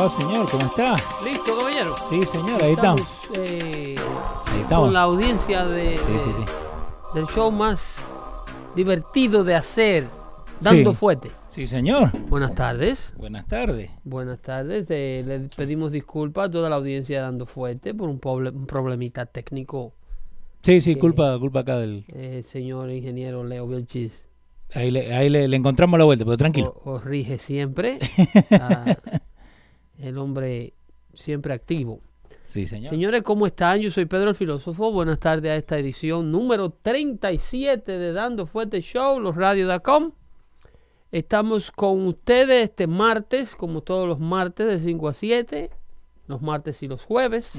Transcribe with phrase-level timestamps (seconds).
[0.00, 0.48] Va, señor?
[0.50, 0.94] ¿Cómo está?
[1.24, 1.94] Listo, caballero.
[2.08, 3.00] Sí, señor, ahí estamos.
[3.34, 3.96] eh,
[4.46, 4.86] Ahí estamos.
[4.86, 6.42] con la audiencia de, Sí, sí, sí.
[7.14, 8.00] del show más
[8.74, 10.06] divertido de hacer,
[10.60, 10.92] Dando.
[10.94, 11.30] Fuerte.
[11.48, 12.10] Sí, señor.
[12.28, 13.14] Buenas tardes.
[13.16, 13.90] Buenas tardes.
[14.04, 14.86] Buenas tardes.
[14.90, 19.24] Eh, le pedimos disculpas a toda la audiencia de Dando Fuerte por un, un problemita
[19.26, 19.94] técnico.
[20.62, 22.04] Sí, sí, culpa, culpa acá del...
[22.08, 24.26] Eh, señor ingeniero Leo Vilchis
[24.74, 26.80] Ahí le, ahí le, le encontramos la vuelta, pero tranquilo.
[26.84, 27.98] os rige siempre.
[28.52, 28.94] Ah,
[30.00, 30.72] el hombre
[31.12, 32.00] siempre activo.
[32.42, 32.90] Sí, señor.
[32.90, 33.80] Señores, ¿cómo están?
[33.80, 34.90] Yo soy Pedro el Filósofo.
[34.90, 40.12] Buenas tardes a esta edición número 37 de Dando Fuerte Show, losradio.com.
[41.12, 45.70] Estamos con ustedes este martes, como todos los martes, de 5 a 7,
[46.28, 47.52] los martes y los jueves.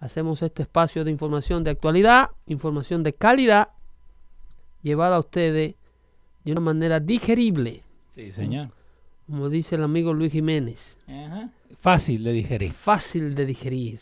[0.00, 3.68] Hacemos este espacio de información de actualidad, información de calidad,
[4.82, 5.74] llevada a ustedes
[6.44, 8.68] de una manera digerible, Sí, señor.
[9.26, 10.98] como dice el amigo Luis Jiménez.
[11.06, 11.50] Ajá.
[11.80, 12.72] Fácil de digerir.
[12.72, 14.00] Fácil de digerir.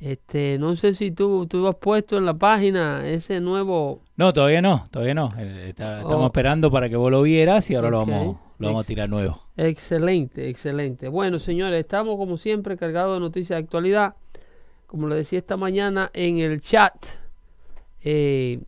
[0.00, 4.00] Este, no sé si tú, tú has puesto en la página ese nuevo.
[4.16, 5.28] No, todavía no, todavía no.
[5.38, 6.26] Eh, está- estamos Oh.
[6.26, 9.40] esperando para que vos lo vieras y ahora lo vamos, lo vamos a tirar nuevo.
[9.56, 11.06] Excelente, excelente.
[11.08, 14.14] Bueno, señores, estamos como siempre cargados de noticias de actualidad.
[14.88, 16.94] Como le decía esta mañana en el chat,
[18.02, 18.58] eh,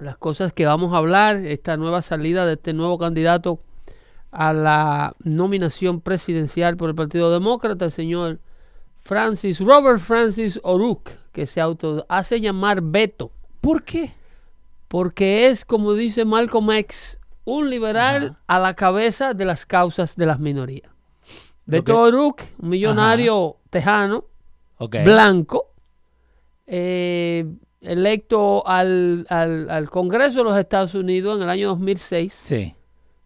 [0.00, 3.60] las cosas que vamos a hablar, esta nueva salida de este nuevo candidato
[4.30, 8.40] a la nominación presidencial por el Partido Demócrata, el señor
[9.00, 13.30] Francis, Robert Francis O'Rourke, que se auto hace llamar Beto.
[13.60, 14.12] ¿Por qué?
[14.88, 20.24] porque es, como dice Malcolm X, un liberal a la cabeza de las causas de
[20.24, 20.90] las minorías.
[21.66, 24.24] Beto que- O'Rourke, un millonario tejano,
[25.04, 25.66] blanco,
[26.66, 27.46] eh,
[27.82, 32.74] electo al, al- al Congreso de los Estados Unidos en el año 2006, Sí.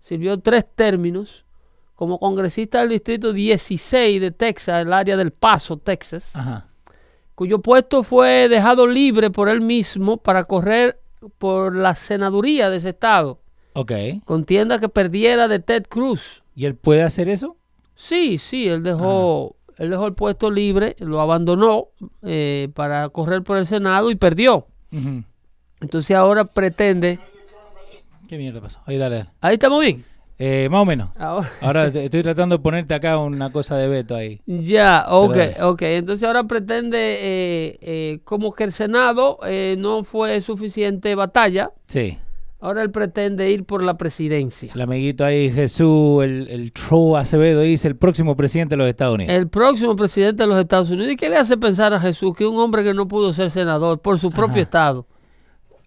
[0.02, 1.46] Sirvió tres términos
[1.94, 6.66] como congresista del Distrito 16 de Texas, el área del Paso, Texas Ajá.
[7.34, 11.00] cuyo puesto fue dejado libre por él mismo para correr
[11.38, 13.40] por la senaduría de ese estado.
[13.74, 13.92] Ok.
[14.24, 16.42] Contienda que perdiera de Ted Cruz.
[16.54, 17.56] ¿Y él puede hacer eso?
[17.94, 21.88] Sí, sí, él dejó, él dejó el puesto libre, lo abandonó
[22.22, 24.66] eh, para correr por el Senado y perdió.
[25.80, 27.20] Entonces ahora pretende...
[28.32, 28.80] ¿Qué mierda pasó?
[28.86, 29.16] Ahí dale.
[29.16, 29.30] dale.
[29.42, 30.06] Ahí estamos bien.
[30.38, 31.10] Eh, más o menos.
[31.18, 34.40] Ahora- Ahora te- estoy tratando de ponerte acá una cosa de veto ahí.
[34.46, 35.82] Ya, ok, ok.
[35.82, 42.16] Entonces ahora pretende, eh, eh, como que el Senado eh, no fue suficiente batalla, Sí.
[42.58, 44.72] ahora él pretende ir por la presidencia.
[44.74, 49.16] El amiguito ahí, Jesús, el, el True Acevedo, dice el próximo presidente de los Estados
[49.16, 49.34] Unidos.
[49.34, 51.12] El próximo presidente de los Estados Unidos.
[51.12, 54.00] ¿Y qué le hace pensar a Jesús que un hombre que no pudo ser senador
[54.00, 54.60] por su propio Ajá.
[54.62, 55.06] estado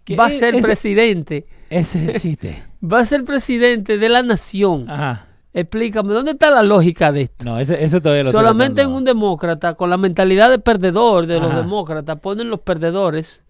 [0.04, 0.14] ¿Qué?
[0.14, 1.44] va a ser presidente?
[1.70, 2.64] Ese es el chiste.
[2.84, 4.88] Va a ser presidente de la nación.
[4.88, 5.26] Ajá.
[5.52, 7.46] Explícame, ¿dónde está la lógica de esto?
[7.46, 11.56] No, eso todavía lo Solamente en un demócrata, con la mentalidad de perdedor de los
[11.56, 13.42] demócratas, ponen los perdedores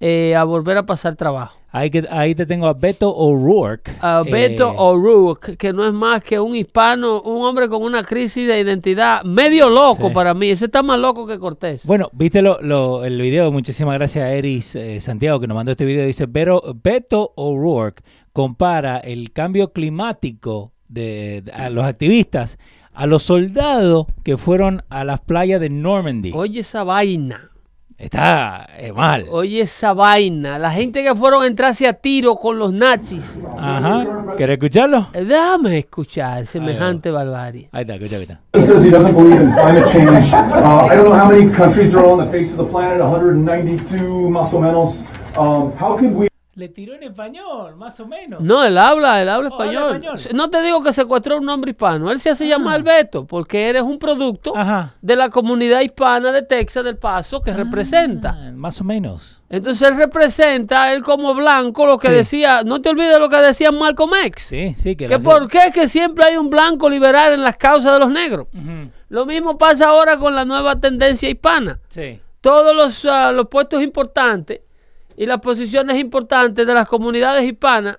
[0.00, 1.59] eh, a volver a pasar trabajo.
[1.72, 3.92] Ahí, que, ahí te tengo a Beto O'Rourke.
[4.00, 8.02] A eh, Beto O'Rourke, que no es más que un hispano, un hombre con una
[8.02, 10.14] crisis de identidad medio loco Sí.
[10.14, 10.48] para mí.
[10.50, 11.86] Ese está más loco que Cortés.
[11.86, 13.52] Bueno, viste lo, lo- el video.
[13.52, 16.04] Muchísimas gracias a Eris eh, Santiago que nos mandó este video.
[16.06, 18.02] Dice: Pero Beto O'Rourke
[18.32, 22.58] compara el cambio climático de, de- a los activistas
[22.92, 26.32] a los soldados que fueron a las playas de Normandy.
[26.34, 27.49] Oye esa vaina.
[28.00, 29.26] Está eh, mal.
[29.30, 30.58] Oye esa vaina.
[30.58, 33.38] La gente que fueron a entrarse a tiro con los nazis.
[33.58, 34.06] Ajá.
[34.38, 35.08] ¿Querés escucharlo?
[35.12, 37.68] Eh, Déjame escuchar semejante barbarie.
[37.72, 38.40] Ahí está, escucha, escucha.
[38.54, 40.32] He says he doesn't believe in climate change.
[40.32, 43.00] Uh, I don't know how many countries there are on the face of the planet,
[43.00, 44.94] 192 más o menos.
[45.36, 46.29] Um, how could we
[46.60, 48.42] Le tiró en español, más o menos.
[48.42, 50.18] No, él habla, él habla Oh, habla español.
[50.34, 52.10] No te digo que secuestró a un hombre hispano.
[52.10, 54.92] Él se hace llamar Beto porque eres un producto Ajá.
[55.00, 58.36] de la comunidad hispana de Texas del Paso que representa.
[58.38, 59.40] Ah, más o menos.
[59.48, 62.14] Entonces él representa, él como blanco, lo que Sí.
[62.14, 64.42] decía, no te olvides lo que decía Malcolm X.
[64.48, 64.96] Sí, sí.
[64.96, 68.10] Que Que por qué que siempre hay un blanco liberal en las causas de los
[68.10, 68.48] negros.
[69.08, 71.80] Lo mismo pasa ahora con la nueva tendencia hispana.
[71.88, 72.20] Sí.
[72.42, 74.60] Todos los, ah, los puestos importantes
[75.20, 77.98] y las posiciones importantes de las comunidades hispanas,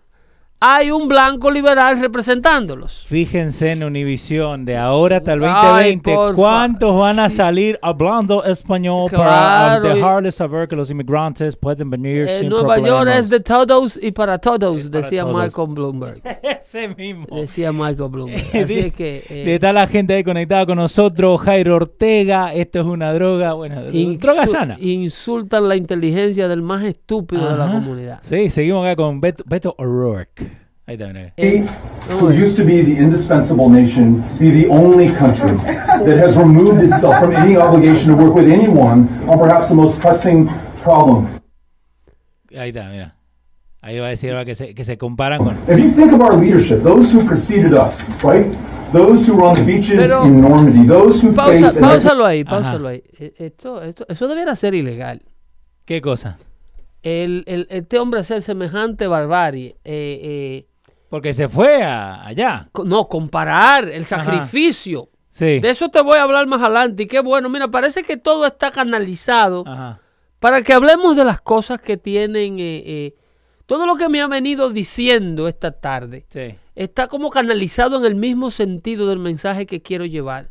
[0.64, 3.04] hay un blanco liberal representándolos.
[3.08, 5.50] Fíjense en Univisión de ahora hasta el Ay,
[5.98, 7.38] 2020, porfa, ¿cuántos van a sí.
[7.38, 12.40] salir hablando español para Claro, um, y- dejarles saber que los inmigrantes pueden venir Eh,
[12.42, 13.18] sin Nueva York problemas?
[13.22, 15.34] es de todos y para todos, para decía todos.
[15.34, 16.22] Malcolm Bloomberg.
[16.44, 17.26] Ese mismo.
[17.36, 18.46] Decía Michael Bloomberg.
[18.54, 19.24] Así De- es que.
[19.30, 23.54] eh, de está la gente ahí conectada con nosotros, Jairo Ortega, esto es una droga,
[23.54, 23.82] bueno,
[24.20, 24.78] droga sana.
[24.80, 27.74] Insultan la inteligencia del más estúpido de la Ajá.
[27.74, 28.20] comunidad.
[28.22, 30.51] Sí, seguimos acá con Beto, Beto O'Rourke.
[30.92, 31.34] Ahí está, mira.
[31.38, 31.66] Eh,
[32.10, 35.56] who used to be the indispensable nation, be the only country
[36.06, 39.98] that has removed itself from any obligation to work with anyone on perhaps the most
[40.02, 40.50] pressing
[40.84, 41.40] problem.
[42.54, 43.16] Ahí está, mira.
[43.82, 45.58] Ahí va a decir ahora que se, que se comparan con...
[45.70, 48.46] If you think of our leadership, those who preceded us, right?
[48.92, 52.90] Those who were on the beaches Pero- in Normandy, those who pausa, pausalo ahí, pausalo
[52.90, 53.02] ahí.
[53.18, 55.22] Eh, Esto, esto, eso debiera ser ilegal.
[55.86, 56.38] ¿Qué cosa?
[57.02, 59.78] El, el- este hombre hacer semejante barbarie.
[59.86, 60.66] eh, eh,
[61.12, 62.70] Porque se fue a- allá.
[62.84, 65.10] no, comparar el sacrificio.
[65.30, 65.60] Sí.
[65.60, 67.04] De eso te voy a hablar más adelante.
[67.04, 70.00] Y qué bueno, mira, parece que todo está canalizado Ajá.
[70.40, 72.60] para que hablemos de las cosas que tienen.
[72.60, 73.16] eh, eh,
[73.68, 76.56] todo lo que me ha venido diciendo esta tarde Sí.
[76.76, 80.50] está como canalizado en el mismo sentido del mensaje que quiero llevar.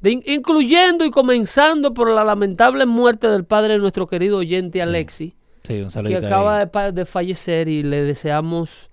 [0.00, 5.34] De incluyendo y comenzando por la lamentable muerte del padre de nuestro querido oyente Alexi,
[5.64, 8.89] Sí, un que saludito acaba de fallecer y le deseamos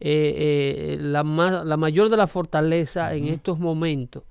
[0.00, 4.22] eh, eh, la, ma- la mayor de la fortaleza en estos momentos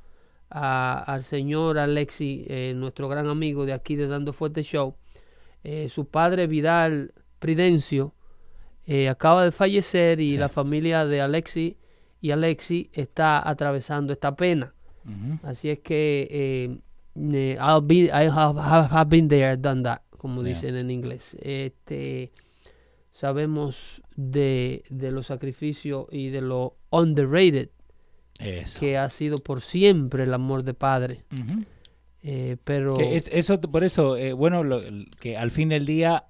[0.49, 4.95] a- al señor Alexi, eh, nuestro gran amigo de aquí de Dando Fuerte Show.
[5.63, 8.13] Eh, su padre Vidal Pridencio
[8.87, 10.37] eh, acaba de fallecer y Sí.
[10.37, 11.77] la familia de Alexi
[12.21, 14.73] y Alexi está atravesando esta pena.
[15.43, 16.77] Así es que
[17.15, 20.49] I'll be- I have, have- have been there, done that, como Yeah.
[20.53, 21.35] dicen en inglés.
[21.41, 22.31] Este,
[23.15, 27.69] sabemos de, de los sacrificios y de lo underrated
[28.39, 28.81] Eso.
[28.81, 31.23] que ha sido por siempre el amor de padre.
[32.23, 34.81] Eh, pero Que es, eso, por eso, eh, bueno, lo-
[35.21, 36.25] que al fin del día,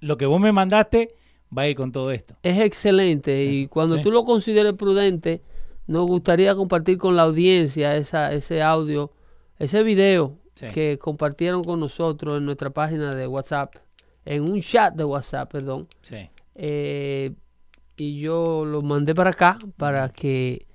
[0.00, 1.14] lo que vos me mandaste
[1.56, 2.36] va a ir con todo esto.
[2.42, 4.02] es excelente y cuando sí.
[4.02, 5.40] tú lo consideres prudente,
[5.86, 9.12] nos gustaría compartir con la audiencia esa, ese audio,
[9.58, 10.66] ese video Sí.
[10.74, 13.74] que compartieron con nosotros en nuestra página de WhatsApp,
[14.24, 15.86] en un chat de WhatsApp, perdón.
[16.02, 16.16] Sí.
[16.54, 17.32] Eh,
[17.96, 20.66] y yo lo mandé para acá para que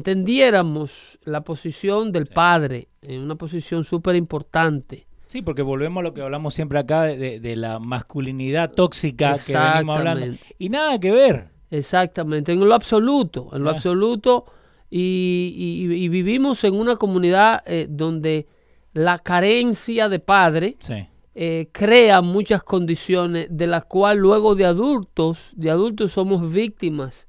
[0.00, 5.06] entendiéramos la posición del padre, en una posición súper importante.
[5.28, 9.36] Sí, porque volvemos a lo que hablamos siempre acá de, de- de la masculinidad tóxica
[9.44, 10.36] que venimos hablando.
[10.58, 11.48] Y nada que ver.
[11.70, 13.72] Exactamente, en lo absoluto, en lo Ah.
[13.72, 14.44] absoluto.
[14.88, 15.52] Y,
[15.88, 18.46] y- y vivimos en una comunidad eh, donde
[18.92, 21.06] la carencia de padre Sí.
[21.38, 27.28] Eh, crea muchas condiciones de las cuales luego de adultos, de adultos somos víctimas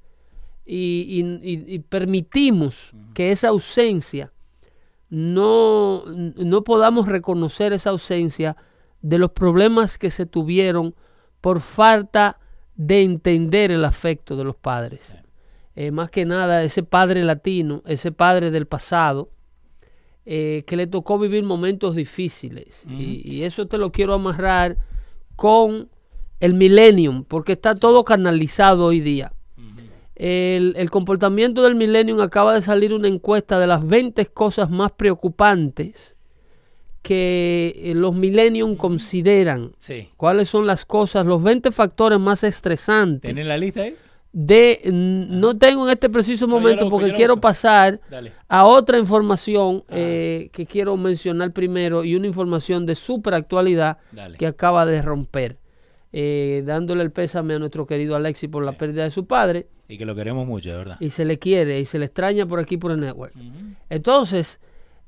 [0.64, 1.04] y,
[1.42, 4.32] y- y- y permitimos que esa ausencia
[5.10, 8.56] no, no podamos reconocer esa ausencia
[9.02, 10.94] de los problemas que se tuvieron
[11.40, 12.38] por falta
[12.76, 15.16] de entender el afecto de los padres.
[15.74, 19.30] Eh, más que nada, ese padre latino, ese padre del pasado,
[20.30, 22.84] eh, que le tocó vivir momentos difíciles.
[22.86, 24.76] y, y eso te lo quiero amarrar
[25.36, 25.88] con
[26.38, 29.32] el millennium, porque está todo canalizado hoy día.
[30.16, 34.92] El, el comportamiento del millennium acaba de salir una encuesta de las 20 cosas más
[34.92, 36.16] preocupantes
[37.00, 39.72] que eh, los millennium consideran.
[39.78, 40.10] Sí.
[40.18, 43.30] ¿Cuáles son las cosas, los 20 factores más estresantes?
[43.30, 43.96] ¿Tenés la lista ahí?
[44.30, 48.32] De, no tengo en este preciso momento porque quiero pasar Dale.
[48.48, 54.36] a otra información eh, que quiero mencionar primero y una información de super actualidad Dale.
[54.36, 55.56] que acaba de romper,
[56.12, 59.96] eh, dándole el pésame a nuestro querido Alexi por la pérdida de su padre Y
[59.96, 60.96] que lo queremos mucho, de verdad.
[61.00, 63.32] y se le quiere y se le extraña por aquí por el network.
[63.88, 64.60] Entonces,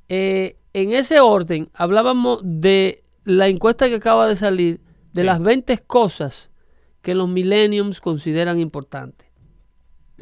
[0.08, 4.80] eh, en ese orden, hablábamos de la encuesta que acaba de salir
[5.12, 5.26] de Sí.
[5.26, 6.50] las 20 cosas
[7.02, 9.26] que los millenniums consideran importantes.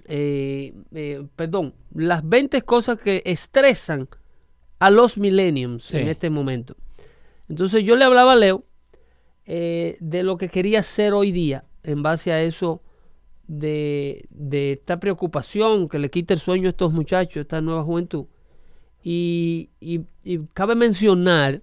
[0.06, 4.08] Eh, eh, perdón, las 20 cosas que estresan
[4.78, 5.98] a los millenniums Sí.
[5.98, 6.76] en este momento.
[7.48, 8.64] Entonces yo le hablaba a Leo
[9.46, 12.82] eh, de lo que quería hacer hoy día en base a eso
[13.48, 18.26] de, de esta preocupación que le quita el sueño a estos muchachos, esta nueva juventud.
[19.02, 21.62] Y, y- y cabe mencionar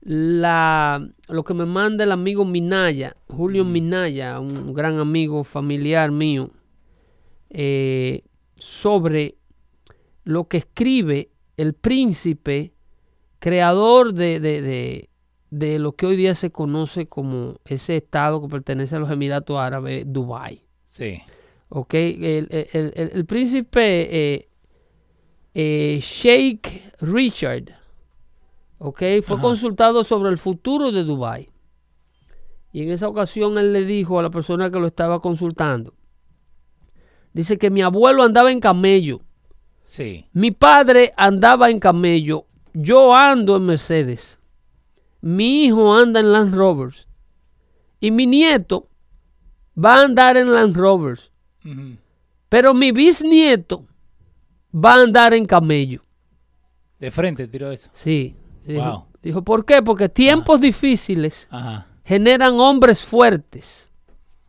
[0.00, 6.50] la, lo que me manda el amigo Minaya, Julio Minaya, un gran amigo familiar mío,
[7.50, 8.22] eh,
[8.56, 9.36] sobre
[10.24, 12.72] lo que escribe el príncipe
[13.38, 15.08] creador de, de- de-
[15.50, 19.58] de lo que hoy día se conoce como ese estado que pertenece a los Emiratos
[19.58, 20.62] Árabes, Dubái.
[20.84, 21.20] Sí.
[21.70, 21.94] ¿ok?
[21.94, 24.48] El, el- el- el- el príncipe eh,
[25.54, 27.77] eh, Sheikh Richard,
[28.78, 28.98] ¿ok?
[29.22, 29.42] Fue Ajá.
[29.42, 31.48] consultado sobre el futuro de Dubái.
[32.72, 35.94] Y en esa ocasión él le dijo a la persona que lo estaba consultando,
[37.32, 39.18] dice que mi abuelo andaba en camello,
[39.82, 40.26] Sí.
[40.32, 42.44] mi padre andaba en camello,
[42.74, 44.38] yo ando en Mercedes,
[45.20, 47.08] mi hijo anda en Land Rovers
[48.00, 48.88] y mi nieto
[49.82, 51.32] va a andar en Land Rovers.
[52.48, 53.86] Pero mi bisnieto
[54.74, 56.02] va a andar en camello.
[56.98, 57.90] De frente tiró eso.
[57.92, 58.34] Sí.
[58.68, 59.04] Dijo, Wow.
[59.22, 59.82] dijo, ¿por qué?
[59.82, 61.86] Porque tiempos difíciles Ajá.
[62.04, 63.90] generan hombres fuertes.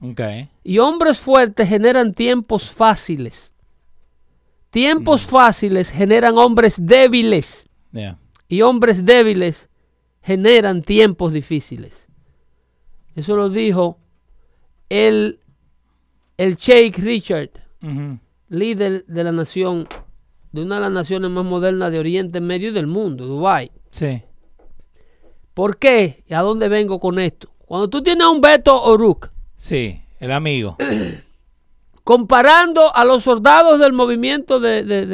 [0.02, 0.22] Ok.
[0.64, 3.54] Y hombres fuertes generan tiempos fáciles.
[4.70, 7.68] Tiempos fáciles generan hombres débiles.
[7.92, 8.18] Yeah.
[8.48, 9.70] Y hombres débiles
[10.22, 12.08] generan tiempos difíciles.
[13.16, 13.98] Eso lo dijo
[14.90, 15.40] el,
[16.38, 17.50] el Sheikh Richard.
[18.50, 19.88] Líder de la nación,
[20.52, 23.72] de una de las naciones más modernas de Oriente Medio y del mundo, Dubái.
[23.92, 24.22] Sí.
[25.54, 26.24] ¿Por qué?
[26.28, 27.50] ¿Y a dónde vengo con esto?
[27.66, 30.02] Cuando tú tienes a un Beto O'Rourke Sí.
[30.20, 30.78] El amigo.
[32.04, 35.06] comparando a los soldados del movimiento de, de-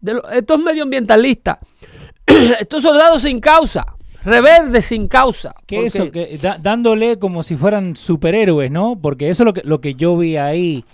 [0.00, 1.58] de lo- estos medioambientalistas,
[2.26, 3.84] estos soldados sin causa,
[4.24, 5.54] reverdes sin causa.
[5.54, 8.98] Porque- eso, que da- dándole como si fueran superhéroes, ¿no?
[9.00, 10.84] Porque eso es lo que, lo que yo vi ahí.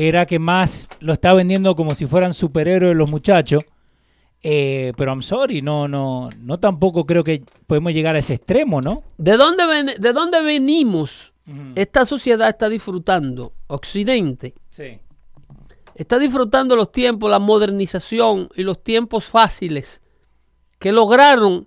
[0.00, 3.64] Era que más lo está vendiendo como si fueran superhéroes los muchachos.
[4.44, 8.80] Eh, pero I'm sorry, no, no, no tampoco creo que podemos llegar a ese extremo,
[8.80, 9.02] ¿no?
[9.16, 11.34] ¿De dónde, ven- ¿De dónde venimos?
[11.74, 14.98] Esta sociedad está disfrutando, Occidente, Sí.
[15.96, 20.00] está disfrutando los tiempos, la modernización y los tiempos fáciles
[20.78, 21.66] que lograron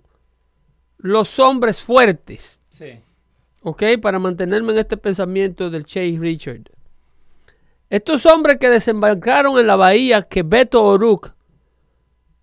[0.98, 2.92] los hombres fuertes, Sí.
[3.62, 3.82] ¿ok?
[4.00, 6.62] Para mantenerme en este pensamiento del Chase Richard.
[7.92, 11.32] Estos hombres que desembarcaron en la bahía que Beto O'Rourke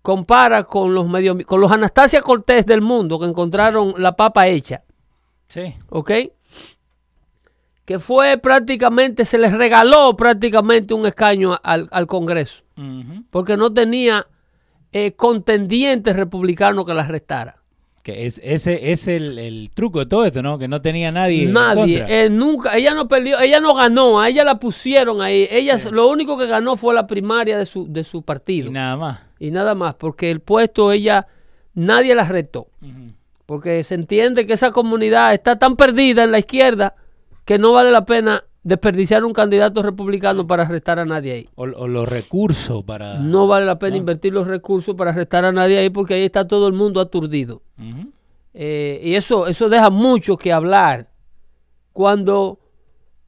[0.00, 4.84] compara con los, medio, con los Anastasia Cortés del mundo que encontraron la papa hecha.
[5.48, 5.74] Sí.
[5.88, 6.12] ¿ok?
[7.84, 12.62] Que fue prácticamente, se les regaló prácticamente un escaño al, al Congreso,
[13.30, 14.28] porque no tenía
[14.92, 17.59] eh, contendientes republicanos que las restara.
[18.02, 20.58] Que es, ese es el, el truco de todo esto, ¿no?
[20.58, 21.46] Que no tenía nadie.
[21.46, 25.46] Nadie, él nunca, ella no perdió, ella no ganó, a ella la pusieron ahí.
[25.50, 28.70] Ella lo único que ganó fue la primaria de su, de su partido.
[28.70, 29.20] y nada más.
[29.38, 31.26] y nada más, porque el puesto ella,
[31.74, 32.68] nadie la retó.
[33.44, 36.94] Porque se entiende que esa comunidad está tan perdida en la izquierda
[37.44, 41.48] que no vale la pena desperdiciar un candidato republicano para arrestar a nadie ahí.
[41.54, 43.18] O, o los recursos para.
[43.18, 43.96] No vale la pena No.
[43.98, 47.62] invertir los recursos para arrestar a nadie ahí porque ahí está todo el mundo aturdido.
[48.52, 51.08] Eh, y eso, eso deja mucho que hablar
[51.92, 52.58] cuando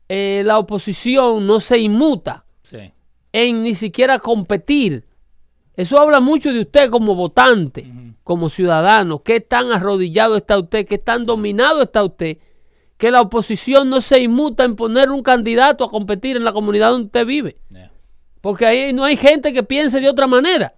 [0.09, 2.93] eh, la oposición no se inmuta Sí.
[3.33, 5.05] en ni siquiera competir.
[5.75, 7.91] Eso habla mucho de usted como votante,
[8.25, 9.23] como ciudadano.
[9.23, 12.37] Qué tan arrodillado está usted, qué tan dominado está usted,
[13.03, 16.93] que la oposición no se inmuta en poner un candidato a competir en la comunidad
[16.93, 17.57] donde usted vive.
[17.69, 17.91] Yeah.
[18.41, 20.77] Porque ahí no hay gente que piense de otra manera.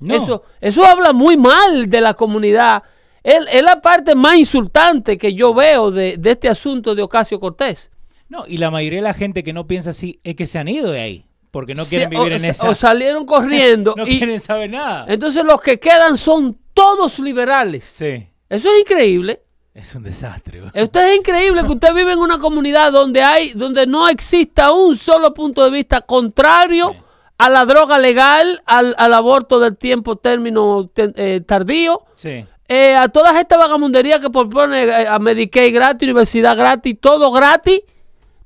[0.00, 0.12] No.
[0.12, 2.82] Eso, eso habla muy mal de la comunidad.
[3.22, 7.38] Es, es la parte más insultante que yo veo de, de este asunto de Ocasio
[7.38, 7.92] Cortés.
[8.28, 10.66] No, y la mayoría de la gente que no piensa así es que se han
[10.66, 11.26] ido de ahí.
[11.52, 12.68] Porque no quieren vivir o, en esa.
[12.68, 13.94] o salieron corriendo.
[13.96, 15.06] no y, quieren saber nada.
[15.08, 17.84] Entonces los que quedan son todos liberales.
[17.84, 18.26] Sí.
[18.48, 19.41] Eso es increíble.
[19.74, 20.62] Es un desastre.
[20.74, 24.96] Esto es increíble que usted vive en una comunidad donde hay, donde no exista un
[24.96, 26.94] solo punto de vista contrario
[27.38, 32.44] a la droga legal, al, al aborto del tiempo término eh, tardío, Sí.
[32.68, 37.80] eh, a todas estas vagamunderías que propone eh, a Medicaid gratis, universidad gratis, todo gratis.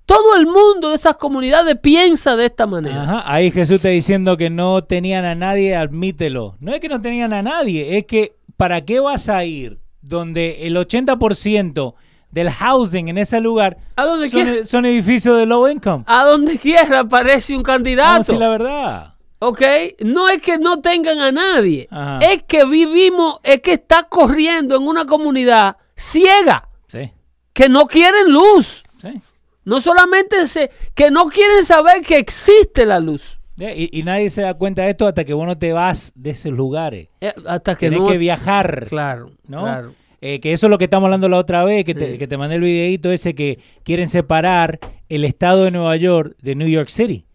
[0.06, 3.02] Todo el mundo de esas comunidades piensa de esta manera.
[3.02, 3.22] Ajá.
[3.26, 6.54] Ahí Jesús está diciendo que no tenían a nadie, admítelo.
[6.60, 10.66] No es que no tenían a nadie, es que ¿para qué vas a ir donde
[10.66, 11.94] el 80%
[12.30, 16.04] del housing en ese lugar ¿A dónde son, edificios de low income?
[16.06, 18.18] A donde quiera aparece un Vamos a candidato.
[18.18, 19.14] decir la verdad.
[19.38, 19.62] ¿Ok?
[20.04, 21.88] No es que no tengan a nadie.
[21.90, 22.18] Ajá.
[22.20, 27.12] Es que vivimos, es que está corriendo en una comunidad ciega, Sí,
[27.52, 28.82] que no quieren luz.
[29.00, 29.20] sí.
[29.64, 33.35] No solamente se, que no quieren saber que existe la luz.
[33.58, 36.30] Y, y nadie se da cuenta de esto hasta que vos no te vas de
[36.30, 37.08] esos lugares.
[37.20, 38.08] Eh, hasta que Tenés no.
[38.08, 38.86] que viajar.
[38.88, 39.62] Claro, ¿no?
[39.62, 39.94] claro.
[40.20, 42.18] Eh, que eso es lo que estamos hablando la otra vez, que te, Sí.
[42.18, 46.54] que te mandé el videito ese que quieren separar el estado de Nueva York de
[46.54, 47.26] New York City.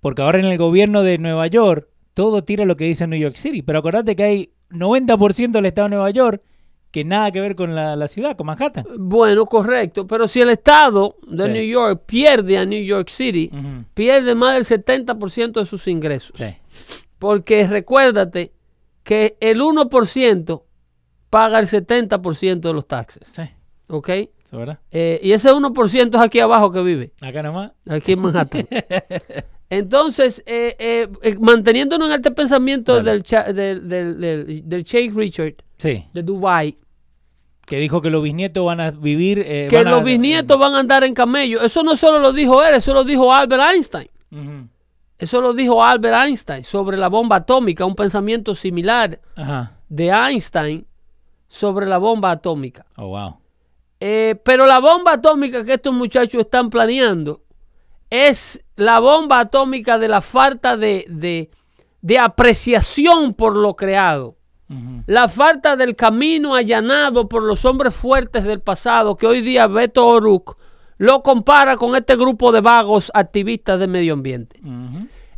[0.00, 3.36] Porque ahora en el gobierno de Nueva York todo tira lo que dice New York
[3.36, 3.62] City.
[3.62, 6.42] Pero acordate que hay 90% del estado de Nueva York
[6.94, 8.86] que nada que ver con la, la ciudad, con Manhattan.
[9.00, 10.06] Bueno, correcto.
[10.06, 11.50] Pero si el estado de Sí.
[11.50, 13.50] New York pierde a New York City,
[13.94, 16.36] pierde más del 70% de sus ingresos.
[16.38, 16.54] Sí.
[17.18, 18.52] Porque recuérdate
[19.02, 20.62] que el 1%
[21.30, 23.26] paga el 70% de los taxes.
[23.34, 23.42] Sí,
[23.88, 24.10] ¿Ok?
[24.52, 24.78] verdad.
[24.92, 27.72] Eh, y ese 1% es aquí abajo que vive, Acá nomás.
[27.88, 28.68] aquí en Manhattan.
[29.70, 35.12] Entonces, eh, eh, eh, manteniéndonos en este pensamiento del, cha- del, del, del, del Sheikh
[35.16, 36.78] Richard Sí, de Dubai,
[37.66, 39.38] que dijo que los bisnietos van a vivir...
[39.44, 41.62] eh, que van a- los bisnietos van a andar en camello.
[41.62, 44.08] Eso no solo lo dijo él, eso lo dijo Albert Einstein.
[45.18, 49.72] Eso lo dijo Albert Einstein sobre la bomba atómica, un pensamiento similar Ajá.
[49.88, 50.86] de Einstein
[51.48, 52.84] sobre la bomba atómica.
[52.96, 53.36] Oh, wow.
[54.00, 57.42] Eh, pero la bomba atómica que estos muchachos están planeando
[58.10, 61.48] es la bomba atómica de la falta de, de-
[62.02, 64.36] de apreciación por lo creado.
[65.06, 70.06] La falta del camino allanado por los hombres fuertes del pasado que hoy día Beto
[70.06, 70.54] O'Rourke
[70.98, 74.60] lo compara con este grupo de vagos activistas de medio ambiente.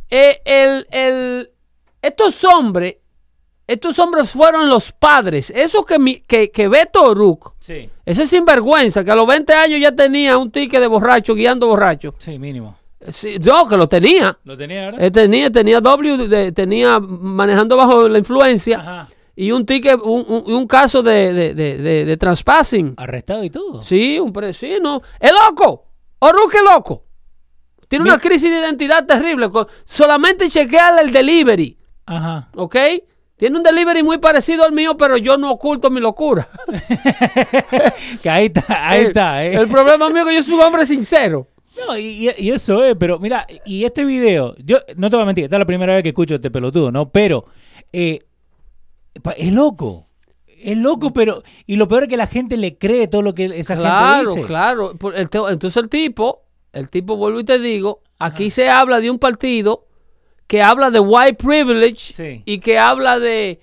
[0.09, 1.49] Eh, el- el-
[2.01, 2.95] estos hombres,
[3.67, 5.49] estos hombres fueron los padres.
[5.49, 9.81] Eso que, mi- que, que Beto O'Rourke, Sí, ese sinvergüenza, que a los 20 años
[9.81, 12.15] ya tenía un ticket de borracho, guiando borracho.
[12.17, 12.77] sí, mínimo.
[13.09, 14.37] Sí, yo que lo tenía.
[14.43, 15.01] ¿Lo tenía, verdad?
[15.03, 19.07] Eh, tenía, tenía W, de- tenía manejando bajo la influencia Ajá.
[19.39, 22.95] Y un ticket, un, un- un caso de, de, de, de- de transpassing.
[22.97, 23.81] Arrestado y todo.
[23.83, 25.01] Sí, un pre, sí, no.
[25.19, 25.85] ¡Es loco!
[26.19, 27.05] ¡O'Rourke es loco!
[27.87, 29.47] Tiene una crisis de identidad terrible.
[29.85, 32.49] solamente chequear el delivery, Ajá.
[32.55, 32.75] ¿ok?
[33.37, 36.49] Tiene un delivery muy parecido al mío, pero yo no oculto mi locura.
[38.21, 39.45] que ahí está, ahí está.
[39.45, 39.53] eh.
[39.55, 41.47] El problema mío es que yo soy un hombre sincero.
[41.87, 45.25] No, y, y- eso es, pero mira, y este video, yo no te voy a
[45.27, 47.09] mentir, esta es la primera vez que escucho este pelotudo, ¿no?
[47.11, 47.45] Pero
[47.93, 48.25] eh,
[49.37, 50.07] es loco.
[50.47, 51.43] Es loco, pero.
[51.65, 54.35] Y lo peor es que la gente le cree todo lo que esa Claro, gente
[54.41, 54.47] dice.
[54.47, 54.93] claro.
[54.95, 56.41] Te- Entonces el tipo,
[56.73, 59.85] el tipo, vuelvo y te digo, aquí se habla de un partido
[60.47, 62.41] que habla de white privilege Sí.
[62.45, 63.59] y que habla de,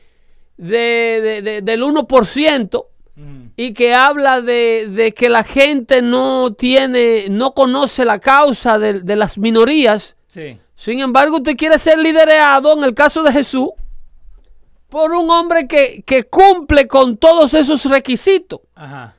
[0.57, 2.87] de- de- de- del 1%.
[3.17, 3.51] Ujú.
[3.57, 9.15] y que habla de, que la gente no tiene, no conoce la causa de, de
[9.15, 10.17] las minorías.
[10.27, 10.59] Sí.
[10.75, 13.69] Sin embargo, usted quiere ser liderado, en el caso de Jesús,
[14.95, 18.61] por un hombre que, que cumple con todos esos requisitos.
[18.77, 19.17] Ajá.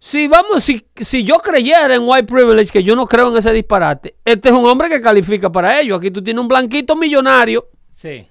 [0.00, 3.52] Si vamos, si, si yo creyera en white privilege, que yo no creo en ese
[3.52, 5.94] disparate, este es un hombre que califica para ello.
[5.96, 8.26] Aquí tú tienes un blanquito millonario Sí.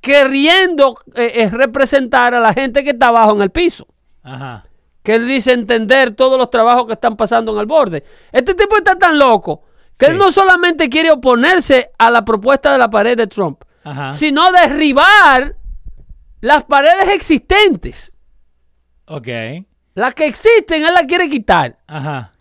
[0.00, 3.86] queriendo eh, eh, representar a la gente que está abajo en el piso.
[4.24, 4.64] Ajá.
[5.04, 8.04] que él dice entender todos los trabajos que están pasando en el borde.
[8.30, 9.62] Este tipo está tan loco
[9.98, 10.12] que Sí.
[10.12, 14.12] él no solamente quiere oponerse a la propuesta de la pared de Trump, Ajá.
[14.12, 15.54] sino derribar
[16.40, 18.12] las paredes existentes.
[19.06, 19.28] Ok.
[19.94, 21.78] Las que existen, él las quiere quitar.
[21.86, 22.32] Ajá.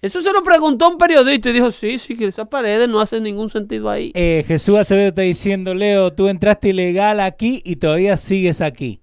[0.00, 3.22] Eso se lo preguntó un periodista y dijo, sí, sí, que esas paredes no hacen
[3.22, 4.10] ningún sentido ahí.
[4.14, 9.00] Eh, Jesús Acevedo está diciendo, Leo, tú entraste ilegal aquí y todavía sigues aquí.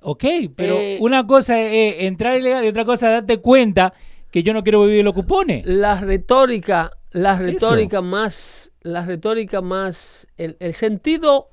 [0.00, 0.24] Ok,
[0.56, 3.92] pero Eh, una cosa es entrar ilegal y otra cosa es darte cuenta
[4.30, 5.64] que yo no quiero vivir los cupones.
[5.66, 11.50] La retórica, la retórica más, la retórica más, el, el sentido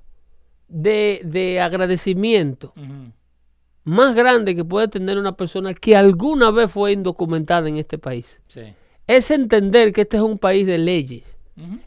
[0.74, 2.74] de, de agradecimiento
[3.84, 8.42] más grande que puede tener una persona que alguna vez fue indocumentada en este país
[8.48, 8.74] Sí.
[9.08, 11.38] es entender que este es un país de leyes.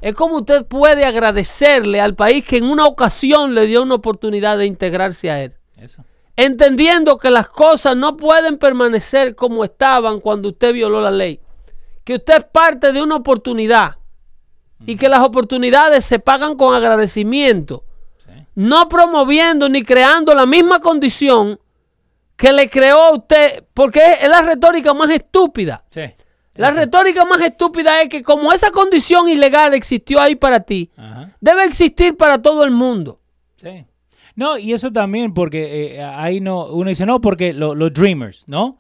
[0.01, 4.57] Es como usted puede agradecerle al país que en una ocasión le dio una oportunidad
[4.59, 5.55] de integrarse a él.
[5.77, 6.05] Eso.
[6.37, 11.40] Entendiendo que las cosas no pueden permanecer como estaban cuando usted violó la ley.
[12.05, 13.96] Que usted es parte de una oportunidad.
[14.87, 17.83] Y que las oportunidades se pagan con agradecimiento.
[18.57, 21.61] No promoviendo ni creando la misma condición
[22.37, 23.64] que le creó a usted.
[23.73, 25.85] Porque es la retórica más estúpida.
[25.90, 26.03] Sí.
[26.55, 31.31] La retórica más estúpida es que como esa condición ilegal existió ahí para ti, Ajá.
[31.40, 33.21] debe existir para todo el mundo.
[33.59, 33.85] Sí.
[34.35, 38.42] No, y eso también porque eh, ahí no, uno dice, no, porque lo- los dreamers,
[38.47, 38.79] ¿no?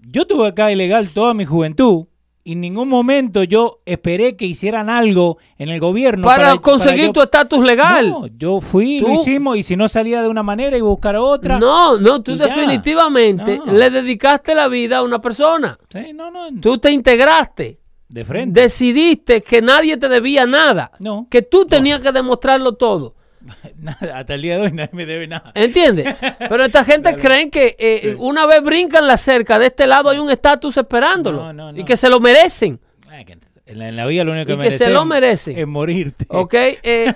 [0.00, 2.06] Yo tuve acá ilegal toda mi juventud
[2.44, 7.06] y en ningún momento yo esperé que hicieran algo en el gobierno para, para, conseguir
[7.06, 8.08] yo- tu estatus legal.
[8.10, 11.16] No, yo fui, lo Tú- hicimos y si no salía de una manera a buscar
[11.16, 11.58] otra.
[11.58, 13.72] No, no, tú Y definitivamente No.
[13.72, 15.78] le dedicaste la vida a una persona.
[15.92, 16.48] Sí, no, no.
[16.60, 17.80] Tú te integraste.
[18.10, 18.62] De frente.
[18.62, 20.92] decidiste que nadie te debía nada.
[20.98, 21.26] No.
[21.30, 23.14] Que tú tenías que demostrarlo todo.
[23.78, 25.52] Nada, hasta el día de hoy nadie me debe nada.
[25.54, 26.14] ¿Entiendes?
[26.48, 30.18] Pero esta gente creen que eh, una vez brincan la cerca, de este lado hay
[30.18, 31.52] un estatus esperándolo.
[31.52, 32.80] No, no, Y que se lo merecen.
[33.08, 33.20] Ah,
[33.66, 35.58] En la, en la vida lo único que, Y que se lo merecen.
[35.58, 36.26] es morirte.
[36.28, 36.54] ¿Ok?
[36.82, 37.14] Eh,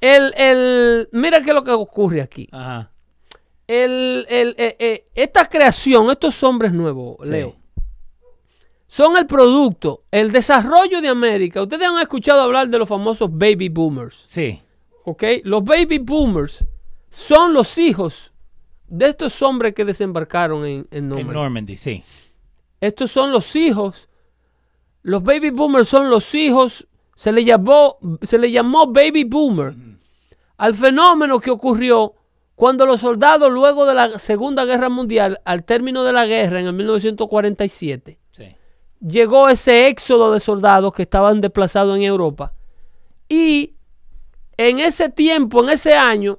[0.00, 2.48] el, el, mira qué es lo que ocurre aquí.
[2.52, 2.90] Ajá.
[3.66, 7.32] El, el, eh, eh, esta creación, estos hombres nuevos, Sí.
[7.32, 7.56] Leo,
[8.86, 11.62] son el producto, el desarrollo de América.
[11.62, 14.22] Ustedes han escuchado hablar de los famosos baby boomers.
[14.26, 14.62] Sí.
[15.06, 15.22] ¿Ok?
[15.44, 16.66] Los baby boomers
[17.10, 18.32] son los hijos
[18.88, 21.32] de estos hombres que desembarcaron en, en En Normandy.
[21.32, 22.04] Normandy, sí.
[22.80, 24.08] Estos son los hijos.
[25.02, 26.86] Los baby boomers son los hijos.
[27.14, 29.74] Se le llamó, se le llamó baby boomer
[30.58, 32.14] al fenómeno que ocurrió
[32.56, 36.66] cuando los soldados, luego de la Segunda Guerra Mundial, al término de la guerra en
[36.66, 38.56] el 1947, Sí.
[39.00, 42.52] llegó ese éxodo de soldados que estaban desplazados en Europa.
[43.28, 43.75] Y
[44.56, 46.38] en ese tiempo, en ese año,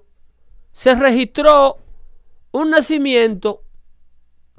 [0.71, 1.77] se registró
[2.51, 3.61] un nacimiento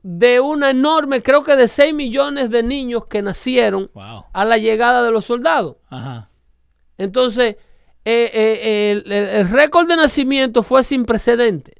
[0.02, 4.24] de una enorme, creo que de 6 millones de niños que nacieron Wow.
[4.32, 5.76] a la llegada de los soldados.
[5.90, 6.30] Ajá.
[6.96, 7.56] Entonces,
[8.04, 11.74] eh, eh, el, el- el récord de nacimiento fue sin precedente.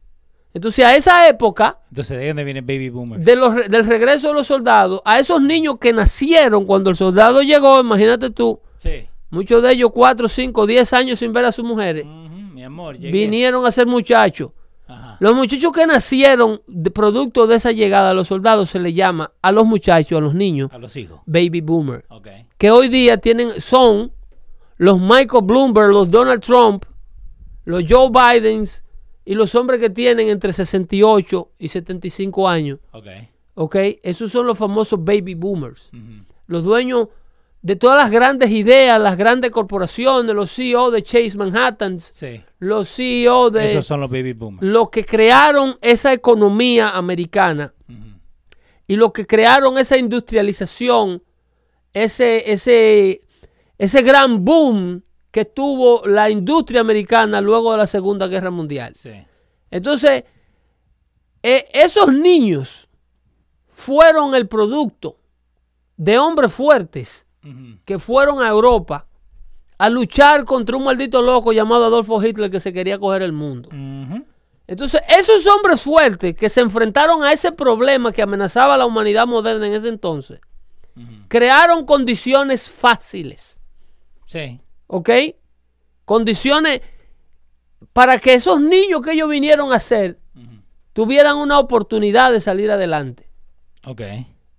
[0.52, 3.20] Entonces, a esa época, Entonces, ¿de dónde viene Baby Boomer?
[3.20, 7.42] de los, del regreso de los soldados, a esos niños que nacieron cuando el soldado
[7.42, 9.08] llegó, imagínate tú, Sí.
[9.30, 13.10] Muchos de ellos 4, 5, 10 años sin ver a sus mujeres, mi amor, llegué.
[13.12, 14.50] vinieron a ser muchachos.
[14.86, 15.16] Ajá.
[15.20, 19.32] Los muchachos que nacieron de producto de esa llegada a los soldados se le llama
[19.42, 21.20] a los muchachos, a los niños, A los hijos.
[21.26, 22.04] baby boomer.
[22.08, 22.28] Ok.
[22.56, 24.12] Que hoy día tienen, son
[24.78, 26.84] los Michael Bloomberg, los Donald Trump,
[27.64, 28.82] los Joe Bidens
[29.26, 32.78] y los hombres que tienen entre 68 y 75 años.
[32.92, 33.06] Ok.
[33.54, 33.76] ¿Ok?
[34.02, 35.90] Esos son los famosos baby boomers.
[36.46, 37.08] Los dueños
[37.68, 42.42] de todas las grandes ideas, las grandes corporaciones, los CEO de Chase Manhattan, Sí.
[42.60, 44.62] los CEO de Esos son los Baby Boomers.
[44.66, 47.74] los que crearon esa economía americana
[48.86, 51.22] y los que crearon esa industrialización,
[51.92, 53.20] ese, ese,
[53.76, 58.94] ese gran boom que tuvo la industria americana luego de la Segunda Guerra Mundial.
[58.96, 59.10] Sí.
[59.70, 60.24] Entonces,
[61.42, 62.88] eh, esos niños
[63.68, 65.18] fueron el producto
[65.98, 67.26] de hombres fuertes
[67.84, 69.06] Que fueron a Europa
[69.78, 73.68] a luchar contra un maldito loco llamado Adolfo Hitler que se quería coger el mundo.
[74.66, 79.26] Entonces, esos hombres fuertes que se enfrentaron a ese problema que amenazaba a la humanidad
[79.26, 80.40] moderna en ese entonces,
[81.28, 83.58] crearon condiciones fáciles,
[84.26, 84.60] Sí.
[84.88, 85.10] ¿ok?
[86.04, 86.80] Condiciones
[87.92, 90.18] para que esos niños que ellos vinieron a ser
[90.92, 93.30] tuvieran una oportunidad de salir adelante.
[93.86, 94.02] Ok.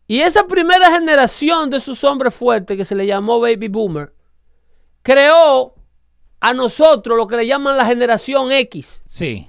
[0.10, 4.12] Y esa primera generación de esos hombres fuertes que se le llamó Baby Boomer,
[5.04, 5.76] creó
[6.40, 9.04] a nosotros lo que le llaman la generación X.
[9.06, 9.48] Sí.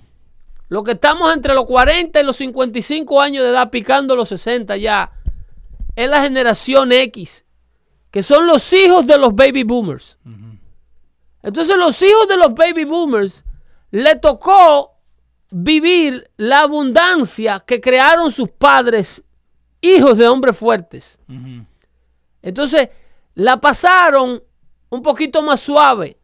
[0.69, 4.77] Los que estamos entre los 40 y los 55 años de edad, picando los 60
[4.77, 5.13] ya,
[5.97, 7.47] es la generación X,
[8.11, 10.19] que son los hijos de los baby boomers.
[11.43, 13.47] Entonces los hijos de los baby boomers
[13.93, 14.93] le tocó
[15.51, 19.25] vivir la abundancia que crearon sus padres,
[19.81, 21.19] hijos de hombres fuertes.
[22.43, 22.89] Entonces
[23.35, 24.43] la pasaron
[24.91, 26.19] un poquito más suave,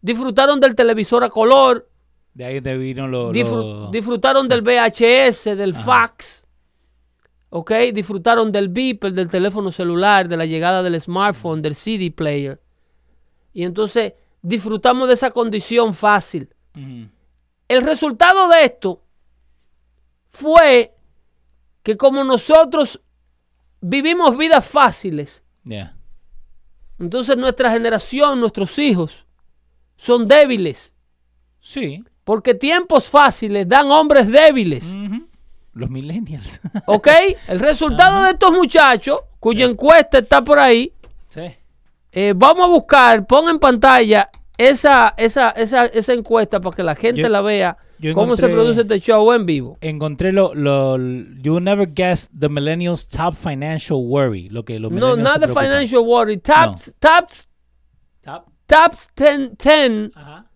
[0.00, 1.88] disfrutaron del televisor a color,
[2.34, 6.46] De ahí te vino lo, Disfru- lo- disfrutaron del VHS, del fax,
[7.50, 7.72] ¿ok?
[7.94, 12.60] Disfrutaron del beeper, del teléfono celular, de la llegada del smartphone, del CD player.
[13.52, 16.48] Y entonces disfrutamos de esa condición fácil.
[17.68, 19.02] El resultado de esto
[20.30, 20.94] fue
[21.88, 23.00] que como nosotros
[23.80, 25.96] vivimos vidas fáciles, Yeah.
[26.98, 29.24] entonces nuestra generación, nuestros hijos,
[29.96, 30.92] son débiles.
[31.62, 32.04] Sí.
[32.24, 34.84] Porque tiempos fáciles dan hombres débiles.
[34.94, 35.26] Ujú.
[35.72, 36.60] Los millennials.
[36.86, 37.08] ¿Ok?
[37.46, 40.92] El resultado de estos muchachos, cuya encuesta está por ahí,
[41.30, 41.56] sí.
[42.12, 46.94] eh, vamos a buscar, pon en pantalla esa, esa, esa, esa encuesta para que la
[46.94, 49.78] gente Yo- la vea, yo cómo se produce este show en vivo.
[49.80, 54.48] Encontré lo, lo, You will never guess the millennials' top financial worry.
[54.48, 56.36] Lo que los No, millennials not se the financial worry.
[56.38, 57.46] Tops, tops,
[58.22, 58.50] Top.
[58.66, 60.46] tops 10, 10 Ajá.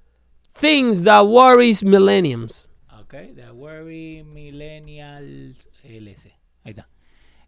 [0.54, 2.66] things that worries millenniums.
[3.00, 6.32] Ok, The Worry Millennials LC.
[6.64, 6.88] Ahí está.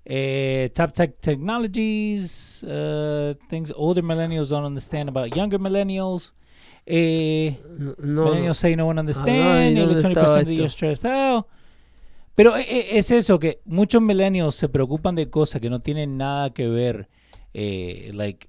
[0.04, 6.32] Eh, top tech technologies, uh, things older millennials don't understand about younger millennials.
[6.86, 8.24] Eh, No, no.
[8.26, 9.70] millennials say no one understands.
[9.70, 11.46] ¿y Nearly dónde 20% estaba of you're stressed out.
[12.34, 16.16] Pero eh, eh, es eso, que muchos millennials se preocupan de cosas que no tienen
[16.16, 17.08] nada que ver
[17.54, 18.48] eh, like,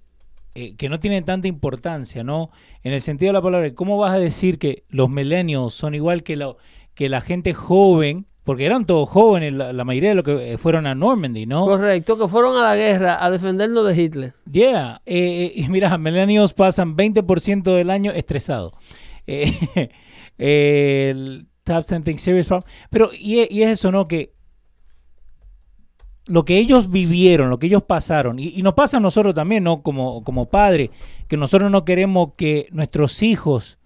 [0.56, 2.50] eh, que no tienen tanta importancia, ¿no?
[2.84, 6.24] En el sentido de la palabra, ¿cómo vas a decir que los millennials son igual
[6.24, 6.58] que, lo,
[6.96, 8.26] que la gente joven?
[8.46, 11.66] Porque eran todos jóvenes, la, la mayoría de los que eh, fueron a Normandy, ¿no?
[11.66, 14.34] Correcto, que fueron a la guerra a defendernos de Hitler.
[14.50, 18.72] Yeah, eh, eh, y mira, millennials pasan 20% del año estresados.
[20.38, 22.70] Eh, el top 10 things serious problem.
[22.90, 24.06] Pero, y, es- y es eso, ¿no?
[24.06, 24.34] Que
[26.28, 29.64] lo que ellos vivieron, lo que ellos pasaron, y, y nos pasa a nosotros también,
[29.64, 29.82] ¿no?
[29.82, 30.90] Como, como padres,
[31.28, 33.78] que nosotros no queremos que nuestros hijos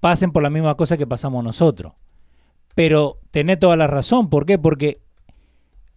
[0.00, 1.92] pasen por la misma cosa que pasamos nosotros.
[2.74, 4.28] Pero tenés toda la razón.
[4.30, 4.58] ¿Por qué?
[4.58, 5.00] Porque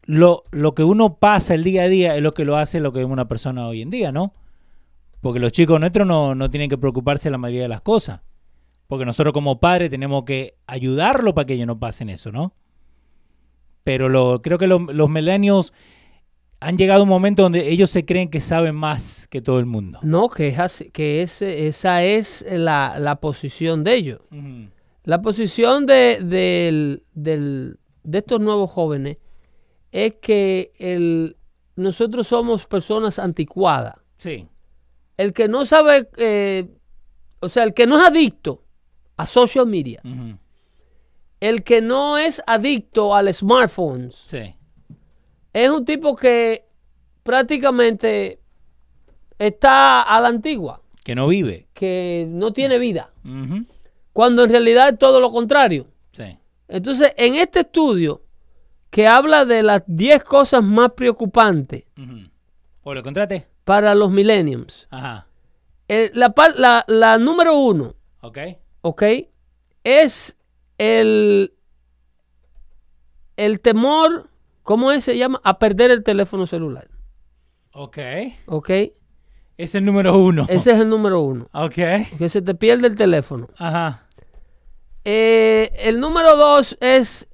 [0.04, 2.94] lo, lo que uno pasa el día a día es lo que lo hace lo
[2.94, 4.34] que es una persona hoy en día, ¿no?
[5.22, 8.22] Porque los chicos nuestros no, no tienen que preocuparse de la mayoría de las cosas.
[8.88, 12.54] Porque nosotros como padres tenemos que ayudarlo para que ellos no pasen eso, ¿no?
[13.84, 15.74] Pero lo, creo que lo- los millennials
[16.60, 19.66] han llegado a un momento donde ellos se creen que saben más que todo el
[19.66, 20.00] mundo.
[20.04, 24.22] No, que, es así- que ese- esa es la, la posición de ellos.
[25.08, 29.16] La posición de, del- del- de estos nuevos jóvenes
[29.94, 31.38] es que el,
[31.78, 33.96] nosotros somos personas anticuadas.
[34.18, 34.50] Sí.
[35.16, 36.68] El que no sabe, eh,
[37.40, 38.66] o sea, el que no es adicto
[39.16, 40.02] a social media,
[41.40, 44.56] el que no es adicto al smartphones, Sí.
[45.54, 46.66] es un tipo que
[47.24, 48.42] prácticamente
[49.40, 51.70] está a la antigua, Que no vive.
[51.74, 53.12] que no tiene vida.
[54.18, 55.86] Cuando en realidad es todo lo contrario.
[56.12, 56.40] Sí.
[56.68, 58.24] Entonces, en este estudio
[58.90, 62.28] que habla de las 10 cosas más preocupantes Ujú.
[62.82, 63.46] ¿O lo contrate?
[63.64, 65.28] para los millenniums, Ajá.
[65.88, 68.40] eh, la, par- la- la número uno, Ok.
[68.82, 69.04] ¿ok?
[69.84, 70.36] Es
[70.80, 71.54] el,
[73.36, 74.32] el temor,
[74.64, 75.04] ¿cómo es?
[75.04, 75.40] se llama?
[75.44, 76.88] A perder el teléfono celular,
[77.72, 78.00] Ok.
[78.48, 78.70] ¿ok?
[79.58, 80.48] Es el número uno.
[80.50, 81.76] Ese es el número uno, Ok.
[82.18, 83.48] que se te pierde el teléfono.
[83.58, 84.07] Ajá.
[85.10, 87.28] Eh, el número dos es.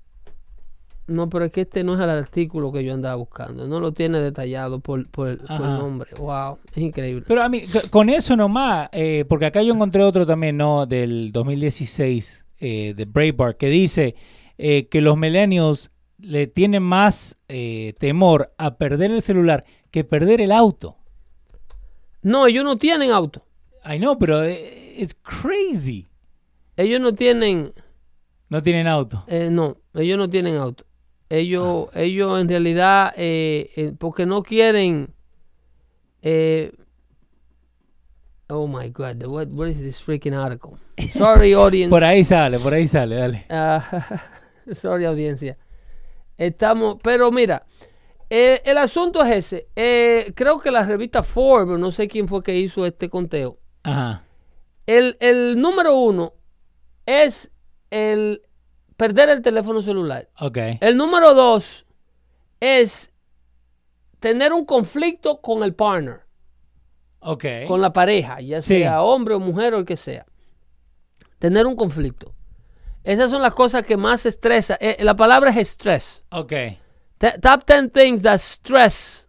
[1.08, 3.68] No, pero es que este no es el artículo que yo andaba buscando.
[3.68, 5.78] No lo tiene detallado por, por el, por el Ajá.
[5.80, 6.12] nombre.
[6.20, 7.26] Wow, es increíble.
[7.28, 10.86] Pero a mí, con eso nomás, eh, porque acá yo encontré otro también, ¿no?
[10.86, 14.16] Del 2016, eh, de Breitbart, que dice
[14.60, 20.42] eh, que los millennials le tienen más eh, temor a perder el celular que perder
[20.42, 20.96] el auto.
[22.22, 23.44] No, ellos no tienen auto.
[23.84, 26.08] Ay, no, pero eh, es crazy.
[26.78, 27.72] Ellos no tienen.
[28.50, 29.24] No tienen auto.
[29.28, 30.86] eh, no, ellos no tienen auto.
[31.30, 35.14] Ellos, ellos en realidad, eh, eh, porque no quieren.
[36.22, 36.72] eh,
[38.50, 40.78] oh my God, what, what is this freaking article?
[41.14, 41.90] Sorry, audience.
[41.90, 43.46] Por ahí sale, por ahí sale, dale.
[43.50, 44.22] Ah,
[44.74, 45.58] sorry, audiencia.
[46.38, 47.66] Estamos, pero mira,
[48.30, 49.68] eh, el asunto es ese.
[49.76, 53.58] Eh, creo que la revista Forbes, no sé quién fue que hizo este conteo.
[53.84, 54.24] Ajá.
[54.86, 56.34] El, el número uno
[57.06, 57.52] es
[57.90, 58.42] el
[58.98, 60.30] perder el teléfono celular.
[60.40, 60.58] Ok.
[60.82, 61.86] El número dos
[62.60, 63.12] es
[64.20, 66.22] tener un conflicto con el partner,
[67.20, 67.46] Ok.
[67.68, 68.80] con la pareja, ya Sí.
[68.80, 70.26] sea hombre o mujer o el que sea.
[71.40, 72.34] Tener un conflicto.
[73.04, 74.78] Esas son las cosas que más estresa.
[74.80, 76.24] Eh, la palabra es estrés.
[76.32, 76.54] Ok.
[77.18, 79.28] T- top 10 things that stress,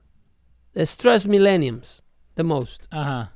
[0.76, 2.02] stress millenniums
[2.36, 2.86] the most.
[2.90, 3.32] Ajá.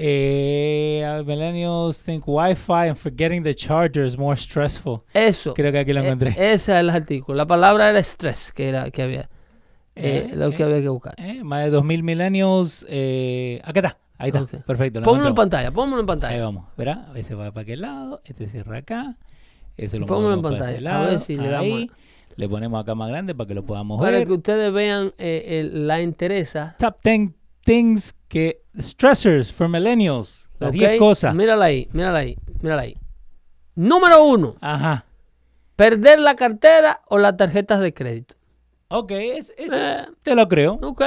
[0.00, 5.02] Eh, millennials think Wi-Fi and forgetting the charger is more stressful.
[5.12, 5.54] Eso.
[5.54, 6.30] Creo que aquí lo Eh, encontré.
[6.30, 7.36] ese es el artículo.
[7.36, 9.28] La palabra era estrés que, era, que había.
[9.96, 10.66] eh, Eh, lo que eh.
[10.66, 11.14] había que buscar.
[11.18, 12.86] Eh, más de 2000 millennials.
[12.88, 13.98] Eh, acá está.
[14.18, 14.42] Ahí está.
[14.42, 14.50] Ok.
[14.64, 15.00] Perfecto.
[15.00, 16.42] lo Pónmelo en pantalla, pónmelo en Ahí pantalla.
[16.44, 16.64] vamos.
[16.76, 18.20] Verá, ese va para aquel lado.
[18.24, 19.16] Este cierra acá.
[19.76, 21.20] Ese lo Póngalo en movemos para ese pantalla, a ver lado.
[21.24, 21.90] si le damos Ahí.
[22.36, 24.26] Le ponemos acá más grande para que lo podamos Para ver.
[24.28, 26.76] que ustedes vean el- la interesa.
[26.78, 27.30] Top 10
[27.68, 30.48] things que stressors for millennials.
[30.58, 30.74] Las ¿ok?
[30.76, 31.34] 10 cosas.
[31.34, 32.96] Mírala ahí, mírala ahí, mírala ahí.
[33.74, 35.04] Número uno, Ajá.
[35.76, 38.34] perder la cartera o las tarjetas de crédito.
[38.88, 40.06] Ok, es, es- Eh.
[40.22, 40.78] te lo creo.
[40.82, 41.02] Ok.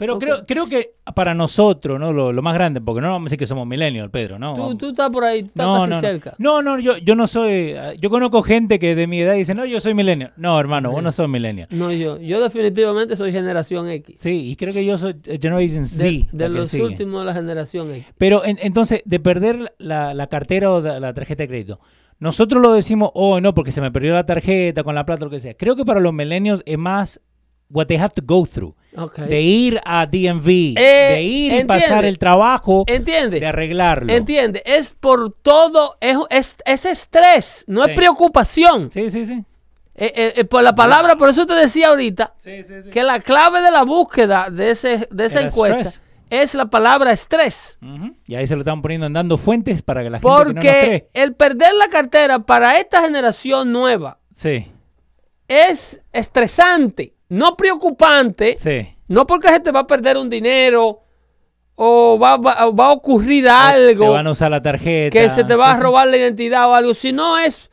[0.00, 2.12] Pero creo, creo que para nosotros, ¿no?
[2.12, 4.54] Lo, lo más grande, porque no vamos a decir que somos millennials, Pedro, ¿no?
[4.54, 6.00] Tú, tú estás por ahí, estás no, casi no, no.
[6.00, 6.34] cerca.
[6.38, 7.74] No, no, yo, yo no soy.
[8.00, 10.32] Yo conozco gente que de mi edad dice, no, yo soy millennial.
[10.36, 11.68] No, hermano, vos no sos millennial.
[11.70, 12.18] No, yo.
[12.18, 14.16] Yo definitivamente soy generación X.
[14.18, 16.02] Sí, y creo que yo soy Generation Z.
[16.02, 16.82] De, de los sigue.
[16.84, 18.06] últimos de la generación X.
[18.18, 21.78] Pero en- entonces, de perder la, la cartera o la, la tarjeta de crédito,
[22.18, 25.30] nosotros lo decimos, oh, no, porque se me perdió la tarjeta con la plata, lo
[25.30, 25.54] que sea.
[25.54, 27.20] Creo que para los millennials es más
[27.70, 28.74] what they have to go through.
[29.16, 33.38] De ir a DMV, Eh, de ir y pasar el trabajo, ¿Entiende?
[33.38, 34.12] de arreglarlo.
[34.12, 37.90] Entiende, es por todo, es, es, es estrés, no Sí.
[37.90, 39.44] es preocupación, Sí, sí, sí.
[39.94, 42.90] eh, eh, eh, por la palabra, por eso te decía ahorita Sí, sí, sí.
[42.90, 46.02] que la clave de la búsqueda de, ese, de esa encuesta stress.
[46.30, 47.78] es la palabra estrés.
[47.82, 48.16] Ujú.
[48.26, 50.44] Y ahí se lo están poniendo en dando fuentes para que la gente que no
[50.44, 51.10] nos Porque cree.
[51.14, 54.66] el perder la cartera para esta generación nueva Sí,
[55.48, 58.54] es estresante, no preocupante.
[58.56, 58.94] sí.
[59.08, 61.00] No porque se te va a perder un dinero
[61.74, 65.10] o va, va- va a ocurrir Te algo van a usar la tarjeta.
[65.10, 65.82] que se te va Sí, a sí.
[65.82, 67.70] robar la identidad o algo, sino es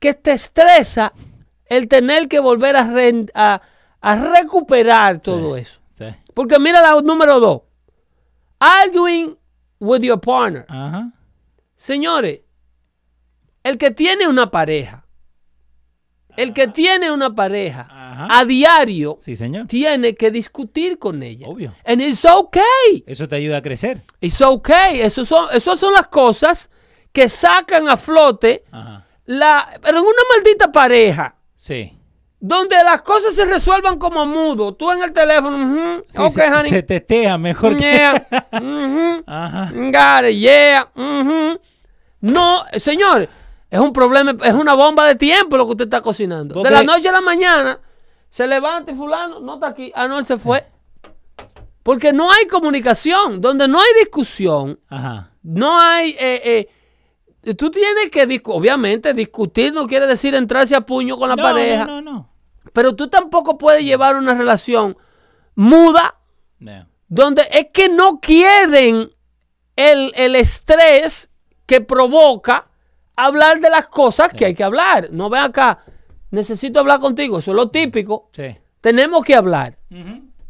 [0.00, 1.12] que te estresa
[1.66, 3.60] el tener que volver a, re- a-
[4.00, 5.78] a recuperar todo eso.
[6.34, 7.62] Porque mira la número dos.
[8.58, 9.36] Arguing
[9.78, 10.64] with your partner.
[10.68, 11.12] Ajá.
[11.76, 12.40] Señores,
[13.62, 15.06] el que tiene una pareja,
[16.36, 17.86] el que tiene una pareja
[18.24, 18.38] Ajá.
[18.40, 19.66] a diario, Sí, señor.
[19.66, 21.46] tiene que discutir con ella.
[21.48, 21.74] Obvio.
[21.84, 23.04] And it's okay.
[23.06, 24.02] Eso te ayuda a crecer.
[24.20, 25.00] It's okay.
[25.00, 26.70] Eso son, esas son las cosas
[27.12, 29.06] que sacan a flote Ajá.
[29.26, 29.68] la.
[29.82, 31.96] Pero en una maldita pareja, Sí.
[32.38, 34.74] donde las cosas se resuelvan como mudo.
[34.74, 36.70] Tú en el teléfono, ujú, Sí, ok, se, honey.
[36.70, 37.82] se testea mejor que...
[37.92, 39.70] Yeah, ujú, Ajá.
[39.74, 40.88] got it, yeah.
[42.20, 43.28] No, señor,
[43.70, 46.56] es un problema, es una bomba de tiempo lo que usted está cocinando.
[46.56, 47.78] ¿Vos De la noche a la mañana,
[48.30, 49.92] se levanta y fulano, no está aquí.
[49.94, 50.64] Ah, no, él se fue.
[51.82, 53.40] Porque no hay comunicación.
[53.40, 55.30] Donde no hay discusión, Ajá.
[55.42, 56.10] no hay...
[56.18, 56.68] eh,
[57.44, 61.36] eh, tú tienes que, discu- obviamente, discutir no quiere decir entrarse a puño con la
[61.36, 61.84] No, pareja.
[61.86, 62.30] No, no, no.
[62.72, 64.96] Pero tú tampoco puedes llevar una relación
[65.54, 66.14] muda
[66.58, 66.86] No.
[67.08, 69.06] donde es que no quieren
[69.76, 71.30] el, el estrés
[71.66, 72.68] que provoca
[73.16, 75.08] hablar de las cosas que hay que hablar.
[75.10, 75.82] No ve acá,
[76.30, 78.28] necesito hablar contigo, eso es lo típico.
[78.32, 78.44] Sí.
[78.80, 79.76] Tenemos que hablar.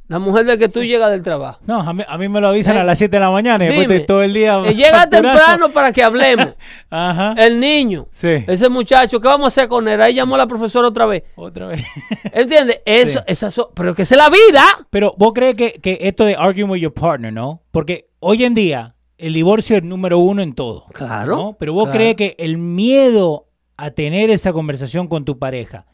[0.09, 1.61] La mujer de que tú llegas del trabajo.
[1.66, 3.64] No, a mí, a mí me lo avisan Eh, a las 7 de la mañana
[3.64, 4.61] y Dime, todo el día.
[4.66, 6.49] eh, llega temprano para que hablemos.
[6.90, 7.35] Ajá.
[7.38, 8.45] El niño, Sí.
[8.49, 10.03] ese muchacho, ¿qué vamos a hacer con él?
[10.03, 11.23] Ahí llamó la profesora otra vez.
[11.37, 11.85] Otra vez.
[12.33, 12.81] ¿Entiendes?
[12.85, 13.25] Eso, Sí.
[13.29, 14.64] esas son- pero que esa es la vida.
[14.90, 17.62] Pero vos crees que, que esto de arguing with your partner, ¿no?
[17.71, 20.87] Porque hoy en día el divorcio es número uno en todo.
[20.93, 21.57] Claro, ¿no?
[21.57, 21.99] Pero vos claro.
[21.99, 23.47] crees que el miedo
[23.85, 25.87] a tener esa conversación con tu pareja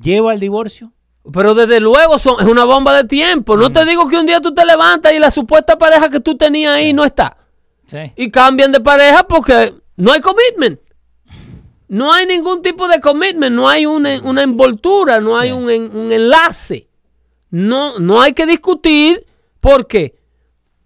[0.00, 0.92] lleva al divorcio.
[1.32, 3.56] Pero desde luego son, es una bomba de tiempo.
[3.56, 6.36] No te digo que un día tú te levantas y la supuesta pareja que tú
[6.36, 7.36] tenías ahí no está.
[7.86, 7.98] Sí.
[8.16, 10.80] Y cambian de pareja porque no hay commitment.
[11.88, 15.54] No hay ningún tipo de commitment, no hay una, una envoltura, no hay Sí.
[15.54, 15.64] un,
[15.96, 16.88] un enlace.
[17.50, 19.24] No, no hay que discutir.
[19.60, 20.14] ¿Por qué?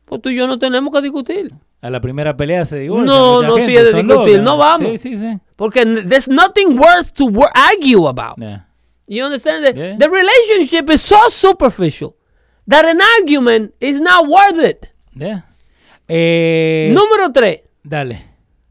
[0.04, 1.52] Pues tú y yo no tenemos que discutir.
[1.80, 3.06] A la primera pelea se divorcia.
[3.06, 4.88] No, no, gente, si es de discutir, no vamos.
[4.92, 5.38] Sí, sí, sí.
[5.62, 8.36] Porque there's nothing worth to wor- argue about.
[8.36, 8.66] Yeah.
[9.06, 9.96] You understand that Yeah.
[9.96, 12.16] the relationship is so superficial
[12.66, 14.92] that an argument is not worth it.
[15.14, 15.42] Yeah.
[16.08, 18.24] Eh, Número tres, Dale.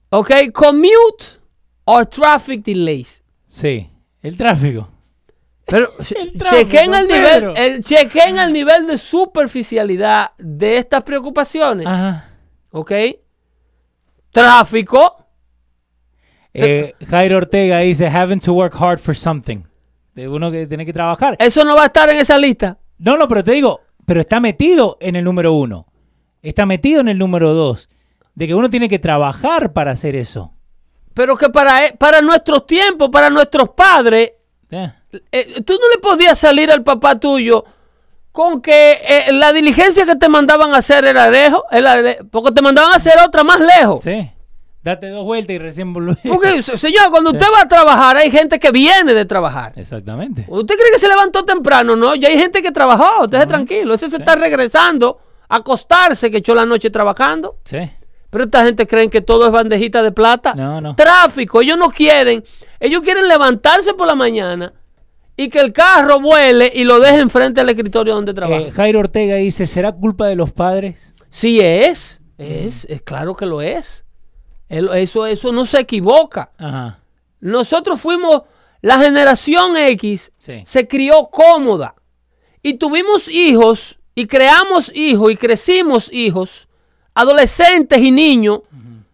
[0.09, 1.39] ok, commute
[1.85, 3.23] or traffic delays.
[3.47, 3.89] Sí.
[4.21, 4.89] El tráfico.
[5.65, 11.87] Pero El tráfico, chequen el nivel, el, chequen el nivel de superficialidad de estas preocupaciones,
[11.87, 12.29] Ajá.
[12.71, 12.91] ok.
[14.31, 15.20] Tráfico,
[16.53, 19.63] Eh, Jairo Ortega dice, having to work hard for something.
[20.15, 21.35] De uno que tiene que trabajar.
[21.39, 22.77] eso no va a estar en esa lista.
[22.97, 25.87] No, no, pero te digo, pero está metido en el número uno.
[26.41, 27.89] Está metido en el número dos.
[28.35, 30.53] De que uno tiene que trabajar para hacer eso.
[31.13, 34.33] Pero que para, e- para nuestros tiempos, para nuestros padres,
[34.69, 35.03] Yeah.
[35.33, 37.65] eh, tú no le podías salir al papá tuyo
[38.31, 41.61] con que eh, la diligencia que te mandaban a hacer era lejos,
[42.31, 44.01] porque te mandaban a hacer otra más lejos.
[44.03, 44.31] Sí.
[44.83, 46.17] Date dos vueltas y recién volver.
[46.27, 49.73] Porque, se- señor, cuando usted va a trabajar, hay gente que viene de trabajar.
[49.75, 50.45] Exactamente.
[50.47, 51.95] ¿Usted cree que se levantó temprano?
[51.95, 53.93] No, ya hay gente que trabajó, usted es tranquilo.
[53.93, 57.57] Ese se está regresando a acostarse, que echó la noche trabajando.
[57.65, 57.77] Sí.
[58.31, 60.55] Pero esta gente creen que todo es bandejita de plata.
[60.55, 60.95] No, no.
[60.95, 62.43] Tráfico, ellos no quieren.
[62.79, 64.73] Ellos quieren levantarse por la mañana
[65.37, 68.61] y que el carro vuele y lo deje enfrente al escritorio donde trabaja.
[68.67, 70.97] Eh, Jairo Ortega dice, ¿será culpa de los padres?
[71.29, 74.05] sí es, es, es claro que lo es.
[74.79, 76.51] Eso, eso no se equivoca.
[76.57, 76.99] Ajá.
[77.39, 78.43] Nosotros fuimos,
[78.81, 80.63] la generación X Sí.
[80.65, 81.95] se crió cómoda
[82.63, 86.67] y tuvimos hijos y creamos hijos y crecimos hijos,
[87.13, 88.61] adolescentes y niños,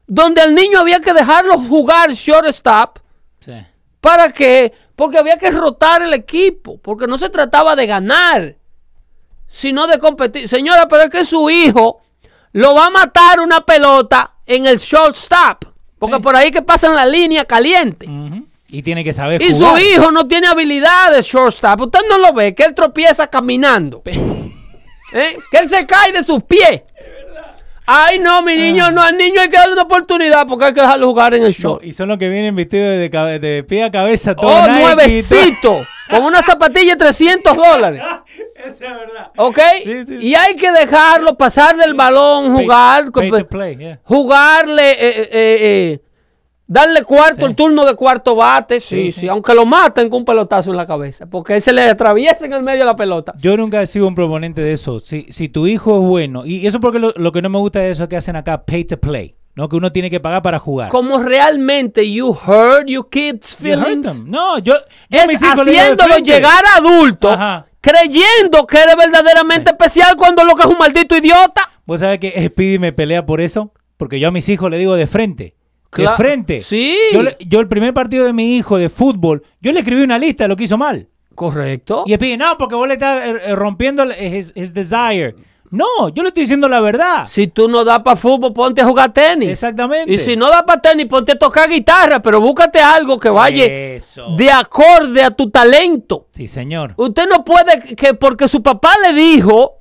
[0.06, 3.00] donde al niño había que dejarlo jugar shortstop.
[3.40, 3.54] Sí.
[4.00, 4.74] ¿Para qué?
[4.96, 8.56] Porque había que rotar el equipo, porque no se trataba de ganar,
[9.48, 10.48] sino de competir.
[10.48, 12.02] Señora, pero es que su hijo
[12.54, 15.66] lo va a matar una pelota en el shortstop,
[16.00, 16.22] porque Sí.
[16.22, 18.08] por ahí que pasan la línea caliente.
[18.70, 19.80] Y tiene que saber Y jugar.
[19.80, 21.82] su hijo no tiene habilidad de shortstop.
[21.82, 24.02] Usted no lo ve, que él tropieza caminando.
[25.14, 25.38] ¿Eh?
[25.52, 26.82] Que él se cae de sus pies.
[27.86, 28.58] Ay, no, mi Ah.
[28.58, 31.44] niño, no, al niño hay que darle una oportunidad porque hay que dejarlo jugar en
[31.44, 31.86] el No, short.
[31.86, 35.86] y son los que vienen vestidos de, de pie a cabeza, todo Oh, nuevecito.
[36.10, 38.02] con una zapatilla de 300 dólares.
[38.56, 39.32] Esa es verdad.
[39.38, 39.60] ¿Ok?
[39.84, 40.16] Sí, sí.
[40.22, 44.00] Y hay que dejarlo pasarle el balón, jugar, Pay con- to play, yeah.
[44.04, 46.02] jugarle, eh, eh, eh, eh,
[46.70, 47.44] darle cuarto, Sí.
[47.46, 50.76] el turno de cuarto bate, sí, Sí, sí, aunque lo maten con un pelotazo en
[50.78, 53.34] la cabeza, porque se le atraviesa en el medio de la pelota.
[53.38, 55.00] Yo nunca he sido un proponente de eso.
[55.00, 57.80] Si, si tu hijo es bueno, y eso porque lo, lo que no me gusta
[57.80, 59.68] de eso que hacen acá, pay to play, ¿no?
[59.68, 60.90] Que uno tiene que pagar para jugar.
[60.90, 64.06] Como realmente you hurt your kids' You hurt feelings.
[64.14, 64.30] them.
[64.30, 64.76] No, yo,
[65.10, 67.66] yo Es haciéndolo llegar a adulto, Ajá.
[67.82, 71.62] creyendo que eres verdaderamente especial cuando lo que es un maldito idiota.
[71.86, 73.74] ¿Vos sabés que Speedy me pelea por eso?
[73.98, 75.56] Porque yo a mis hijos le digo de frente.
[75.92, 76.62] Cla- de frente.
[76.62, 76.96] Sí.
[77.48, 80.50] Yo, el primer partido de mi hijo de fútbol, yo le escribí una lista de
[80.50, 81.08] lo que hizo mal.
[81.34, 82.04] Correcto.
[82.06, 85.36] Y Speedy, no, porque vos le estás eh, eh, rompiendo el- his, his desire.
[85.70, 87.26] No, yo le estoy diciendo la verdad.
[87.28, 89.50] Si tú no das para fútbol, ponte a jugar tenis.
[89.50, 90.14] Exactamente.
[90.14, 93.66] Y si no das para tenis, ponte a tocar guitarra, pero búscate algo que vaya
[93.66, 94.36] Eso.
[94.38, 96.28] de acorde a tu talento.
[96.32, 96.94] Sí, señor.
[96.96, 99.78] Usted no puede, que porque su papá le dijo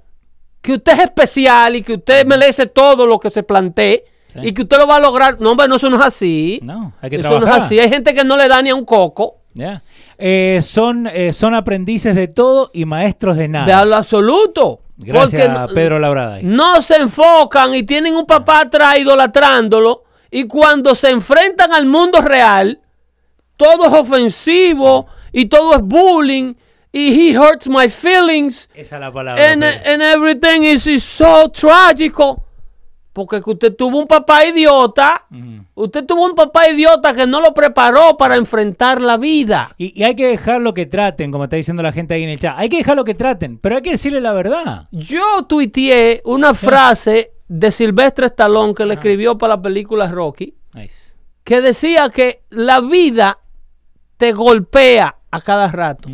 [0.61, 4.41] que usted es especial y que usted merece todo lo que se plantee Sí.
[4.43, 5.41] y que usted lo va a lograr.
[5.41, 6.59] No, hombre, no, eso no es así.
[6.65, 7.79] No, hay que eso no es así.
[7.79, 9.37] Hay gente que no le da ni a un coco.
[9.55, 9.83] Ya.
[10.19, 13.65] Eh, son, eh, son aprendices de todo y maestros de nada.
[13.85, 14.81] De lo absoluto.
[14.99, 16.39] Gracias a no- Pedro Labrada.
[16.43, 22.21] no se enfocan y tienen un papá atrás idolatrándolo y cuando se enfrentan al mundo
[22.23, 22.81] real,
[23.57, 26.55] todo es ofensivo y todo es bullying
[26.93, 29.53] y he hurts my feelings Esa es la palabra.
[29.53, 29.63] and,
[30.03, 32.43] everything is, is so trágico.
[33.17, 35.25] Porque que usted tuvo un papá idiota,
[35.75, 39.75] usted tuvo un papá idiota que no lo preparó para enfrentar la vida.
[39.79, 42.39] Y, y hay que dejarlo que traten, como está diciendo la gente ahí en el
[42.39, 42.55] chat.
[42.59, 44.89] Hay que dejarlo que traten, pero hay que decirle la verdad.
[44.93, 50.53] Yo tuiteé una frase de Silvestre Stallone que le escribió para la película Rocky.
[50.75, 51.15] Nice.
[51.43, 53.39] que decía que la vida
[54.19, 56.11] te golpea a cada rato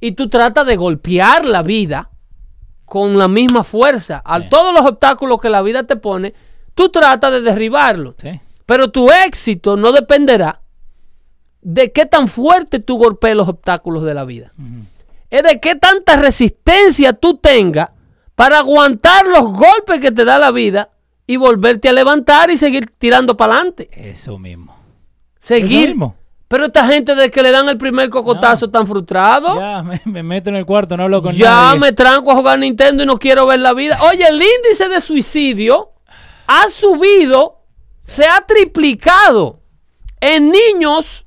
[0.00, 2.08] y tú tratas de golpear la vida
[2.84, 4.22] con la misma fuerza.
[4.24, 4.48] A Sí.
[4.50, 6.34] todos los obstáculos que la vida te pone,
[6.74, 8.14] tú tratas de derribarlos.
[8.18, 8.40] Sí.
[8.66, 10.60] Pero tu éxito no dependerá
[11.60, 14.52] de qué tan fuerte tú golpees los obstáculos de la vida.
[15.30, 17.90] Es de qué tanta resistencia tú tengas
[18.34, 20.90] para aguantar los golpes que te da la vida
[21.26, 23.88] y volverte a levantar y seguir tirando para adelante.
[23.92, 24.76] Eso mismo.
[25.38, 25.88] Seguir.
[25.90, 26.16] mismo.
[26.54, 28.70] Pero esta gente de que le dan el primer cocotazo No.
[28.70, 31.80] tan frustrado, Ya, me, me meto en el cuarto, no hablo con ya nadie.
[31.80, 33.98] me tranco a jugar Nintendo y no quiero ver la vida.
[34.02, 35.90] Oye, el índice de suicidio
[36.46, 37.64] ha subido,
[38.06, 39.62] se ha triplicado
[40.20, 41.26] en niños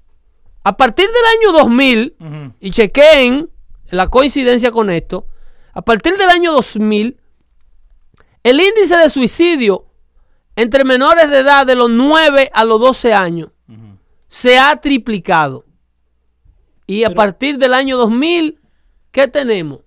[0.64, 2.54] a partir del año 2000, Ujú.
[2.62, 3.50] y chequeen
[3.90, 5.28] la coincidencia con esto,
[5.74, 7.20] a partir del año 2000,
[8.44, 9.88] el índice de suicidio
[10.56, 13.50] entre menores de edad de los 9 a los 12 años.
[14.38, 15.66] Se ha triplicado.
[16.86, 18.60] Y a partir del año 2000,
[19.12, 19.80] ¿qué tenemos?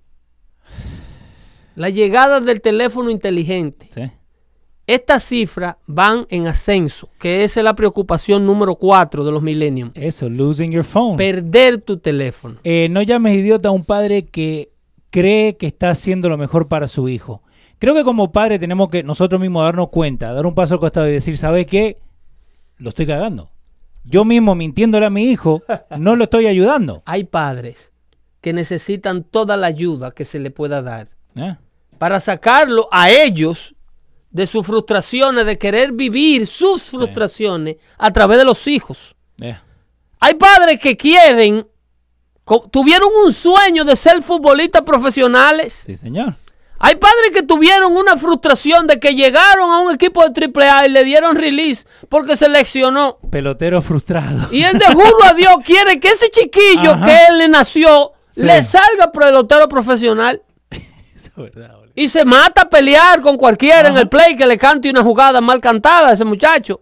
[1.76, 3.86] La llegada del teléfono inteligente.
[3.94, 4.10] Sí.
[4.88, 9.92] Estas cifras van en ascenso, que esa es la preocupación número 4 de los millennials.
[9.94, 11.16] Eso, losing your phone.
[11.16, 12.56] Perder tu teléfono.
[12.64, 14.72] Eh, no llames idiota a un padre que
[15.10, 17.44] cree que está haciendo lo mejor para su hijo.
[17.78, 21.08] Creo que como padre tenemos que nosotros mismos darnos cuenta, dar un paso al costado
[21.08, 21.98] y decir, ¿sabes qué?
[22.78, 23.52] Lo estoy cagando.
[24.04, 25.62] Yo mismo mintiéndole a mi hijo,
[25.96, 27.02] no lo estoy ayudando.
[27.06, 27.90] Hay padres
[28.40, 31.56] que necesitan toda la ayuda que se le pueda dar ¿Eh?
[31.98, 33.74] para sacarlo a ellos
[34.30, 39.14] de sus frustraciones, de querer vivir sus frustraciones a través de los hijos.
[39.40, 39.58] Eh.
[40.20, 41.66] Hay padres que quieren,
[42.70, 45.72] tuvieron un sueño de ser futbolistas profesionales.
[45.86, 46.36] Sí, señor.
[46.82, 50.90] Hay padres que tuvieron una frustración de que llegaron a un equipo de AAA y
[50.90, 53.18] le dieron release porque seleccionó.
[53.30, 54.48] Pelotero frustrado.
[54.50, 57.06] Y él de juro a Dios quiere que ese chiquillo Ajá.
[57.06, 58.42] que él le nació Sí.
[58.42, 61.92] le salga pelotero profesional Eso es verdad, boludo.
[61.96, 65.40] y se mata a pelear con cualquiera en el play que le cante una jugada
[65.40, 66.80] mal cantada a ese muchacho.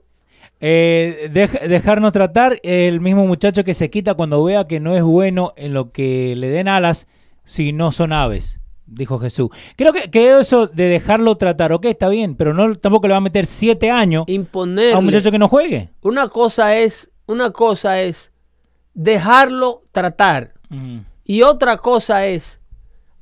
[0.61, 5.03] Eh, dej- dejarnos tratar el mismo muchacho que se quita cuando vea que no es
[5.03, 7.07] bueno en lo que le den alas
[7.45, 8.61] si no son aves,
[8.91, 9.51] dijo Jesús.
[9.77, 13.19] Creo que, que eso de dejarlo tratar, ok, está bien, pero no tampoco le va
[13.19, 14.95] a meter siete años Imponerle.
[14.95, 15.91] a un muchacho que no juegue.
[16.03, 18.33] Una cosa es, una cosa es
[18.95, 22.61] dejarlo tratar Ujú, y otra cosa es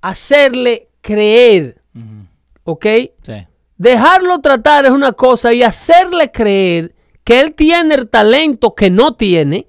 [0.01, 2.27] hacerle creer, ujú,
[2.65, 2.87] ¿ok?
[3.23, 3.47] sí.
[3.79, 6.95] Dejarlo tratar es una cosa y hacerle creer
[7.25, 9.67] que él tiene el talento que no tiene.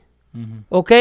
[0.70, 0.92] ¿ok?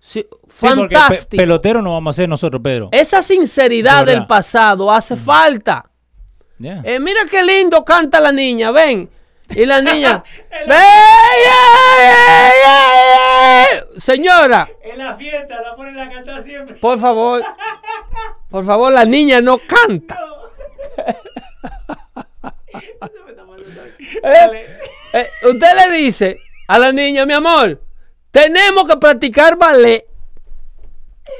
[0.00, 0.26] Sí,
[0.60, 1.40] Sí, porque pe- fantástico.
[1.40, 2.88] pelotero no vamos a ser nosotros, Pedro.
[2.92, 5.84] Esa sinceridad del pasado hace falta.
[6.58, 6.80] Ya.
[6.84, 9.10] Eh, mira qué lindo canta la niña, ven.
[9.50, 10.78] Y la niña, ven,
[11.44, 13.84] yeah, yeah, yeah.
[14.00, 16.76] Señora, En la fiesta la ponen a cantar siempre.
[16.76, 17.42] por favor.
[18.48, 20.18] Por favor, la niña no canta.
[24.24, 24.78] Eh,
[25.12, 26.38] eh, usted le dice
[26.68, 27.80] a la niña, mi amor,
[28.30, 30.04] tenemos que practicar ballet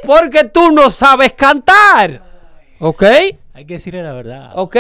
[0.07, 2.23] porque tú no sabes cantar.
[2.79, 3.03] ¿Ok?
[3.55, 4.51] Hay que decirle la verdad.
[4.55, 4.77] ¿Ok?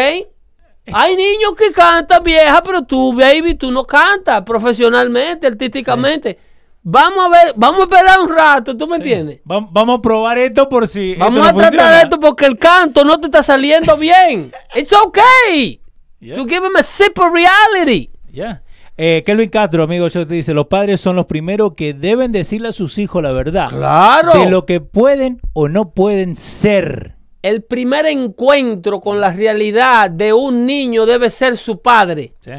[0.92, 6.38] Hay niños que cantan vieja, pero tú, baby, tú no cantas profesionalmente, artísticamente.
[6.82, 9.40] Vamos a ver, vamos a esperar un rato, ¿tú me entiendes?
[9.48, 11.14] Va- vamos a probar esto por si.
[11.14, 12.02] Vamos esto a tratar funciona.
[12.02, 14.52] esto porque el canto no te está saliendo bien.
[14.74, 15.80] It's okay
[16.18, 16.34] Yeah.
[16.34, 18.10] to give him a sip of reality.
[18.32, 18.61] Ya.
[18.96, 22.68] Eh, Kelvin Castro, amigo, yo te dice, los padres son los primeros que deben decirle
[22.68, 23.68] a sus hijos la verdad.
[23.70, 24.38] Claro.
[24.38, 27.16] De lo que pueden o no pueden ser.
[27.40, 32.34] El primer encuentro con la realidad de un niño debe ser su padre.
[32.40, 32.52] Sí.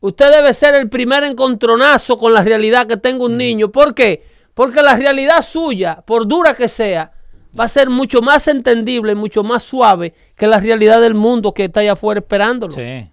[0.00, 3.70] Usted debe ser el primer encontronazo con la realidad que tenga un niño.
[3.70, 4.24] ¿Por qué?
[4.54, 7.12] Porque la realidad suya, por dura que sea,
[7.58, 11.64] va a ser mucho más entendible, mucho más suave que la realidad del mundo que
[11.64, 12.72] está allá afuera esperándolo.
[12.72, 13.10] Sí.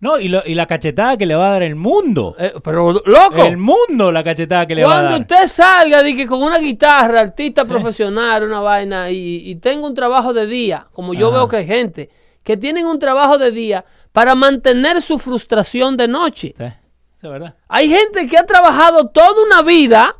[0.00, 2.34] No, y, lo- y la cachetada que le va a dar el mundo.
[2.38, 5.20] Eh, pero, loco, El mundo la cachetada que le va a cuando dar.
[5.22, 9.94] usted salga de que con una guitarra, artista profesional, una vaina, y, y tenga un
[9.94, 11.36] trabajo de día, como yo Ajá.
[11.38, 12.10] veo que hay gente
[12.42, 16.54] que tienen un trabajo de día para mantener su frustración de noche.
[16.56, 17.54] Sí, es verdad.
[17.68, 20.14] Hay gente que ha trabajado toda una vida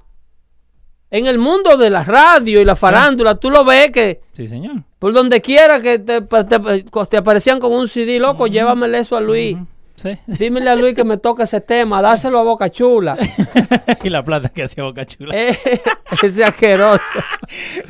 [1.19, 3.37] en el mundo de la radio y la farándula.
[3.37, 4.83] Tú lo ves que Sí, señor.
[4.99, 9.21] por donde quiera que te, te- te aparecían con un CD, loco, llévamele eso a
[9.21, 9.57] Luis.
[9.97, 10.11] Sí.
[10.27, 13.17] Dímele a Luis que me toque ese tema, dáselo a Boca Chula.
[14.05, 15.35] y la plata que hacía Boca Chula.
[15.35, 15.59] Eh,
[16.23, 17.01] ese asqueroso.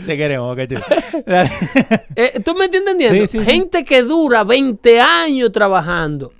[0.07, 0.85] Te queremos, Boca Chula.
[2.15, 3.27] Eh, ¿Tú me estás entendiendo?
[3.27, 3.45] Sí, sí.
[3.45, 6.33] Gente que dura 20 años trabajando,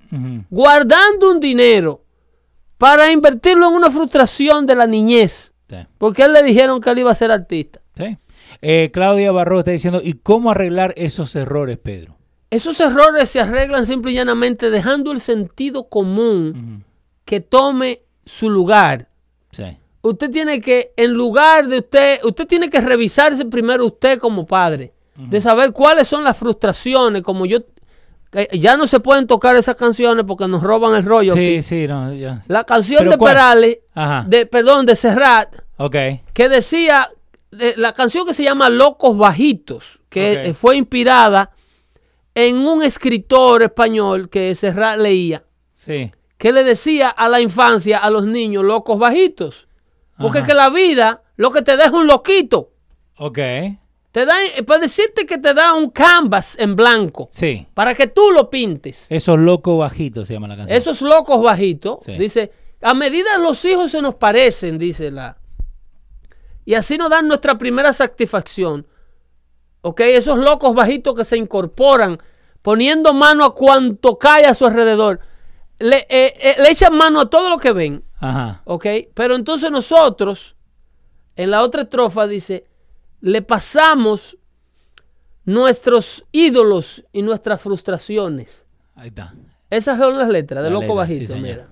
[0.51, 2.03] guardando un dinero
[2.79, 5.53] para invertirlo en una frustración de la niñez.
[5.69, 5.77] Sí.
[5.99, 7.81] Porque a él le dijeron que él iba a ser artista.
[7.97, 8.19] Sí.
[8.63, 12.17] Eh, Claudia Barro está diciendo, ¿y cómo arreglar esos errores, Pedro?
[12.51, 16.85] Esos errores se arreglan simple y llanamente dejando el sentido común
[17.25, 19.09] que tome su lugar.
[19.51, 19.77] Sí.
[20.03, 24.93] Usted tiene que, en lugar de usted, usted tiene que revisarse primero usted como padre,
[25.17, 27.59] de saber cuáles son las frustraciones, como yo,
[28.53, 31.35] ya no se pueden tocar esas canciones porque nos roban el rollo.
[31.35, 32.43] Sí, sí, no, ya.
[32.49, 33.33] La canción ¿Pero de cuál?
[33.35, 34.25] Perales, Ajá.
[34.29, 35.55] de, perdón, de Serrat,
[36.33, 37.11] que decía,
[37.51, 41.51] la canción que se llama Locos Bajitos, que eh, fue inspirada
[42.35, 46.11] en un escritor español que Serrat leía, Sí.
[46.39, 49.69] que le decía a la infancia, a los niños, locos bajitos.
[50.19, 50.47] Porque Ajá.
[50.49, 52.73] que la vida lo que te es un loquito.
[53.19, 53.39] Ok.
[54.17, 57.67] Te da, eh, para decirte que te da un canvas en blanco, Sí.
[57.75, 59.05] para que tú lo pintes.
[59.11, 60.75] Esos locos bajitos se llama la canción.
[60.75, 62.13] Esos locos bajitos, Sí.
[62.17, 62.51] dice,
[62.81, 65.37] a medida los hijos se nos parecen, dice la.
[66.65, 68.87] Y así nos dan nuestra primera satisfacción.
[69.83, 72.19] Ok, esos locos bajitos que se incorporan,
[72.63, 75.21] poniendo mano a cuanto cae a su alrededor,
[75.79, 78.03] le, eh, eh, le echan mano a todo lo que ven.
[78.19, 78.63] Ajá.
[78.65, 80.57] Ok, pero entonces nosotros,
[81.37, 82.65] en la otra estrofa dice,
[83.27, 84.39] le pasamos
[85.45, 88.65] nuestros ídolos y nuestras frustraciones.
[88.95, 89.35] Ahí está.
[89.71, 91.69] Esas son las letras de La Loco letra, Bajito, mira.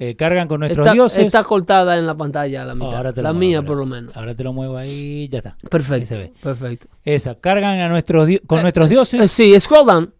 [0.00, 1.26] Eh, cargan con nuestros Está, dioses.
[1.26, 2.94] está cortada en la pantalla la Oh, mitad.
[2.96, 4.16] ahora te la muevo, mía por lo menos.
[4.16, 5.50] Ahora te lo muevo ahí, ya está.
[5.50, 6.14] Ahí se Perfecto.
[6.16, 6.32] ve.
[6.40, 6.86] Perfecto.
[7.04, 9.32] Esa, cargan a nuestros con Eh, nuestros eh, dioses.
[9.32, 10.14] sí, scroll down.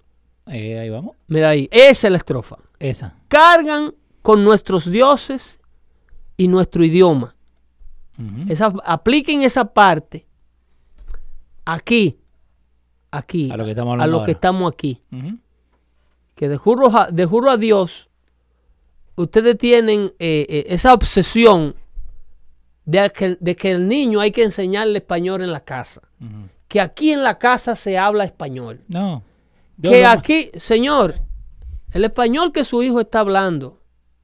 [0.46, 1.14] Ahí vamos.
[1.28, 1.68] Mira ahí.
[1.70, 2.56] Esa es la estrofa.
[2.80, 3.14] Esa.
[3.28, 5.60] Cargan con nuestros dioses
[6.36, 7.36] y nuestro idioma.
[8.48, 10.26] Esa, apliquen esa parte
[11.74, 12.18] aquí.
[13.10, 13.50] Aquí.
[13.50, 15.02] A lo que estamos a lo que estamos aquí.
[16.34, 18.08] Que de juro, a- de juro a Dios,
[19.16, 21.74] ustedes tienen eh, eh, esa obsesión
[22.84, 26.02] de que, de que el niño hay que enseñarle español en la casa.
[26.68, 28.80] Que aquí en la casa se habla español.
[28.88, 29.22] No.
[29.82, 31.20] Que aquí, señor,
[31.92, 33.80] el español que su hijo está hablando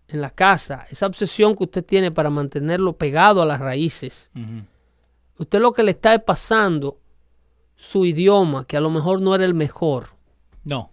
[0.08, 4.30] en la casa, esa obsesión que usted tiene para mantenerlo pegado a las raíces,
[5.38, 6.98] usted lo que le está es pasando
[7.76, 10.08] su idioma, que a lo mejor no era el mejor.
[10.64, 10.90] No.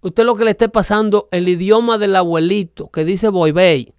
[0.00, 3.94] Usted lo que le está pasando el idioma del abuelito, que dice boy bay.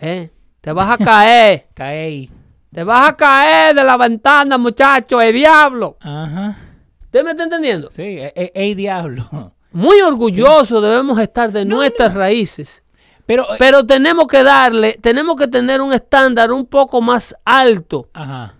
[0.00, 0.30] ¿eh?
[0.60, 2.30] Te vas a caer, Caey.
[2.72, 5.96] te vas a caer de la ventana, muchacho, el diablo.
[6.00, 6.56] Ajá.
[7.02, 7.90] ¿Usted me está entendiendo?
[7.90, 9.52] Sí, ey, ey, diablo.
[9.72, 12.84] Muy orgullosos debemos estar de nuestras raíces.
[13.26, 18.08] Pero, eh, Pero tenemos que darle, tenemos que tener un estándar un poco más alto.
[18.12, 18.54] ajá.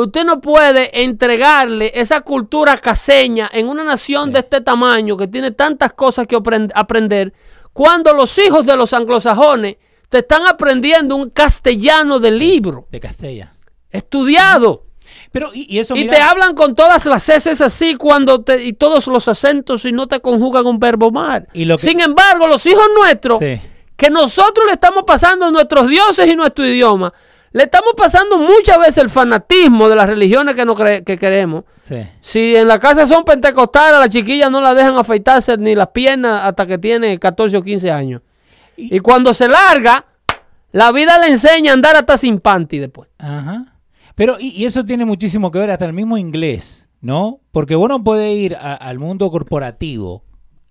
[0.00, 5.50] Usted no puede entregarle esa cultura caseña en una nación de este tamaño que tiene
[5.50, 7.32] tantas cosas que aprend- aprender
[7.72, 9.76] cuando los hijos de los anglosajones
[10.08, 13.54] te están aprendiendo un castellano de libro, De Castella.
[13.90, 14.86] estudiado.
[15.32, 18.64] Pero, y, y eso, Y mira, te hablan con todas las heces así cuando te,
[18.64, 21.46] y todos los acentos y no te conjugan un verbo mal.
[21.52, 23.60] Y lo que- Sin embargo, los hijos nuestros, Sí.
[23.96, 27.12] que nosotros le estamos pasando nuestros dioses y nuestro idioma,
[27.52, 31.64] le estamos pasando muchas veces el fanatismo de las religiones que, no cre- que queremos.
[31.82, 31.96] Sí.
[32.20, 35.88] Si en la casa son pentecostales, a la chiquilla no la dejan afeitarse ni las
[35.88, 38.22] piernas hasta que tiene 14 o 15 años.
[38.76, 40.04] Y- Y cuando se larga,
[40.72, 43.08] la vida le enseña a andar hasta sin panty después.
[43.18, 43.74] Ajá.
[44.14, 47.40] Pero, y, y eso tiene muchísimo que ver hasta el mismo inglés, ¿no?
[47.52, 50.22] Porque uno puede ir a- al mundo corporativo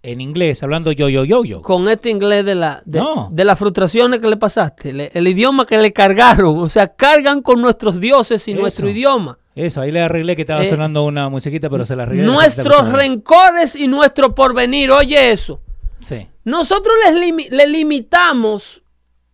[0.01, 1.61] en inglés hablando yo, yo, yo, yo.
[1.61, 3.29] con este inglés de, la, de, No.
[3.31, 7.41] de las frustraciones que le pasaste, le- el idioma que le cargaron, o sea, cargan
[7.41, 8.61] con nuestros dioses y Eso.
[8.61, 9.37] nuestro idioma.
[9.55, 12.23] Eso, ahí le arreglé que estaba Eh, sonando una musiquita, pero se la arreglé.
[12.23, 15.59] Nuestros rencores y nuestro porvenir, oye eso.
[16.01, 16.25] Sí.
[16.45, 18.81] Nosotros les limi- le limitamos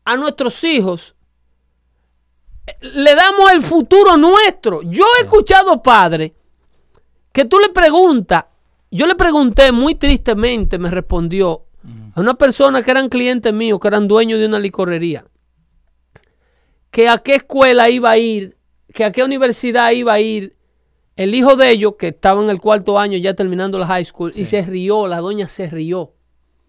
[0.03, 1.15] a nuestros hijos,
[2.81, 4.81] le damos el futuro nuestro.
[4.83, 6.31] Yo he escuchado padres
[7.31, 8.45] que tú le preguntas,
[8.95, 11.65] yo le pregunté muy tristemente, me respondió
[12.15, 15.25] a una persona que eran clientes míos, que eran dueños de una licorería,
[16.91, 18.57] que a qué escuela iba a ir,
[18.93, 20.55] que a qué universidad iba a ir
[21.15, 24.31] el hijo de ellos, que estaba en el cuarto año ya terminando la high school,
[24.35, 26.13] y se rió, la doña se rió.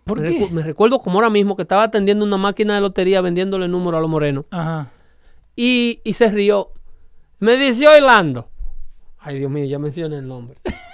[0.04, 0.38] ¿Por me, qué?
[0.40, 3.96] recu- me recuerdo como ahora mismo que estaba atendiendo una máquina de lotería vendiéndole número
[3.96, 4.44] a los morenos.
[4.50, 4.90] Ajá.
[5.56, 6.70] Y, y se rió.
[7.40, 8.48] Me dice Orlando.
[9.18, 10.58] Ay, Dios mío, ya mencioné el nombre.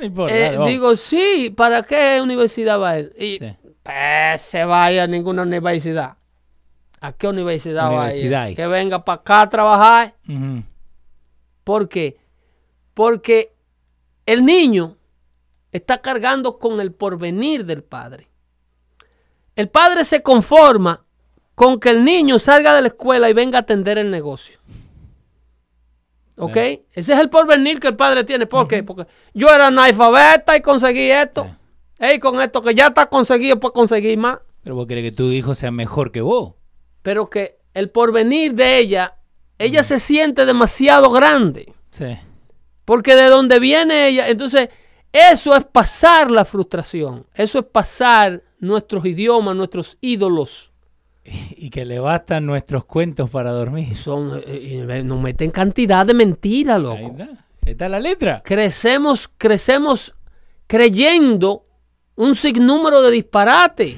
[0.00, 3.12] Importa, Eh, digo, sí, ¿para qué universidad va él?
[3.18, 3.56] Y Sí.
[3.82, 6.16] pues, se vaya a ninguna universidad.
[7.00, 8.38] ¿A qué universidad, Universidad.
[8.40, 8.56] va a ir?
[8.56, 10.14] Que venga para acá a trabajar.
[10.28, 10.62] Ujú.
[11.64, 12.16] ¿Por qué?
[12.94, 13.52] Porque
[14.26, 14.96] el niño
[15.72, 18.28] está cargando con el porvenir del padre.
[19.54, 21.02] El padre se conforma
[21.54, 24.58] con que el niño salga de la escuela y venga a atender el negocio.
[26.38, 26.54] ¿Ok?
[26.54, 26.84] Sí.
[26.92, 28.46] Ese es el porvenir que el padre tiene.
[28.46, 28.82] ¿Por qué?
[28.82, 31.44] Porque yo era analfabeta y conseguí esto.
[31.44, 32.06] Sí.
[32.06, 34.38] Ey, con esto que ya está conseguido, pues conseguir más.
[34.62, 36.54] Pero vos querés que tu hijo sea mejor que vos.
[37.02, 39.16] Pero que el porvenir de ella,
[39.58, 41.72] ella se siente demasiado grande.
[41.90, 42.18] Sí.
[42.84, 44.68] Porque de donde viene ella, entonces
[45.12, 50.72] eso es pasar la frustración, eso es pasar nuestros idiomas, nuestros ídolos.
[51.56, 53.96] Y que le bastan nuestros cuentos para dormir.
[53.96, 57.10] Son, eh, nos meten cantidad de mentiras, Ahí loco.
[57.18, 57.24] está.
[57.66, 58.42] Ahí está la letra.
[58.44, 60.14] Crecemos, crecemos
[60.66, 61.64] creyendo
[62.16, 63.96] un sinnúmero de disparate.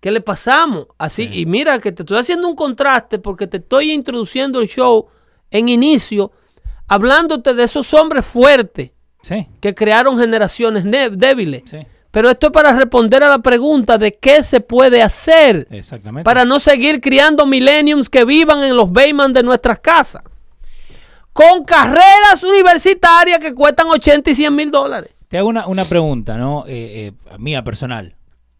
[0.00, 0.86] ¿Qué le pasamos?
[0.96, 5.08] Así, y mira que te estoy haciendo un contraste porque te estoy introduciendo el show
[5.50, 6.30] en inicio,
[6.86, 8.90] hablándote de esos hombres fuertes.
[9.22, 11.62] Sí, que crearon generaciones ne- débiles.
[11.66, 11.78] sí.
[12.18, 16.24] Pero esto es para responder a la pregunta de qué se puede hacer Exactamente.
[16.24, 20.24] para no seguir criando millenniums que vivan en los Bayman de nuestras casas.
[21.32, 25.14] Con carreras universitarias que cuestan 80 y 100 mil dólares.
[25.28, 26.64] Te hago una, una pregunta, ¿no?
[26.66, 28.16] Eh, eh, mía personal.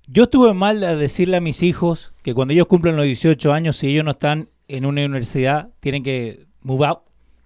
[0.06, 3.76] Yo estuve mal de decirle a mis hijos que cuando ellos cumplen los 18 años,
[3.76, 7.00] si ellos no están en una universidad, tienen que move out,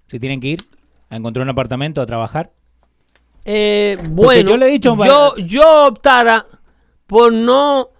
[0.08, 0.62] se tienen que ir
[1.08, 2.50] a encontrar un apartamento, a trabajar.
[3.44, 6.46] Eh, bueno, yo le he dicho- yo, yo optara
[7.06, 7.90] por no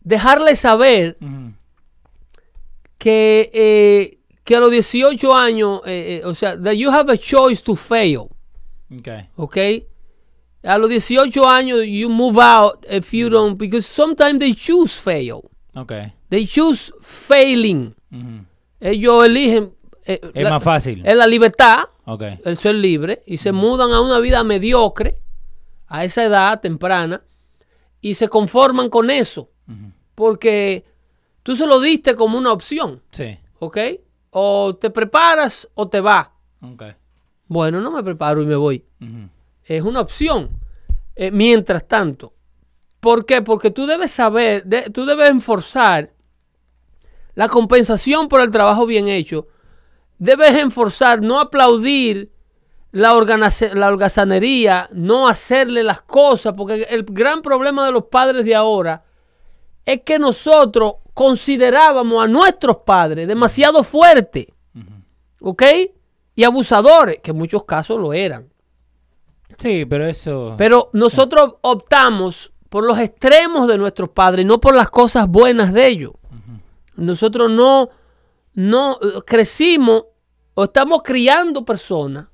[0.00, 1.16] dejarle saber
[2.98, 7.16] que, eh, que a los 18 años, eh, eh, o sea, that you have a
[7.16, 8.28] choice to fail.
[9.00, 9.28] Okay.
[9.36, 9.56] ¿ok?
[10.62, 15.42] A los 18 años, you move out if you don't, because sometimes they choose fail.
[15.74, 16.12] Okay.
[16.28, 17.94] They choose failing.
[18.80, 19.72] Ellos eligen.
[20.04, 21.02] Es la- más fácil.
[21.04, 22.38] Es la libertad, Okay.
[22.44, 25.18] el ser libre, y se mudan a una vida mediocre
[25.88, 27.22] a esa edad temprana
[28.00, 29.50] y se conforman con eso.
[30.14, 30.84] Porque
[31.42, 33.36] tú se lo diste como una opción, Sí.
[33.58, 33.78] ¿ok?
[34.30, 36.28] O te preparas o te vas.
[36.60, 36.92] Okay.
[37.48, 38.84] Bueno, no me preparo y me voy.
[39.64, 40.50] Es una opción.
[41.16, 42.34] Eh, mientras tanto,
[43.00, 43.42] ¿por qué?
[43.42, 46.12] Porque tú debes saber, de- tú debes enforzar
[47.34, 49.48] la compensación por el trabajo bien hecho.
[50.18, 52.30] Debes enforzar, no aplaudir
[52.92, 53.12] la,
[53.74, 59.04] la holgazanería, no hacerle las cosas, porque el gran problema de los padres de ahora
[59.84, 64.46] es que nosotros considerábamos a nuestros padres demasiado fuertes,
[65.40, 65.62] ¿ok?
[66.34, 68.48] Y abusadores, que en muchos casos lo eran.
[69.58, 70.54] Sí, pero eso.
[70.58, 75.86] Pero nosotros optamos por los extremos de nuestros padres, no por las cosas buenas de
[75.86, 76.12] ellos.
[76.96, 77.88] Nosotros no,
[78.56, 80.04] no eh, crecimos
[80.54, 82.26] o estamos criando personas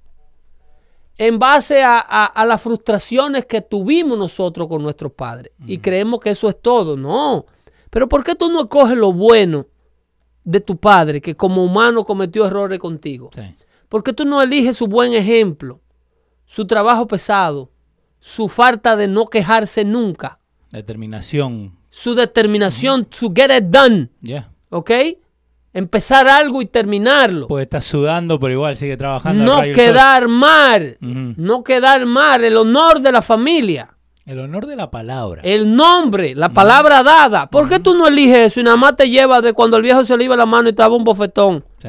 [1.19, 5.53] en base a, a- a las frustraciones que tuvimos nosotros con nuestros padres.
[5.67, 6.97] Y creemos que eso es todo.
[6.97, 7.45] No.
[7.91, 9.67] Pero ¿por qué tú no escoges lo bueno
[10.45, 13.31] de tu padre que como humano cometió errores contigo?
[13.35, 13.43] Sí.
[13.89, 15.81] ¿Por qué tú no eliges su buen ejemplo,
[16.47, 17.71] su trabajo pesado,
[18.19, 20.39] su falta de no quejarse nunca,
[20.71, 21.77] Determinación.
[21.91, 24.51] su determinación, su get it done, Ya.
[24.71, 24.91] ¿ok?
[25.75, 27.49] Empezar algo y terminarlo.
[27.49, 29.45] Pues está sudando, pero igual sigue trabajando.
[29.45, 33.97] no quedar mal, no quedar mal, el honor de la familia.
[34.25, 35.43] El honor de la palabra.
[35.45, 37.49] El nombre, la palabra dada.
[37.51, 40.05] ¿Por qué tú no eliges eso y nada más te llevas de cuando el viejo
[40.05, 41.65] se le iba la mano y estaba un bofetón?
[41.79, 41.89] Sí.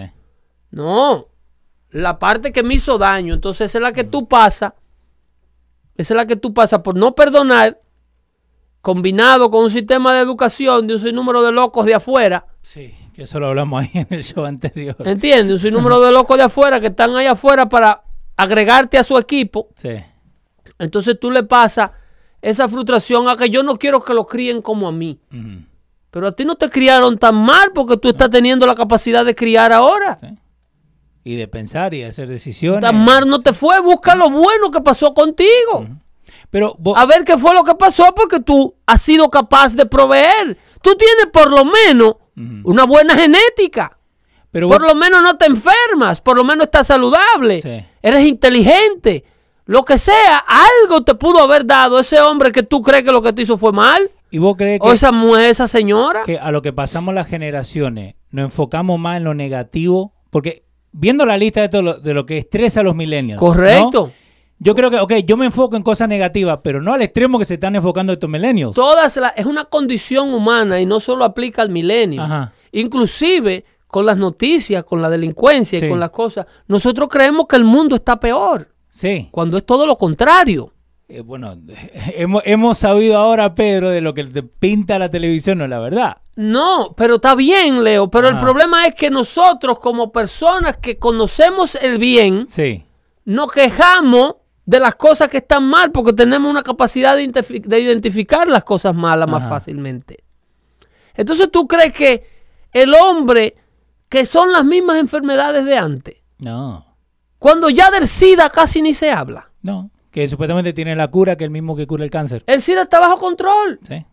[0.71, 1.27] No.
[1.91, 3.35] La parte que me hizo daño.
[3.35, 4.73] Entonces esa es la que tú pasas.
[5.95, 7.79] Esa es la que tú pasas por no perdonar,
[8.81, 12.47] combinado con un sistema de educación de un sinnúmero de locos de afuera.
[12.63, 14.95] Sí, que eso lo hablamos ahí en el show anterior.
[15.05, 15.53] ¿Entiendes?
[15.53, 18.03] Un sinnúmero de locos de afuera que están ahí afuera para
[18.35, 19.69] agregarte a su equipo.
[19.75, 19.89] Sí.
[20.79, 21.91] Entonces tú le pasas
[22.41, 25.19] esa frustración a que yo no quiero que lo críen como a mí.
[26.11, 29.33] Pero a ti no te criaron tan mal porque tú estás teniendo la capacidad de
[29.35, 30.17] criar ahora.
[30.19, 30.27] Sí.
[31.23, 32.81] Y de pensar y de hacer decisiones.
[32.81, 33.79] Tan mal no te fue.
[33.79, 35.87] Busca lo bueno que pasó contigo.
[36.49, 39.85] Pero vos- A ver qué fue lo que pasó porque tú has sido capaz de
[39.85, 40.57] proveer.
[40.81, 43.97] Tú tienes por lo menos Una buena genética.
[44.51, 46.21] pero Por vos- lo menos no te enfermas.
[46.21, 47.61] Por lo menos estás saludable.
[47.61, 47.85] Sí.
[48.01, 49.23] Eres inteligente.
[49.65, 53.21] Lo que sea, algo te pudo haber dado ese hombre que tú crees que lo
[53.21, 54.11] que te hizo fue mal.
[54.29, 56.23] ¿Y vos crees que, O esa mujer, esa señora.
[56.25, 60.13] que a lo que pasamos las generaciones nos enfocamos más en lo negativo?
[60.31, 63.39] Porque viendo la lista de, todo lo, de lo que estresa a los millennials.
[63.41, 63.47] ¿no?
[64.63, 67.45] Yo creo que, ok, yo me enfoco en cosas negativas, pero no al extremo que
[67.45, 68.75] se están enfocando estos millennials.
[68.75, 72.21] Todas las- es una condición humana y no solo aplica al milenio.
[72.21, 72.53] Ajá.
[72.71, 75.85] Inclusive con las noticias, con la delincuencia Sí.
[75.85, 79.27] y con las cosas, nosotros creemos que el mundo está peor, Sí.
[79.31, 80.71] cuando es todo lo contrario.
[81.09, 81.55] Eh, bueno,
[82.15, 85.79] hemos, hemos sabido ahora, Pedro, de lo que te pinta la televisión, no es la
[85.79, 86.17] verdad.
[86.35, 91.75] No, pero está bien, Leo, pero el problema es que nosotros como personas que conocemos
[91.75, 92.83] el bien, Sí.
[93.25, 97.79] nos quejamos de las cosas que están mal porque tenemos una capacidad de, identifi- de
[97.79, 100.23] identificar las cosas malas más fácilmente.
[101.15, 102.25] Entonces tú crees que
[102.71, 103.55] el hombre,
[104.09, 106.85] que son las mismas enfermedades de antes, No.
[107.39, 109.51] cuando ya del SIDA casi ni se habla.
[109.61, 109.91] No.
[110.11, 112.43] Que supuestamente tiene la cura que el mismo que cura el cáncer.
[112.47, 113.79] El SIDA está bajo control.
[113.87, 114.05] Sí.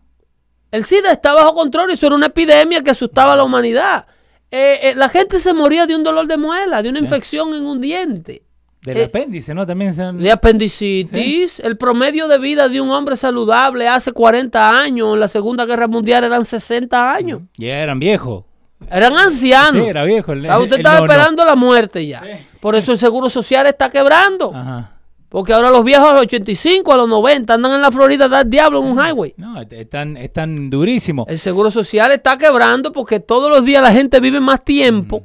[0.71, 4.05] El SIDA está bajo control y eso era una epidemia que asustaba a la humanidad.
[4.49, 7.65] Eh, eh, la gente se moría de un dolor de muela, de una infección en
[7.65, 8.43] un diente,
[8.83, 9.65] Del Eh, apéndice, ¿no?
[9.65, 10.17] También se han...
[10.17, 11.59] de apendicitis.
[11.59, 15.87] El promedio de vida de un hombre saludable hace 40 años, en la Segunda Guerra
[15.87, 17.41] Mundial eran 60 años.
[17.57, 18.45] Ya eran viejos.
[18.89, 19.73] Eran ancianos.
[19.83, 20.31] Sí, era viejo.
[20.33, 22.21] El, Ah, usted el- estaba esperando la muerte ya.
[22.21, 22.29] Sí.
[22.59, 24.51] Por eso el Seguro Social está quebrando.
[24.55, 24.97] Ajá.
[25.29, 28.27] Porque ahora los viejos a los 85, a los 90 andan en la Florida a
[28.27, 29.33] dar diablo en un highway.
[29.37, 31.25] No, est- están, están durísimos.
[31.29, 35.23] El Seguro Social está quebrando porque todos los días la gente vive más tiempo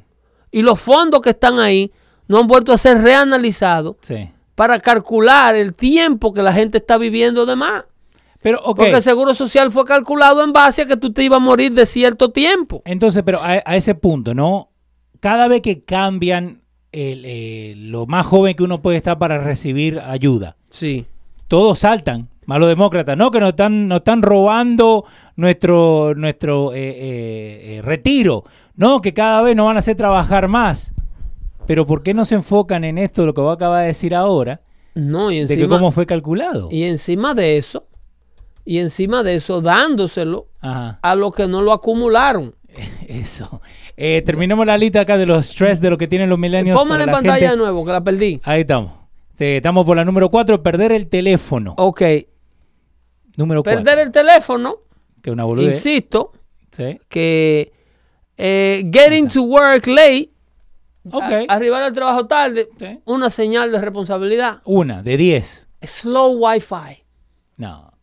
[0.53, 1.91] y los fondos que están ahí
[2.29, 4.29] no han vuelto a ser reanalizados Sí.
[4.55, 7.85] para calcular el tiempo que la gente está viviendo de más.
[8.41, 8.63] Pero.
[8.65, 11.73] Porque el Seguro Social fue calculado en base a que tú te ibas a morir
[11.73, 12.83] de cierto tiempo.
[12.85, 14.69] Entonces, pero a, a ese punto, ¿no?
[15.21, 16.61] Cada vez que cambian
[16.93, 21.07] el, eh, lo más joven que uno puede estar para recibir ayuda, Sí.
[21.49, 23.31] todos saltan, más los demócratas, ¿no?
[23.31, 25.05] Que nos están, nos están robando
[25.35, 28.45] nuestro, nuestro eh, eh, eh, retiro,
[28.77, 29.01] ¿no?
[29.01, 30.95] Que cada vez nos van a hacer trabajar más.
[31.67, 34.61] Pero ¿por qué no se enfocan en esto, lo que vos acabas de decir ahora,
[34.95, 36.69] No, y de que encima, cómo fue calculado?
[36.71, 37.87] y encima de eso,
[38.65, 42.55] y encima de eso, dándoselo Ajá, a los que no lo acumularon.
[43.09, 43.61] eso.
[43.97, 46.79] Eh, terminemos la lista acá de los stress de lo que tienen los millennials.
[46.79, 47.51] Pónmela en pantalla gente.
[47.53, 48.41] de nuevo, que la perdí.
[48.45, 48.93] Ahí estamos.
[49.39, 51.75] Estamos por la número 4, perder el teléfono.
[51.79, 52.03] Ok,
[53.37, 53.83] número 4.
[53.83, 54.77] perder el teléfono,
[55.23, 55.75] Que una boludez.
[55.77, 56.33] insisto,
[56.71, 56.99] Sí.
[57.09, 57.73] que
[58.39, 60.31] eh, getting to work late,
[61.13, 61.23] Ok.
[61.23, 62.69] a- arribar al trabajo tarde,
[63.05, 64.61] una señal de responsabilidad.
[64.65, 65.67] Una, de 10.
[65.83, 67.05] Slow Wi-Fi.
[67.57, 67.97] No,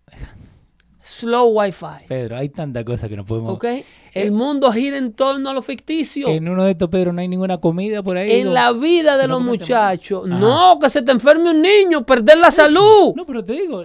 [1.03, 2.07] Slow Wi-Fi.
[2.07, 3.53] Pedro, hay tanta cosa que no podemos...
[3.55, 3.65] ¿Ok?
[4.13, 6.29] El mundo gira en torno a lo ficticio.
[6.29, 8.39] En uno de estos, Pedro, no hay ninguna comida por ahí.
[8.39, 8.53] En ¿no?
[8.53, 10.25] la vida de no los muchachos.
[10.27, 13.13] No, que se te enferme un niño, perder la salud.
[13.15, 13.83] No, pero te digo,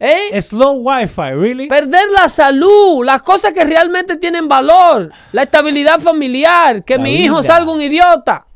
[0.00, 0.40] ¿Eh?
[0.40, 1.68] slow Wi-Fi, ¿really?
[1.68, 7.16] Perder la salud, las cosas que realmente tienen valor, la estabilidad familiar, que La mi
[7.16, 8.46] hijo salga un idiota,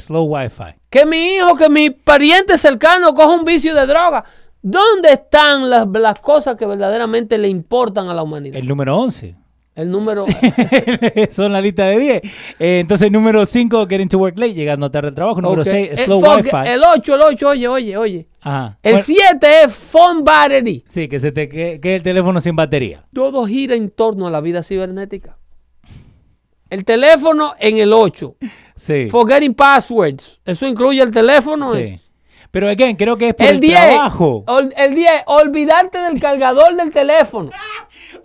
[0.00, 0.74] Slow Wi-Fi.
[0.90, 4.24] que mi hijo, que mi pariente cercano coja un vicio de droga.
[4.62, 8.56] ¿Dónde están las, las cosas que verdaderamente le importan a la humanidad?
[8.56, 9.34] El número 11.
[9.74, 10.24] El número.
[11.30, 12.22] Son la lista de 10.
[12.60, 15.40] Eh, entonces, número 5, getting to work late, llegando tarde al trabajo.
[15.42, 15.68] Número Ok.
[15.68, 16.50] 6, El slow fo- wifi.
[16.70, 18.28] El 8, el 8, oye, oye, oye.
[18.40, 18.78] Ajá.
[18.82, 20.84] El Bueno, 7 es phone battery.
[20.88, 23.04] sí, que se te que, que el teléfono sin batería.
[23.12, 25.36] Todo gira en torno a la vida cibernética.
[26.74, 28.34] El teléfono en el 8.
[28.76, 29.08] Sí.
[29.08, 30.40] Forgetting passwords.
[30.44, 31.72] Eso incluye el teléfono.
[31.74, 32.00] sí.
[32.50, 33.74] Pero, again, creo que es por el, El 10.
[33.80, 34.44] trabajo.
[34.46, 35.10] ol- El 10.
[35.26, 37.50] Olvidarte del cargador del teléfono.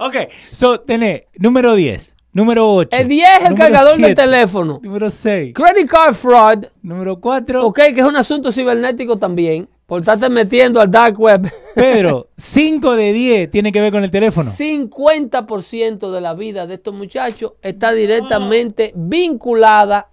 [0.02, 0.16] Ok,
[0.52, 2.95] so, tenés número 10, número 8.
[2.97, 4.80] El 10 es el cargador del teléfono.
[4.82, 6.66] Número 6, Credit card fraud.
[6.82, 7.66] número 4.
[7.66, 9.68] Ok, que es un asunto cibernético también.
[9.90, 11.52] Por estarte metiendo al dark web.
[11.76, 14.52] Pedro, 5 de 10 tiene que ver con el teléfono.
[14.52, 20.12] 50% de la vida de estos muchachos está directamente vinculada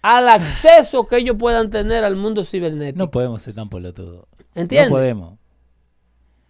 [0.00, 2.98] al acceso que ellos puedan tener al mundo cibernético.
[2.98, 4.26] No podemos ser tan pelotudos.
[4.54, 4.88] ¿Entiendes?
[4.88, 5.38] No podemos.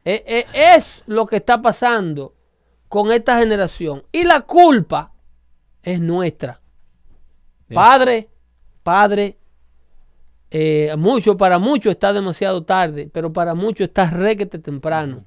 [0.04, 0.46] Eh, eh,
[0.76, 2.36] es lo que está pasando
[2.86, 4.04] con esta generación.
[4.12, 5.12] Y la culpa
[5.82, 6.60] es nuestra.
[7.66, 7.74] Sí.
[7.74, 8.30] Padre,
[8.84, 9.36] padre,
[10.54, 15.24] eh, mucho, para muchos está demasiado tarde, pero para muchos está requete temprano.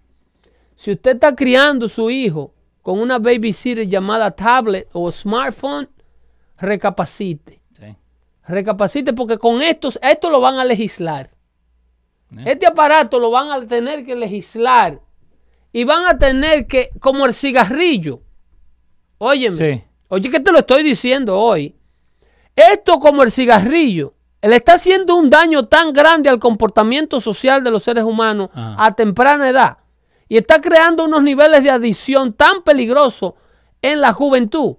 [0.75, 2.53] Si usted está criando su hijo
[2.83, 5.89] con una babysitter llamada tablet o smartphone,
[6.59, 7.59] recapacite.
[7.75, 7.95] Sí.
[8.47, 11.31] Recapacite porque con estos, esto lo van a legislar.
[12.37, 12.43] Eh.
[12.45, 15.01] Este aparato lo van a tener que legislar.
[15.73, 18.21] Y van a tener que, como el cigarrillo.
[19.17, 19.55] Óyeme.
[19.55, 19.83] Sí.
[20.09, 21.75] Oye, que te lo estoy diciendo hoy.
[22.55, 24.14] Esto como el cigarrillo.
[24.49, 28.75] Le está haciendo un daño tan grande al comportamiento social de los seres humanos Ajá.
[28.85, 29.77] a temprana edad.
[30.27, 33.33] Y está creando unos niveles de adicción tan peligrosos
[33.81, 34.75] en la juventud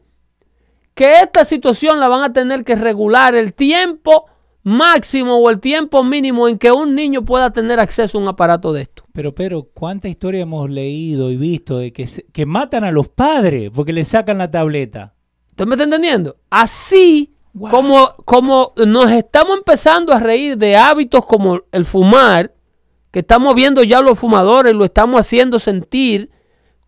[0.95, 4.27] que esta situación la van a tener que regular el tiempo
[4.63, 8.73] máximo o el tiempo mínimo en que un niño pueda tener acceso a un aparato
[8.73, 9.05] de esto.
[9.13, 13.09] Pero, pero, ¿cuánta historia hemos leído y visto de que, se- que matan a los
[13.09, 15.15] padres porque le sacan la tableta?
[15.51, 16.37] ¿Usted me está entendiendo?
[16.51, 17.71] Así Wow.
[17.71, 22.53] como, como nos estamos empezando a reír de hábitos como el fumar,
[23.11, 26.31] que estamos viendo ya los fumadores, lo estamos haciendo sentir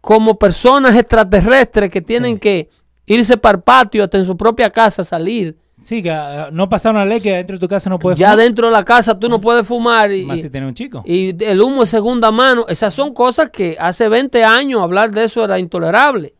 [0.03, 2.41] como personas extraterrestres que tienen Sí.
[2.41, 2.71] que
[3.07, 5.57] irse para el patio hasta en su propia casa salir.
[5.81, 8.33] Sí, que ah, no pasaron una ley que dentro de tu casa no puedes ya
[8.33, 8.45] fumar.
[8.45, 11.03] dentro de la casa tú no puedes fumar y, Más si tienes un chico.
[11.07, 12.67] y el humo de segunda mano.
[12.69, 16.35] Esas son cosas que hace 20 años hablar de eso era intolerable.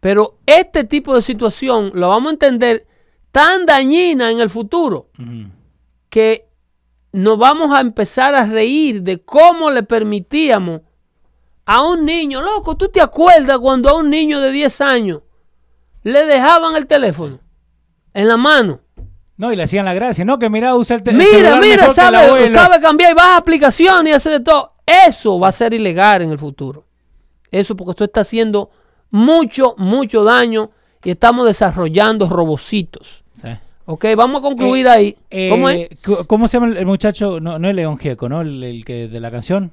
[0.00, 2.86] Pero este tipo de situación lo vamos a entender
[3.32, 5.08] tan dañina en el futuro
[6.08, 6.46] que
[7.12, 10.82] nos vamos a empezar a reír de cómo le permitíamos
[11.64, 15.20] a un niño, loco, ¿tú te acuerdas cuando a un niño de 10 años
[16.02, 17.38] le dejaban el teléfono
[18.14, 18.80] en la mano?
[19.36, 20.24] No, y le hacían la gracia.
[20.24, 22.16] No, que mira, usa el, te- el Mira, mira, sabe,
[22.76, 24.74] de cambiar y baja aplicaciones y hace de todo.
[24.86, 26.84] Eso va a ser ilegal en el futuro.
[27.50, 28.70] Eso porque esto está haciendo
[29.10, 30.70] mucho, mucho daño
[31.04, 33.21] y estamos desarrollando robocitos.
[34.00, 34.06] Sí.
[34.08, 35.16] Ok, vamos a concluir Eh, ahí.
[35.30, 35.88] eh, ¿Cómo es?
[36.26, 37.40] ¿Cómo se llama el- muchacho?
[37.40, 38.40] No, no es León Gieco, ¿no?
[38.40, 39.72] El, el que de la canción.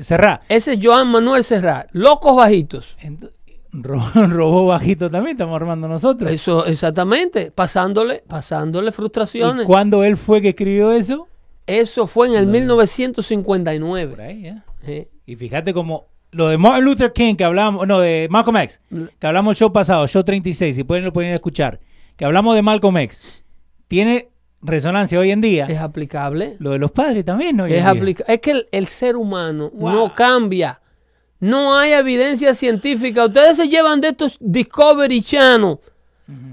[0.00, 0.40] Serrá.
[0.48, 1.88] Ese es Joan Manuel Serrat.
[1.92, 2.96] Locos bajitos.
[3.02, 3.30] Ent-
[3.72, 6.30] ro- Robó bajito también, estamos armando nosotros.
[6.30, 7.50] Eso, exactamente.
[7.50, 9.66] Pasándole, pasándole ¿Y frustraciones.
[9.66, 11.26] cuándo él fue que escribió eso?
[11.66, 14.22] Eso fue en el Por 1959.
[14.24, 14.58] ahí, ¿eh?
[14.86, 18.80] Eh, Y fíjate como lo de Martin Luther King que hablamos, no, de Malcolm X,
[19.18, 21.80] que hablamos el show pasado, show 36, si pueden lo pueden escuchar,
[22.16, 23.42] que hablamos de Malcolm X,
[23.88, 24.28] tiene
[24.62, 25.66] resonancia hoy en día.
[25.66, 26.56] es aplicable.
[26.58, 27.66] Lo de los padres también, ¿no?
[27.66, 29.90] Es, aplica- es que el, el ser humano Wow.
[29.92, 30.80] no cambia.
[31.40, 33.24] No hay evidencia científica.
[33.26, 35.78] Ustedes se llevan de estos Discovery Channel.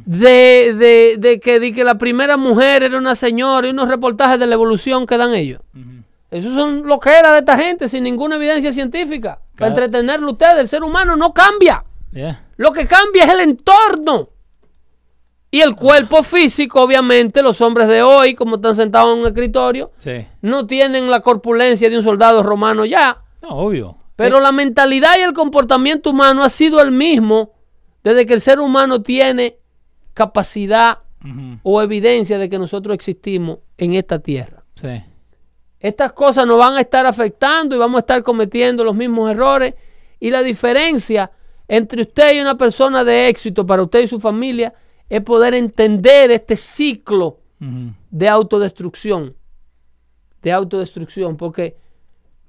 [0.05, 4.39] De, de- de que, de que la primera mujer era una señora y unos reportajes
[4.39, 5.59] de la evolución que dan ellos.
[5.73, 6.03] Ujú.
[6.31, 9.39] Esos son lo que era de esta gente sin ninguna evidencia científica.
[9.57, 11.83] Para entretenerlo ustedes, el ser humano no cambia.
[12.57, 14.29] Lo que cambia es el entorno.
[15.55, 19.89] Y el cuerpo físico, obviamente, los hombres de hoy, como están sentados en un escritorio,
[19.97, 20.27] Sí.
[20.41, 23.23] no tienen la corpulencia de un soldado romano ya.
[23.41, 23.97] No, obvio.
[24.17, 27.53] Pero la mentalidad y el comportamiento humano ha sido el mismo
[28.03, 29.55] desde que el ser humano tiene
[30.13, 30.97] capacidad
[31.63, 34.61] o evidencia de que nosotros existimos en esta tierra.
[34.75, 35.01] Sí.
[35.79, 39.73] Estas cosas nos van a estar afectando y vamos a estar cometiendo los mismos errores.
[40.19, 41.31] Y la diferencia
[41.69, 44.73] entre usted y una persona de éxito para usted y su familia
[45.09, 47.39] es poder entender este ciclo
[48.11, 49.35] de autodestrucción.
[50.41, 51.37] De autodestrucción.
[51.37, 51.77] Porque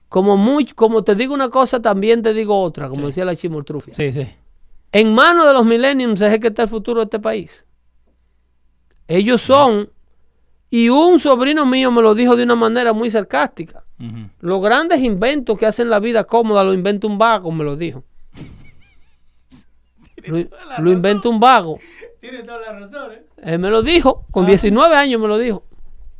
[0.08, 3.94] como, muy, como te digo una cosa, también te digo otra, como decía la chimoltrufia.
[3.94, 4.26] Sí, sí.
[4.92, 7.66] En manos de los millennials es el que está el futuro de este país.
[9.08, 9.90] Ellos son,
[10.70, 13.84] y un sobrino mío me lo dijo de una manera muy sarcástica.
[14.40, 18.04] Los grandes inventos que hacen la vida cómoda los inventa un vago, me lo dijo.
[20.26, 20.38] Lo,
[20.78, 21.78] lo inventa un vago.
[22.20, 23.22] Tiene toda la razón, ¿eh?
[23.42, 24.48] Él me lo dijo, con Ah.
[24.48, 25.64] 19 años me lo dijo.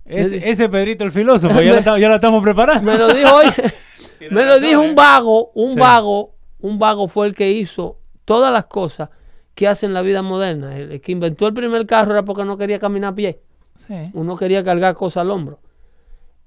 [0.04, 2.90] Ese, ese Pedrito el filósofo, ya lo, está- ya lo estamos preparando.
[2.92, 3.46] Me lo dijo hoy.
[4.30, 4.88] Me lo dijo ¿eh?
[4.88, 5.78] un vago, un Sí.
[5.80, 9.10] vago, un vago fue el que hizo todas las cosas
[9.54, 10.76] que hacen la vida moderna.
[10.76, 13.40] El, el que inventó el primer carro era porque no quería caminar a pie.
[13.86, 13.94] Sí.
[14.14, 15.60] Uno quería cargar cosas al hombro.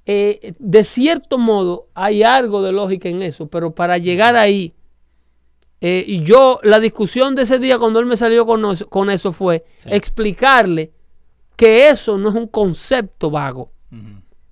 [0.05, 4.73] Eh, de cierto modo, hay algo de lógica en eso, pero para llegar ahí,
[5.81, 9.63] eh, y yo, la discusión de ese día cuando él me salió con, eso fue
[9.79, 9.89] Sí.
[9.91, 10.91] explicarle
[11.55, 13.71] que eso no es un concepto vago.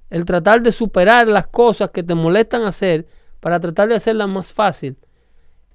[0.10, 3.06] El tratar de superar las cosas que te molestan hacer
[3.42, 4.96] para tratar de hacerlas más fácil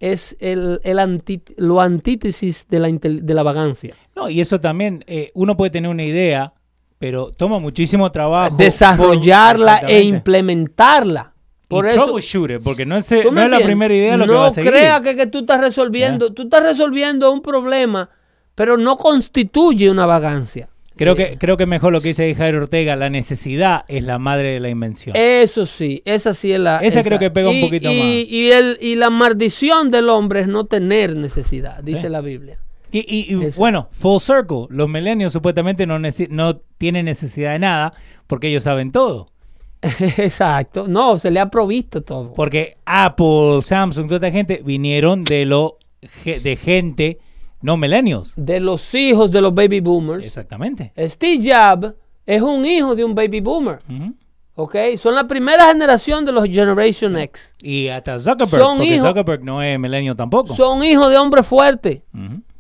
[0.00, 3.94] es el, el anti- lo antítesis de la, de la vagancia.
[4.16, 6.55] No, y eso también, eh, uno puede tener una idea,
[6.98, 8.57] pero toma muchísimo trabajo.
[8.57, 11.32] Desarrollarla por- e implementarla.
[11.73, 14.16] Por y eso, troubleshoot it, porque no es, no ¿Tú me es la primera idea
[14.16, 14.70] lo no que va a seguir.
[14.70, 18.11] crea que, que tú estás resolviendo, tú estás resolviendo un problema,
[18.55, 20.68] pero no constituye una vagancia.
[20.95, 24.18] Creo Eh, que, creo que mejor lo que dice Jairo Ortega, la necesidad es la
[24.18, 25.16] madre de la invención.
[25.16, 26.79] Eso sí, esa sí es la.
[26.81, 28.07] Esa creo que pega un y- poquito y- más.
[28.31, 32.09] Y, el, y la maldición del hombre es no tener necesidad, dice Sí.
[32.11, 32.59] la Biblia.
[32.95, 37.95] Y, y- bueno, full circle, los milenios supuestamente no, no tienen necesidad de nada
[38.27, 39.32] porque ellos saben todo.
[40.18, 40.87] Exacto.
[40.89, 42.33] No, se le ha provisto todo.
[42.35, 45.78] Porque Apple, Samsung, toda esta gente vinieron de lo
[46.24, 47.18] de gente
[47.61, 48.33] no milenios.
[48.37, 50.24] De los hijos de los baby boomers.
[50.24, 50.93] Exactamente.
[51.09, 51.95] Steve Jobs
[52.26, 53.78] es un hijo de un baby boomer.
[54.55, 54.76] ¿Ok?
[54.99, 57.55] Son la primera generación de los Generation X.
[57.62, 60.55] Y hasta Zuckerberg, Son porque Zuckerberg no es milenio tampoco.
[60.55, 62.01] Son hijos de hombres fuertes.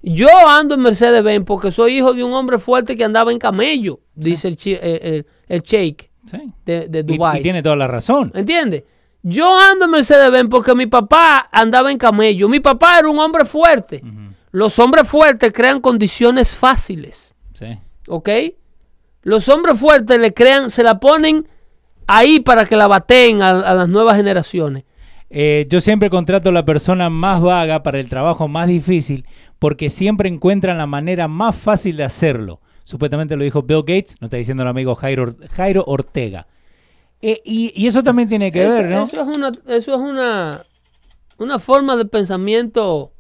[0.02, 4.00] Yo ando en Mercedes-Benz porque soy hijo de un hombre fuerte que andaba en camello,
[4.14, 6.52] dice el, chi- el, el- el sheikh Sí.
[6.64, 7.38] de, Dubái.
[7.38, 8.32] y tiene toda la razón.
[8.34, 8.84] ¿Entiendes?
[9.22, 12.48] Yo ando en Mercedes-Benz porque mi papá andaba en camello.
[12.48, 14.02] Mi papá era un hombre fuerte.
[14.50, 17.36] Los hombres fuertes crean condiciones fáciles.
[17.54, 17.78] Sí.
[18.08, 18.28] ¿Ok?
[19.22, 21.46] Los hombres fuertes le crean, se la ponen
[22.08, 24.84] ahí para que la baten a, a las nuevas generaciones.
[25.34, 29.24] Eh, yo siempre contrato a la persona más vaga para el trabajo más difícil
[29.58, 32.60] porque siempre encuentran la manera más fácil de hacerlo.
[32.84, 36.46] Supuestamente lo dijo Bill Gates, no está diciendo el amigo Jairo, Jairo Ortega.
[37.20, 39.04] Eh, y, y eso también tiene que Eso, ver, ¿no?
[39.04, 40.66] eso es una, eso es una,
[41.38, 43.12] una forma de pensamiento,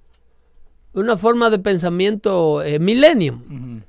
[0.92, 3.82] una forma de pensamiento eh, millennium.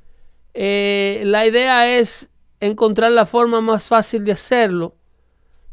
[0.53, 4.95] Eh, la idea es encontrar la forma más fácil de hacerlo,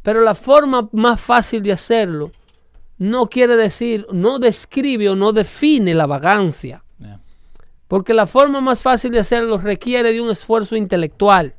[0.03, 2.33] pero la forma más fácil de hacerlo
[2.97, 6.83] no quiere decir, no describe o no define la vagancia.
[7.91, 11.57] Porque la forma más fácil de hacerlo requiere de un esfuerzo intelectual.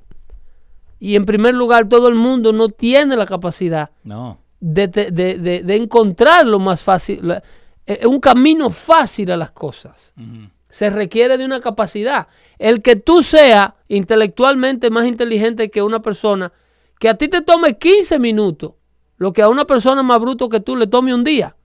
[0.97, 4.37] Y en primer lugar, todo el mundo no tiene la capacidad No.
[4.61, 7.43] de, de- de- de- encontrar lo más fácil, la-
[7.85, 10.13] eh, un camino fácil a las cosas.
[10.69, 12.27] Se requiere de una capacidad.
[12.59, 16.53] El que tú seas intelectualmente más inteligente que una persona,
[16.97, 18.71] que a ti te tome 15 minutos,
[19.17, 21.57] lo que a una persona más bruto que tú le tome un día.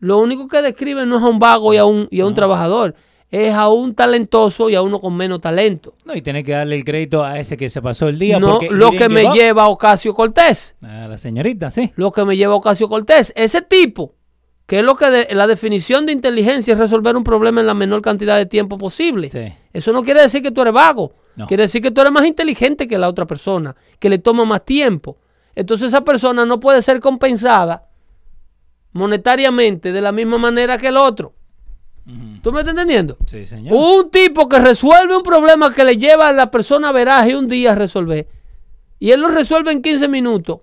[0.00, 2.34] Lo único que describe no es a un vago y a un, y a un
[2.34, 2.96] trabajador,
[3.34, 5.94] es a un talentoso y a uno con menos talento.
[6.04, 8.38] No, y tenés que darle el crédito a ese que se pasó el día.
[8.38, 10.76] No lo que me lleva a Ocasio Cortés.
[10.82, 11.92] A la señorita, sí.
[11.96, 13.32] lo que me lleva a Ocasio Cortés.
[13.34, 14.14] Ese tipo,
[14.66, 17.74] que es lo que de- la definición de inteligencia es resolver un problema en la
[17.74, 19.28] menor cantidad de tiempo posible.
[19.28, 19.52] Sí.
[19.72, 21.12] Eso no quiere decir que tú eres vago.
[21.34, 21.48] No.
[21.48, 24.64] Quiere decir que tú eres más inteligente que la otra persona, que le toma más
[24.64, 25.18] tiempo.
[25.56, 27.88] Entonces esa persona no puede ser compensada
[28.92, 31.34] monetariamente de la misma manera que el otro.
[32.42, 33.16] ¿Tú me estás entendiendo?
[33.26, 33.74] Sí, señor.
[33.74, 37.72] Un tipo que resuelve un problema que le lleva a la persona veraje un día
[37.72, 38.28] a resolver
[38.98, 40.60] y él lo resuelve en 15 minutos,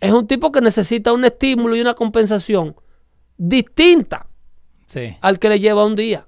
[0.00, 2.74] es un tipo que necesita un estímulo y una compensación
[3.36, 4.26] distinta
[4.86, 5.16] Sí.
[5.20, 6.26] al que le lleva un día.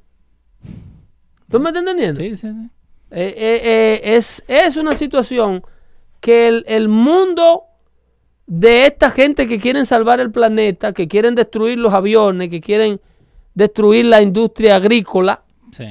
[1.49, 2.21] ¿Tú me estás entendiendo?
[2.21, 2.71] Sí, sí, sí.
[3.13, 5.63] Eh, eh, eh, es, es una situación
[6.21, 7.65] que el, el mundo
[8.47, 13.01] de esta gente que quieren salvar el planeta, que quieren destruir los aviones, que quieren
[13.61, 15.85] destruir la industria agrícola, Sí.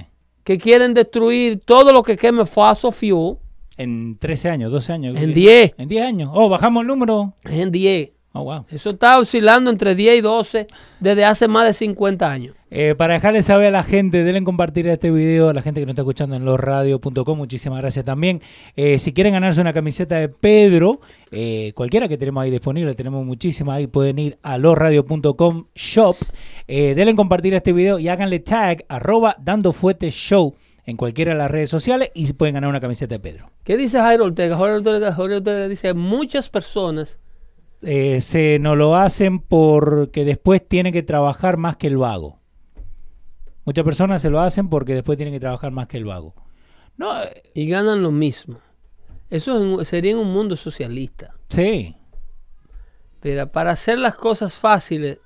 [0.44, 3.38] que quieren destruir todo lo que queme fossil fuel,
[3.78, 5.16] En 13 años, 12 años.
[5.16, 5.74] En 10.
[5.78, 6.32] En 10 años.
[6.34, 7.34] Oh, bajamos el número.
[7.46, 8.10] en 10.
[8.34, 8.66] Oh, wow.
[8.70, 10.68] Eso está oscilando entre 10 y 12
[11.00, 12.56] desde hace más de 50 años.
[12.72, 15.86] Eh, para dejarles saber a la gente, denle compartir este video, a la gente que
[15.88, 18.42] nos está escuchando en losradio.com, muchísimas gracias también.
[18.76, 21.00] Eh, si quieren ganarse una camiseta de Pedro,
[21.32, 26.16] eh, cualquiera que tenemos ahí disponible, tenemos muchísimas ahí, pueden ir a losradio.com shop,
[26.72, 30.56] eh, denle compartir este video y háganle tag arroba dando fuete show
[30.86, 33.50] en cualquiera de las redes sociales y pueden ganar una camiseta de Pedro.
[33.64, 34.56] ¿Qué dice Jairo Ortega?
[34.56, 37.18] Jairo Ortega, Jairo Ortega dice, muchas personas
[37.82, 42.40] Eh, se nos lo hacen porque después tiene que trabajar más que el vago.
[43.66, 46.34] Muchas personas se lo hacen porque después tienen que trabajar más que el vago.
[46.98, 48.60] No, eh, Y ganan lo mismo.
[49.30, 51.34] Eso sería en un mundo socialista.
[51.50, 51.96] sí,
[53.22, 55.20] Pero para hacer las cosas fáciles,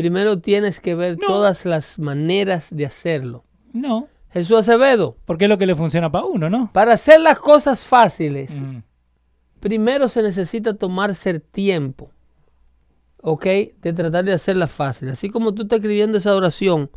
[0.00, 1.26] primero tienes que ver No.
[1.26, 3.44] todas las maneras de hacerlo.
[3.72, 6.70] no, Jesús Acevedo, porque es lo que le funciona para uno, ¿no?
[6.72, 8.78] para hacer las cosas fáciles, Mm,
[9.58, 12.10] primero se necesita tomarse el tiempo,
[13.22, 13.44] ¿ok?
[13.82, 15.14] De tratar de hacerlas fáciles.
[15.14, 16.90] Así como tú estás escribiendo esa oración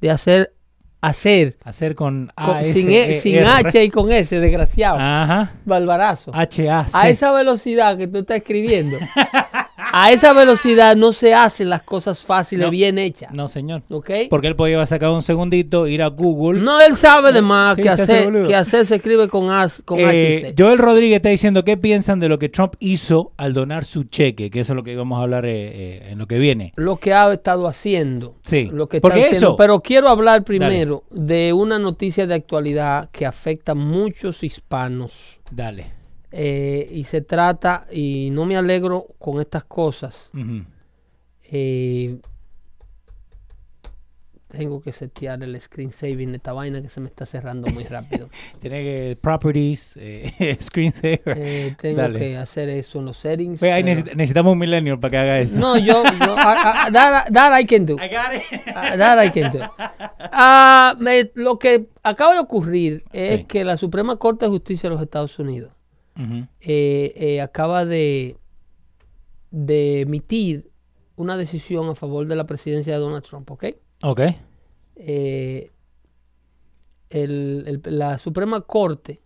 [0.00, 0.54] de hacer,
[1.00, 3.38] hacer, Hacer con A, sin, e- E, sin.
[3.44, 5.54] H y con S, desgraciado, Ajá.
[5.64, 6.32] barbarazo.
[6.34, 6.96] H, A, C.
[6.98, 8.98] A esa velocidad que tú estás escribiendo,
[9.94, 12.70] a esa velocidad no se hacen las cosas fáciles, No.
[12.70, 13.32] bien hechas.
[13.32, 13.82] No, señor.
[13.90, 14.10] ¿Ok?
[14.30, 16.60] Porque él podía sacar un segundito, ir a Google.
[16.60, 18.48] No, él sabe de más Sí, que, hacer, boludo.
[18.48, 20.54] que hacer se escribe con, as, con Eh.
[20.58, 24.50] Joel Rodríguez está diciendo qué piensan de lo que Trump hizo al donar su cheque,
[24.50, 26.72] que eso es lo que vamos a hablar eh, eh, en lo que viene.
[26.76, 28.36] Lo que ha estado haciendo.
[28.42, 29.46] Sí, Lo que está porque haciendo.
[29.48, 35.38] eso- Pero quiero hablar primero de una noticia de actualidad que afecta a muchos hispanos.
[35.50, 36.01] Dale.
[36.32, 40.30] Eh, y se trata, y no me alegro con estas cosas.
[41.44, 42.16] Eh,
[44.48, 47.84] tengo que setear el screen saving de esta vaina que se me está cerrando muy
[47.84, 48.28] rápido.
[48.60, 51.20] Tiene que properties, eh, screensaver.
[51.24, 52.18] Eh, tengo Dale.
[52.18, 53.62] que hacer eso en los settings.
[53.62, 55.58] Ahí pero- necesitamos un millennial para que haga eso.
[55.58, 57.94] No, yo, yo ah, ah, that, that I can do.
[57.94, 58.64] I got it.
[58.74, 59.60] That I can do.
[60.18, 63.44] Ah, me- lo que acaba de ocurrir es Sí.
[63.44, 65.72] que la Suprema Corte de Justicia de los Estados Unidos
[66.60, 68.36] Eh, eh, acaba de,
[69.50, 70.70] de emitir
[71.16, 73.64] una decisión a favor de la presidencia de Donald Trump, ¿ok?
[74.04, 74.20] Ok.
[74.96, 75.70] Eh,
[77.10, 79.20] el- el- la Suprema Corte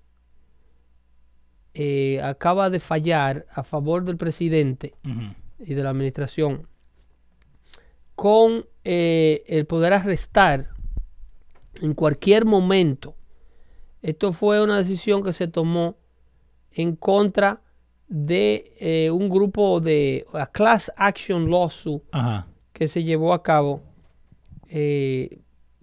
[1.75, 4.95] eh, acaba de fallar a favor del presidente
[5.59, 6.67] y de la administración
[8.15, 10.71] con eh, el poder arrestar
[11.83, 13.15] en cualquier momento.
[14.01, 15.97] Esto fue una decisión que se tomó
[16.77, 17.63] en contra
[18.09, 22.47] de eh, un grupo de a class action lawsuit Ajá.
[22.73, 23.83] que se llevó a cabo
[24.69, 25.41] eh,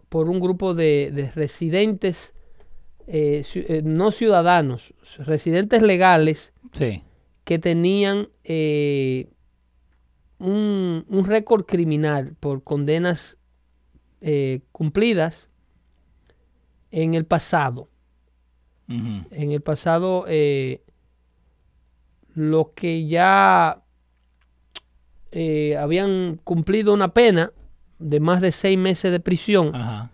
[0.08, 2.36] por un grupo de, de residentes
[3.08, 3.44] eh,
[3.84, 7.04] no ciudadanos, residentes legales Sí.
[7.44, 8.30] que tenían
[10.40, 13.38] un, un récord criminal por condenas
[14.72, 15.50] cumplidas
[16.92, 17.90] en el pasado.
[18.88, 20.83] En el pasado, eh,
[22.34, 23.82] lo que ya
[25.32, 27.52] eh, habían cumplido una pena
[28.00, 30.12] de más de seis meses de prisión, Ajá.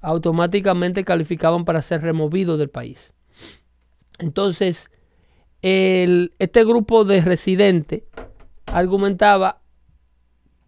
[0.00, 3.12] automáticamente calificaban para ser removidos del país.
[4.18, 4.90] Entonces,
[5.62, 8.02] el- este grupo de residentes
[8.66, 9.60] argumentaba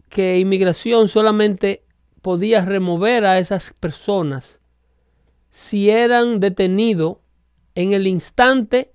[0.09, 1.83] que inmigración solamente
[2.21, 4.59] podía remover a esas personas
[5.51, 7.17] si eran detenidos
[7.75, 8.91] en el instante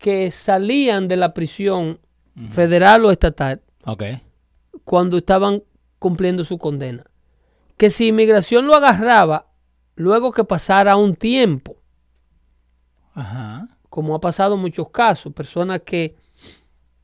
[0.00, 2.00] que salían de la prisión
[2.48, 3.60] federal o estatal
[4.84, 5.62] cuando estaban
[5.98, 7.04] cumpliendo su condena.
[7.76, 9.46] Que si inmigración lo agarraba
[9.96, 11.76] luego que pasara un tiempo,
[13.14, 13.68] Ajá.
[13.90, 16.16] como ha pasado en muchos casos, personas que,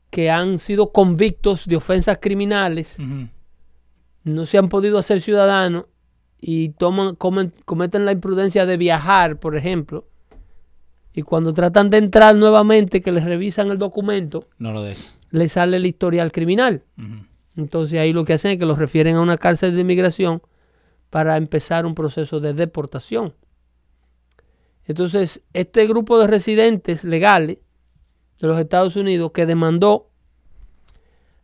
[0.09, 2.97] que han sido convictos de ofensas criminales,
[4.23, 5.85] no se han podido hacer ciudadanos
[6.39, 10.07] y toman, comen- cometen la imprudencia de viajar, por ejemplo,
[11.17, 15.01] y cuando tratan de entrar nuevamente, que les revisan el documento, No lo dejo.
[15.31, 16.83] les sale el historial criminal.
[17.55, 20.43] Entonces ahí lo que hacen es que los refieren a una cárcel de inmigración
[21.09, 23.33] para empezar un proceso de deportación.
[24.85, 27.57] Entonces, este grupo de residentes legales
[28.39, 30.11] de los Estados Unidos que demandó,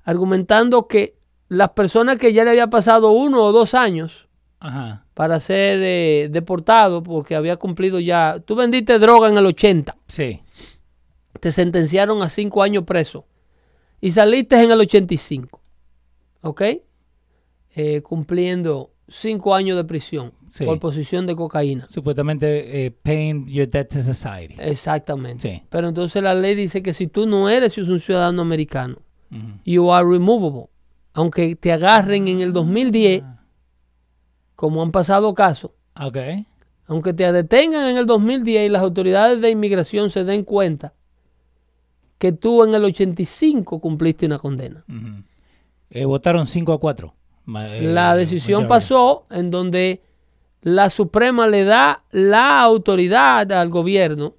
[0.03, 1.17] argumentando que
[1.47, 4.27] las personas que ya le había pasado uno o dos años
[4.63, 5.05] Ajá.
[5.13, 10.41] para ser eh, deportado porque había cumplido ya, tú vendiste droga en el 80, Sí.
[11.39, 13.25] te sentenciaron a cinco años preso
[14.01, 15.59] y saliste en el 85,
[16.41, 16.61] ¿ok?
[17.75, 20.65] Eh, cumpliendo cinco años de prisión Sí.
[20.65, 21.87] por posesión de cocaína.
[21.89, 24.53] Supuestamente eh, paying your debt to society.
[24.59, 25.41] Exactamente.
[25.55, 25.63] Sí.
[25.69, 28.97] Pero entonces la ley dice que si tú no eres un ciudadano americano,
[29.65, 30.67] you are removable.
[31.13, 33.23] Aunque te agarren en el 2010,
[34.63, 35.71] como han pasado casos,
[36.01, 36.17] Ok.
[36.87, 40.93] aunque te detengan en el 2010 y las autoridades de inmigración se den cuenta
[42.17, 44.85] que tú en el 85 cumpliste una condena.
[45.89, 47.13] Eh, votaron 5 a 4.
[47.45, 50.01] la decisión pasó en donde
[50.61, 54.35] la Suprema le da la autoridad al gobierno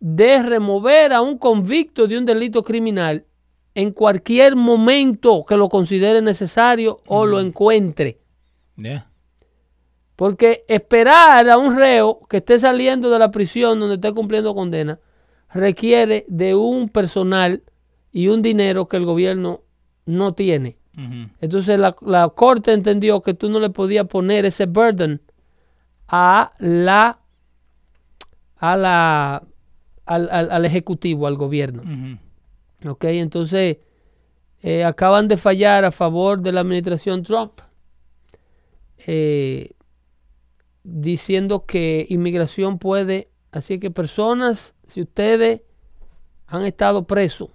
[0.00, 3.26] de remover a un convicto de un delito criminal
[3.74, 8.20] en cualquier momento que lo considere necesario o lo encuentre.
[10.16, 14.98] Porque esperar a un reo que esté saliendo de la prisión donde esté cumpliendo condena
[15.52, 17.62] requiere de un personal
[18.12, 19.62] y un dinero que el gobierno
[20.06, 20.76] no tiene.
[21.40, 25.20] Entonces la, la corte entendió que tú no le podías poner ese burden
[26.06, 27.18] a la
[28.58, 29.42] a la
[30.06, 31.82] al, al- al ejecutivo, al gobierno.
[32.88, 33.04] ¿Ok?
[33.06, 33.78] Entonces
[34.62, 37.60] eh, acaban de fallar a favor de la administración Trump,
[39.06, 39.70] eh,
[40.84, 45.62] diciendo que inmigración puede, así que personas, si ustedes
[46.46, 47.48] han estado presos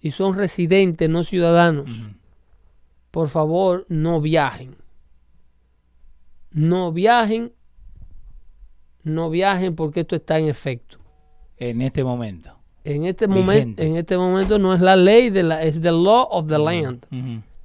[0.00, 1.90] y son residentes, no ciudadanos,
[3.10, 4.76] por favor no viajen.
[6.52, 7.52] No viajen,
[9.02, 10.98] no viajen porque esto está en efecto.
[11.56, 12.56] En este momento.
[12.82, 16.26] En este momento, en este momento no es la ley de la, es the law
[16.30, 17.06] of the land.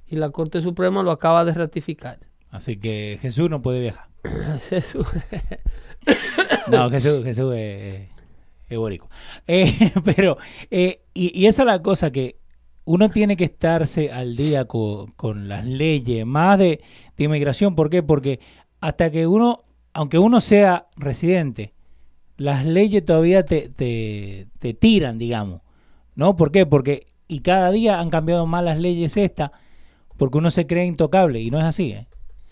[0.08, 2.18] Y la Corte Suprema lo acaba de ratificar.
[2.50, 4.08] Así que Jesús no puede viajar.
[6.70, 8.08] No, Jesús, Jesús es, es.
[9.46, 10.36] Eh, pero,
[10.70, 12.36] eh, y, esa es la cosa que
[12.84, 16.80] uno tiene que estarse al día co- con, las leyes, más de,
[17.16, 17.74] de inmigración.
[17.74, 18.02] ¿Por qué?
[18.02, 18.40] Porque
[18.80, 21.72] hasta que uno, aunque uno sea residente,
[22.36, 25.62] las leyes todavía te, te, te tiran, digamos.
[26.14, 26.34] ¿No?
[26.36, 26.64] ¿Por qué?
[26.66, 29.50] Porque, y cada día han cambiado más las leyes estas,
[30.16, 32.06] porque uno se cree intocable, y no es así, ¿eh?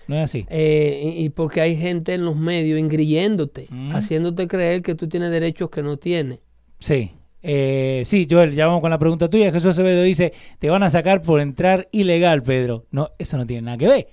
[0.08, 0.46] No es así.
[0.50, 3.90] Eh, y y porque hay gente en los medios ingriyéndote, Mm.
[3.94, 6.38] haciéndote creer que tú tienes derechos que no tienes.
[6.80, 7.12] Sí.
[7.42, 9.52] Eh, sí, Joel, ya vamos con la pregunta tuya.
[9.52, 12.86] Jesús Acevedo dice, te van a sacar por entrar ilegal, Pedro.
[12.90, 14.08] No, eso no tiene nada que ver.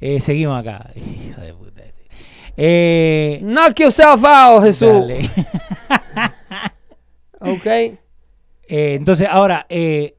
[0.00, 0.90] Eh, seguimos acá.
[0.96, 1.82] Hijo de puta.
[2.58, 4.88] Eh, Knock yourself out, Jesús.
[4.88, 5.28] dale.
[7.40, 7.66] Ok.
[7.66, 7.96] Eh,
[8.68, 10.16] entonces, ahora, eh,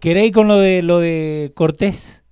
[0.00, 2.24] ¿queréis con lo de lo de Cortés?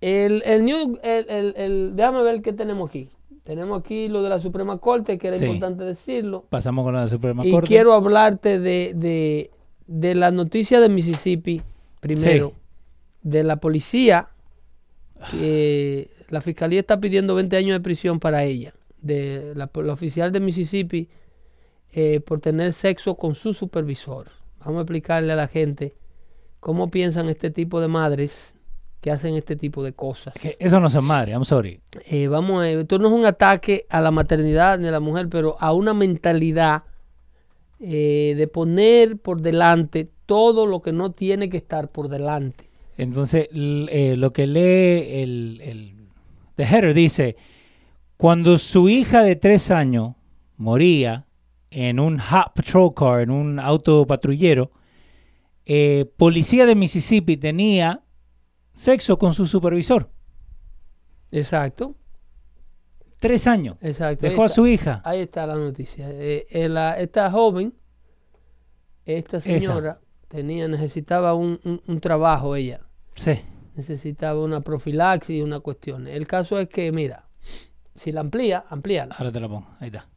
[0.00, 3.08] El, el new, el, el- el- déjame ver qué tenemos aquí.
[3.44, 5.44] Tenemos aquí lo de la Suprema Corte, que era Sí.
[5.44, 6.44] importante decirlo.
[6.50, 7.68] Pasamos con la Suprema Y Corte.
[7.68, 9.50] quiero hablarte de, de,
[9.86, 11.60] de la noticia de Mississippi,
[12.00, 13.28] primero, Sí.
[13.28, 14.28] de la policía,
[15.30, 20.32] que la fiscalía está pidiendo 20 años de prisión para ella, de la, la oficial
[20.32, 21.08] de Mississippi,
[21.92, 24.28] eh, por tener sexo con su supervisor.
[24.60, 25.94] Vamos a explicarle a la gente
[26.60, 28.54] cómo piensan este tipo de madres
[29.00, 30.34] que hacen este tipo de cosas.
[30.34, 31.80] Que Eso no son madres, I'm sorry.
[32.06, 35.28] Eh, vamos a esto no es un ataque a la maternidad ni a la mujer,
[35.28, 36.82] pero a una mentalidad
[37.80, 42.68] eh, de poner por delante todo lo que no tiene que estar por delante.
[42.98, 45.94] Entonces, eh, lo que lee el, el
[46.56, 47.36] the header dice,
[48.18, 50.14] cuando su hija de tres años
[50.58, 51.24] moría
[51.70, 54.70] en un hot patrol car, en un auto patrullero,
[55.64, 58.02] eh, policía de Mississippi tenía
[58.80, 60.08] sexo con su supervisor.
[61.30, 61.94] Exacto,
[63.18, 63.76] Tres años.
[63.82, 64.26] exacto.
[64.26, 65.02] Dejó a su hija.
[65.04, 66.08] ahí está la noticia.
[66.10, 67.74] Eh, eh, la- esta joven,
[69.04, 72.80] esta señora, tenía, necesitaba un, un- un trabajo ella.
[73.16, 73.42] Sí.
[73.74, 76.06] Necesitaba una profilaxis y una cuestión.
[76.06, 77.26] El caso es que, mira,
[77.94, 79.14] si la amplía, amplíala.
[79.18, 79.68] Ahora te la pongo.
[79.80, 80.08] Ahí está.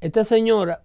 [0.00, 0.82] Esta señora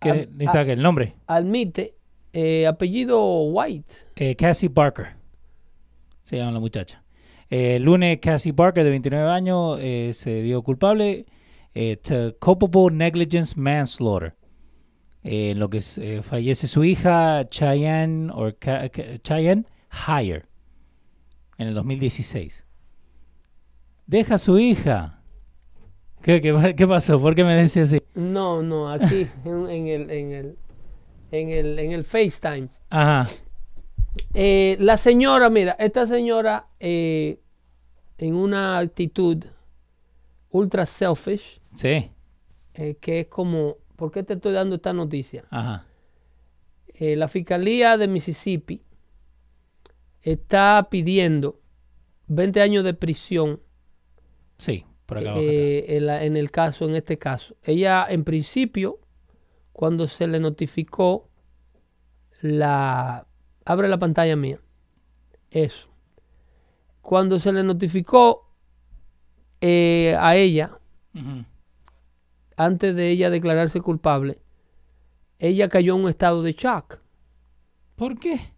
[0.00, 0.28] ¿Qué
[0.64, 1.16] que el nombre?
[1.26, 1.97] admite
[2.40, 3.94] eh, apellido White.
[4.16, 5.16] Eh, Cassie Barker.
[6.22, 7.02] Se llama la muchacha.
[7.50, 11.26] Eh, el lunes, Cassie Barker, de 29 años, eh, se dio culpable
[12.02, 14.34] to culpable negligence manslaughter.
[15.24, 15.80] En lo que
[16.22, 18.88] fallece su hija, Cheyenne, or Ca-
[19.22, 19.64] Cheyenne
[20.06, 20.44] Hire,
[21.58, 22.64] en el 2016.
[24.06, 25.22] Deja a su hija.
[26.22, 27.20] ¿Qué, qué, qué pasó?
[27.20, 27.98] ¿Por qué me decís así?
[28.14, 30.58] No, no, aquí en, en el, en, el,
[31.30, 32.68] en, el, en el FaceTime.
[32.90, 33.28] Ajá.
[34.34, 37.38] Eh, la señora, mira, esta señora eh,
[38.18, 39.44] en una actitud
[40.50, 42.10] ultra selfish, Sí.
[42.74, 45.44] eh, que es como, ¿por qué te estoy dando esta noticia?
[45.50, 45.84] Ajá.
[47.00, 48.82] La Fiscalía de Mississippi
[50.22, 51.60] está pidiendo
[52.26, 53.60] 20 años de prisión
[54.56, 54.84] Sí.
[55.06, 57.54] Por acá en, la- en el caso, en este caso.
[57.62, 58.98] Ella, en principio,
[59.78, 61.30] cuando se le notificó
[62.40, 63.28] la...
[63.64, 64.60] Abre la pantalla mía.
[65.52, 65.88] Eso.
[67.00, 68.50] Cuando se le notificó
[69.60, 70.80] eh, a ella,
[72.56, 74.40] antes de ella declararse culpable,
[75.38, 76.98] ella cayó en un estado de shock
[77.94, 78.52] ¿Por qué?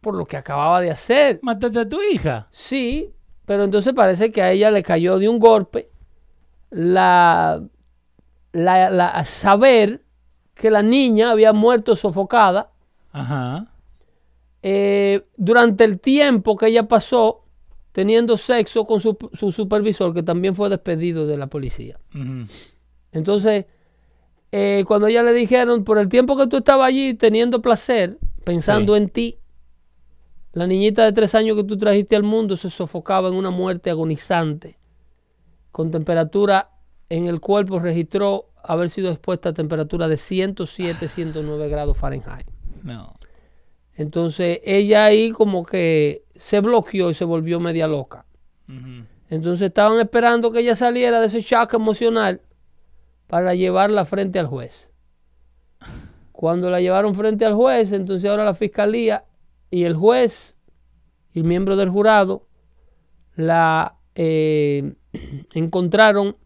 [0.00, 1.40] por lo que acababa de hacer.
[1.42, 2.46] Mataste a tu hija.
[2.52, 3.12] Sí,
[3.44, 5.90] pero entonces parece que a ella le cayó de un golpe
[6.70, 7.60] la,
[8.52, 10.02] la, la- saber
[10.54, 12.70] que la niña había muerto sofocada
[13.12, 13.66] Ajá.
[14.62, 17.44] eh, durante el tiempo que ella pasó
[17.92, 21.98] teniendo sexo con su, su supervisor, que también fue despedido de la policía.
[23.12, 23.66] Entonces,
[24.50, 28.94] eh, cuando ella le dijeron, por el tiempo que tú estabas allí teniendo placer, pensando
[28.96, 29.02] Sí.
[29.02, 29.38] en ti,
[30.52, 33.90] la niñita de tres años que tú trajiste al mundo se sofocaba en una muerte
[33.90, 34.78] agonizante,
[35.70, 36.70] con temperatura
[37.12, 42.46] en el cuerpo, registró haber sido expuesta a temperatura de 107, 109 grados Fahrenheit.
[42.82, 43.14] No.
[43.94, 48.24] Entonces, ella ahí como que se bloqueó y se volvió media loca.
[49.28, 52.40] Entonces estaban esperando que ella saliera de ese shock emocional
[53.26, 54.90] para llevarla frente al juez.
[56.32, 59.26] Cuando la llevaron frente al juez, entonces ahora la fiscalía
[59.70, 60.56] y el juez
[61.34, 62.46] y miembro del jurado
[63.36, 64.94] la eh,
[65.54, 66.36] encontraron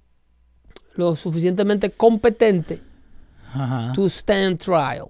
[0.96, 2.80] lo suficientemente competente
[3.52, 3.92] Ajá.
[3.94, 5.08] to stand trial.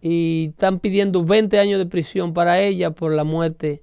[0.00, 3.82] Y están pidiendo 20 años de prisión para ella por la muerte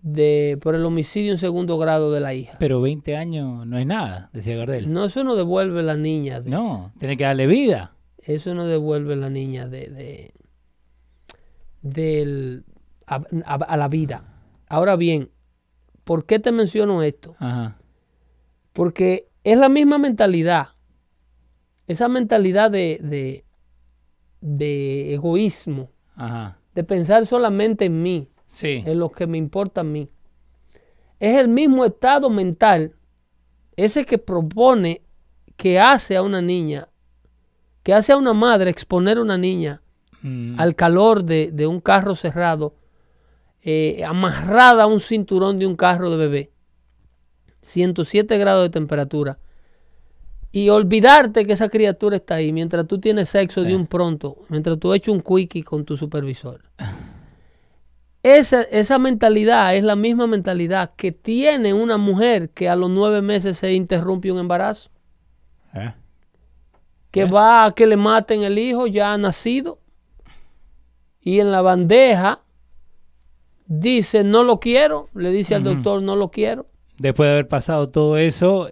[0.00, 2.56] de por el homicidio en segundo grado de la hija.
[2.58, 4.90] Pero 20 años no es nada, decía Gardel.
[4.92, 6.40] No, eso no devuelve la niña.
[6.40, 7.94] de- No, tiene que darle vida.
[8.18, 10.34] Eso no devuelve la niña de, de-
[11.82, 12.64] del,
[13.06, 14.24] a, a- a la vida.
[14.68, 15.30] Ahora bien,
[16.04, 17.34] ¿por qué te menciono esto?
[17.38, 17.76] Ajá.
[18.72, 20.68] Porque es la misma mentalidad.
[21.86, 23.44] Esa mentalidad de, de,
[24.40, 26.58] de egoísmo, Ajá.
[26.74, 28.82] de pensar solamente en mí, Sí.
[28.84, 30.08] en lo que me importa a mí.
[31.18, 32.94] Es el mismo estado mental,
[33.76, 35.02] ese que propone,
[35.56, 36.88] que hace a una niña,
[37.82, 39.80] que hace a una madre exponer a una niña
[40.24, 40.54] Mm.
[40.60, 42.76] al calor de, de un carro cerrado,
[43.60, 46.51] eh, amarrada a un cinturón de un carro de bebé,
[47.62, 49.38] 107 grados de temperatura,
[50.50, 53.68] y olvidarte que esa criatura está ahí mientras tú tienes sexo Sí.
[53.68, 56.60] de un pronto, mientras tú echas un quickie con tu supervisor.
[58.22, 63.20] Esa, esa mentalidad es la misma mentalidad que tiene una mujer que a los nueve
[63.22, 64.90] meses se interrumpe un embarazo,
[65.74, 65.94] ¿Eh?
[67.10, 67.30] que ¿Eh?
[67.30, 69.78] va a que le maten el hijo ya nacido
[71.20, 72.42] y en la bandeja
[73.66, 76.66] dice no lo quiero, le dice al doctor no lo quiero.
[77.02, 78.68] Después de haber pasado todo eso,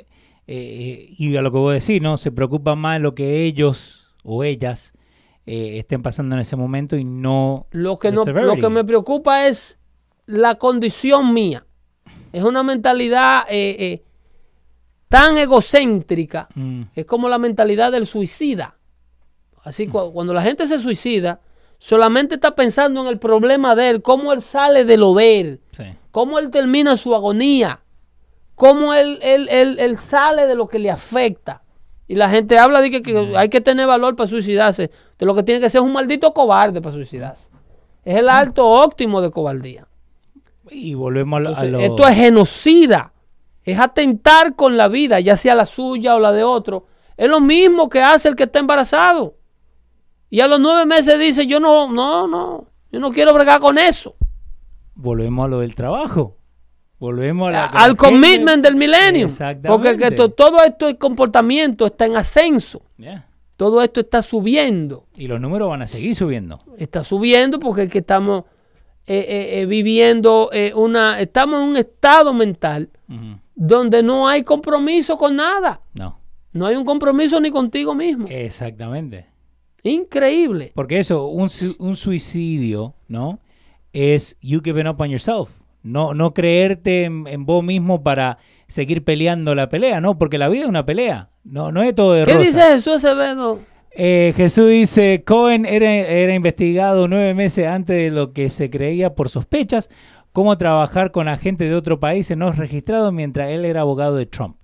[0.47, 2.17] eh, y a lo que vos decís, ¿no?
[2.17, 4.93] Se preocupa más lo que ellos o ellas
[5.47, 9.49] eh, estén pasando en ese momento y no Lo que, no, lo que me preocupa
[9.49, 9.79] es
[10.27, 11.67] la condición mía.
[12.33, 14.03] Es una mentalidad eh,
[15.09, 16.49] tan egocéntrica.
[16.55, 18.77] Mm, Es como la mentalidad del suicida.
[19.65, 21.41] Así cu- cuando la gente se suicida,
[21.79, 25.15] solamente está pensando en el problema de él, cómo él sale de lo
[25.73, 25.85] sí.
[26.13, 27.81] cómo él termina su agonía,
[28.61, 31.63] cómo él, él- él- él sale de lo que le afecta.
[32.07, 34.91] Y la gente habla de que, que hay que tener valor para suicidarse.
[35.19, 37.51] De lo que tiene que ser es un maldito cobarde para suicidarse.
[38.05, 39.87] Es el alto óptimo de cobardía.
[40.71, 43.13] Y volvemos a, lo- a Entonces, lo- esto es genocida.
[43.65, 46.87] Es atentar con la vida, ya sea la suya o la de otro.
[47.17, 49.37] Es lo mismo que hace el que está embarazado.
[50.29, 53.79] Y a los nueve meses dice, yo no, no, no, yo no quiero bregar con
[53.79, 54.17] eso.
[54.95, 56.37] volvemos a lo del trabajo.
[57.01, 59.27] Volvemos a la, que al commitment del milenio.
[59.67, 62.83] Porque que to- todo esto el comportamiento está en ascenso.
[62.99, 63.27] Yeah.
[63.57, 65.07] Todo esto está subiendo.
[65.17, 66.59] Y los números van a seguir subiendo.
[66.79, 68.45] Está subiendo porque es que estamos
[69.07, 72.91] eh, eh, eh, viviendo eh, una, estamos en un estado mental
[73.55, 75.81] donde no hay compromiso con nada.
[75.95, 76.19] No,
[76.53, 78.27] No hay un compromiso ni contigo mismo.
[78.29, 79.27] exactamente.
[79.83, 80.73] Increíble.
[80.75, 81.49] Porque eso, un,
[81.79, 83.39] un suicidio, ¿no?
[83.93, 85.49] Es you giving up on yourself.
[85.83, 88.39] No, no creerte en, en vos mismo para
[88.69, 90.19] seguir peleando la pelea, ¿no?
[90.19, 91.31] Porque la vida es una pelea.
[91.45, 92.47] No, no es todo de ¿Qué rosa.
[92.47, 93.61] dice Jesús Acevedo?
[93.93, 99.15] Eh, Jesús dice, Cohen era, era investigado nueve meses antes de lo que se creía
[99.15, 99.91] por sospechas,
[100.33, 104.57] cómo trabajar con agentes de otro país no registrados mientras él era abogado de Trump.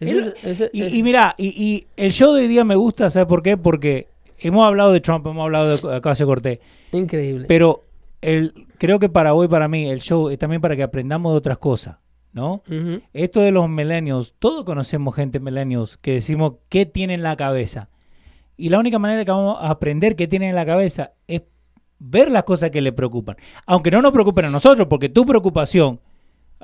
[0.00, 0.10] Y,
[0.42, 3.56] ese- y mira, y, y el show de hoy día me gusta, ¿sabes por qué?
[3.56, 4.08] Porque
[4.38, 6.60] hemos hablado de Trump, hemos hablado de Ocasio Cortés,
[6.92, 7.46] increíble.
[7.48, 7.84] pero
[8.20, 11.38] el, creo que para hoy, para mí, el show es también para que aprendamos de
[11.38, 11.96] otras cosas,
[12.32, 12.62] ¿no?
[13.12, 17.88] Esto de los millennials, todos conocemos gente millennials que decimos qué tienen en la cabeza.
[18.56, 21.42] Y la única manera que vamos a aprender qué tienen en la cabeza es
[21.98, 23.36] ver las cosas que le preocupan.
[23.66, 26.00] Aunque no nos preocupen a nosotros, porque tu preocupación,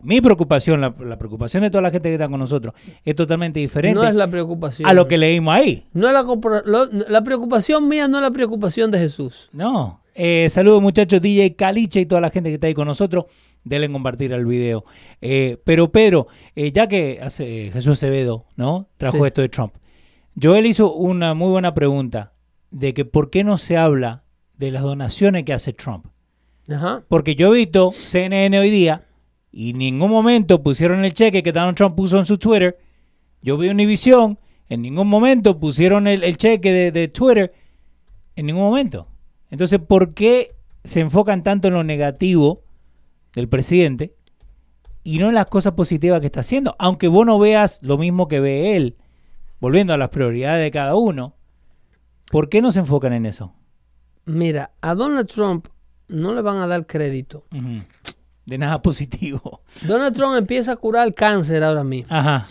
[0.03, 2.75] mi preocupación, la, la preocupación de toda la gente que está con nosotros,
[3.05, 4.89] es totalmente diferente No es la preocupación.
[4.89, 5.87] a lo que leímos ahí.
[5.93, 6.23] No es la,
[6.65, 9.49] lo- la preocupación mía, no es la preocupación de Jesús.
[9.53, 10.01] No.
[10.15, 13.27] Eh, saludos muchachos, DJ Caliche y toda la gente que está ahí con nosotros.
[13.65, 14.85] Denle compartir el video.
[15.21, 16.27] Eh, pero Pedro,
[16.57, 18.89] eh, ya que hace, Jesús Acevedo, ¿no?
[18.99, 19.25] Trajo Sí.
[19.27, 19.73] esto de Trump.
[20.41, 22.33] Joel hizo una muy buena pregunta
[22.71, 24.25] de que por qué no se habla
[24.57, 26.07] de las donaciones que hace Trump.
[26.69, 27.05] Ajá.
[27.09, 29.03] Porque yo he visto CNN hoy día
[29.55, 32.79] Y en ningún momento pusieron el cheque que Donald Trump puso en su Twitter.
[33.43, 34.39] Yo vi Univision,
[34.71, 37.53] en ningún momento pusieron el, el cheque de, de Twitter.
[38.35, 39.09] En ningún momento.
[39.53, 42.63] Entonces, ¿por qué se enfocan tanto en lo negativo
[43.35, 44.15] del presidente
[45.05, 46.75] y no en las cosas positivas que está haciendo?
[46.79, 48.97] Aunque vos no veas lo mismo que ve él,
[49.61, 51.37] volviendo a las prioridades de cada uno,
[52.31, 53.53] ¿por qué no se enfocan en eso?
[54.25, 55.69] Mira, a Donald Trump
[56.09, 57.45] no le van a dar crédito.
[58.47, 59.61] De nada positivo.
[59.87, 62.09] Donald Trump empieza a curar cáncer ahora mismo.
[62.11, 62.49] Ajá.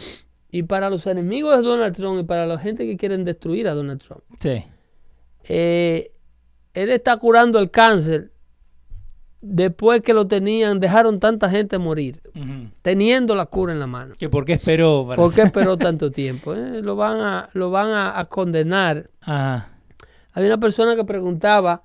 [0.51, 3.73] Y para los enemigos de Donald Trump y para la gente que quieren destruir a
[3.73, 4.65] Donald Trump, Sí.
[5.45, 6.11] eh,
[6.73, 8.31] él está curando el cáncer
[9.41, 12.21] después que lo tenían, dejaron tanta gente morir,
[12.81, 14.13] teniendo la cura en la mano.
[14.17, 15.05] ¿Que ¿Por qué esperó?
[15.07, 16.53] para ¿Por qué esperó tanto tiempo?
[16.53, 16.81] eh?
[16.81, 19.09] Lo van, a, lo van a, a condenar.
[19.21, 19.69] Ajá.
[20.33, 21.83] Había una persona que preguntaba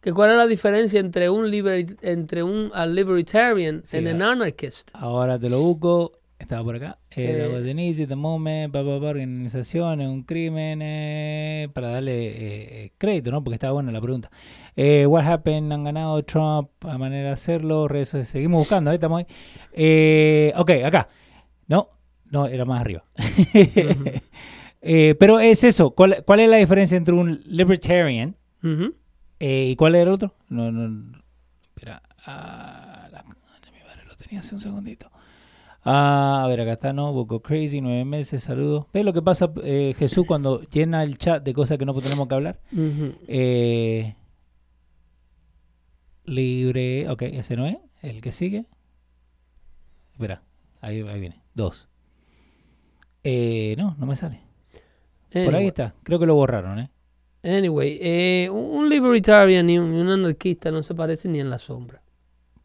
[0.00, 4.20] que cuál era la diferencia entre un, liber- entre un a libertarian Sí, y un
[4.22, 4.32] ah.
[4.32, 4.90] anarchist.
[4.92, 6.12] Ahora te lo busco.
[6.38, 6.98] Estaba por acá.
[7.12, 7.70] Eh, Eh.
[7.70, 12.32] an easy, the moment, pa, pa, pa, organización, un crimen, eh, para darle eh,
[12.84, 13.42] eh, crédito, ¿no?
[13.42, 14.30] Porque estaba buena la pregunta.
[14.76, 15.72] Eh, what happened?
[15.72, 18.28] Han ganado Trump, a manera de hacerlo, redes sociales.
[18.28, 19.24] Seguimos buscando, ahí estamos
[19.74, 20.52] ahí.
[20.56, 21.08] Ok, acá.
[21.68, 21.88] No,
[22.30, 23.02] no, era más arriba.
[25.18, 25.90] Pero es eso.
[25.92, 28.36] ¿Cuál, ¿Cuál es la diferencia entre un libertarian
[29.38, 30.34] ¿Y cuál era el otro?
[30.48, 31.18] No, no.
[31.62, 32.02] Espera.
[32.26, 35.10] Ah, la de mi madre lo tenía hace un segundito.
[35.88, 37.12] Ah, a ver, acá está, ¿no?
[37.12, 38.86] Boco Crazy, nueve meses, saludos.
[38.92, 42.26] ¿Ves lo que pasa, eh, Jesús, cuando llena el chat de cosas que no tenemos
[42.26, 42.60] que hablar?
[43.28, 44.16] Eh,
[46.24, 47.08] libre.
[47.08, 47.76] Ok, ese no es.
[48.02, 48.66] El que sigue.
[50.14, 50.42] Espera,
[50.80, 51.40] ahí, ahí viene.
[51.54, 51.88] Dos.
[53.22, 54.40] Eh, no, no me sale.
[55.32, 55.94] Por ahí está.
[56.02, 56.90] Creo que lo borraron, ¿eh?
[57.44, 61.58] Anyway, eh, un libertarian y un, y un anarquista no se parecen ni en la
[61.58, 62.02] sombra.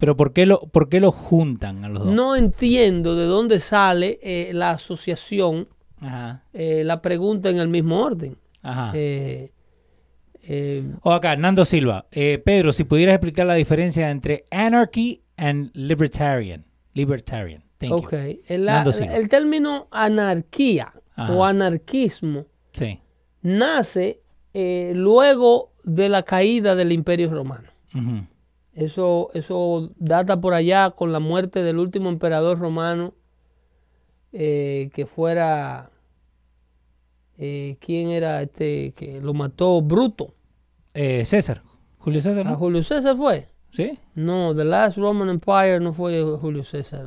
[0.02, 2.14] Pero ¿por qué lo, por qué lo juntan a los dos?
[2.14, 5.70] No entiendo de dónde sale eh, la asociación,
[6.02, 6.44] Ajá.
[6.52, 8.36] eh, la pregunta en el mismo orden.
[8.64, 8.92] Ajá.
[8.96, 9.52] Eh,
[10.44, 12.08] eh, O acá, Nando Silva.
[12.12, 16.66] Eh, Pedro, si pudieras explicar la diferencia entre anarchy and libertarian.
[16.94, 17.64] Libertarian.
[17.78, 18.40] Thank ok, you.
[18.48, 19.16] el, la- Nando Silva.
[19.16, 21.32] el término anarquía Ajá.
[21.34, 23.00] o anarquismo Sí.
[23.44, 24.22] nace
[24.54, 27.70] eh, luego de la caída del Imperio Romano.
[28.82, 33.14] Eso, eso data por allá con la muerte del último emperador romano,
[34.34, 35.92] eh, que fuera,
[37.38, 39.82] eh, ¿quién era este que lo mató?
[39.82, 40.34] Bruto.
[40.96, 41.62] Eh, César.
[42.00, 42.56] Julio César, ¿A.
[42.56, 43.50] Julio César fue?
[43.70, 44.00] Sí.
[44.16, 47.06] No, The Last Roman Empire no fue Julio César.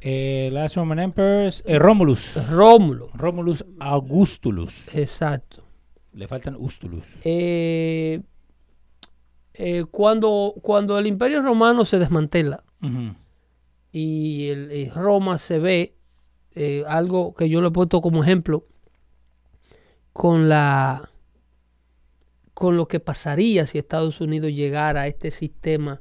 [0.00, 1.64] Eh, Last Roman Emperors.
[1.66, 2.36] eh, Romulus.
[2.50, 3.08] Rómulo.
[3.14, 4.94] Romulus Augustulus.
[4.94, 5.64] Exacto.
[6.12, 7.04] Le faltan Ustulus.
[7.24, 8.20] Eh,
[9.54, 12.62] eh, cuando, cuando el Imperio Romano se desmantela,
[13.92, 15.94] y, el, y Roma se ve
[16.54, 18.66] eh, algo que yo le he puesto como ejemplo
[20.12, 21.08] con la
[22.52, 26.00] con lo que pasaría si Estados Unidos llegara a este sistema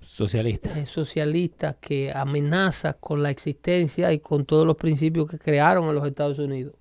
[0.00, 0.78] Socialista.
[0.78, 5.92] eh, socialista que amenaza con la existencia y con todos los principios que crearon a
[5.92, 6.74] los Estados Unidos.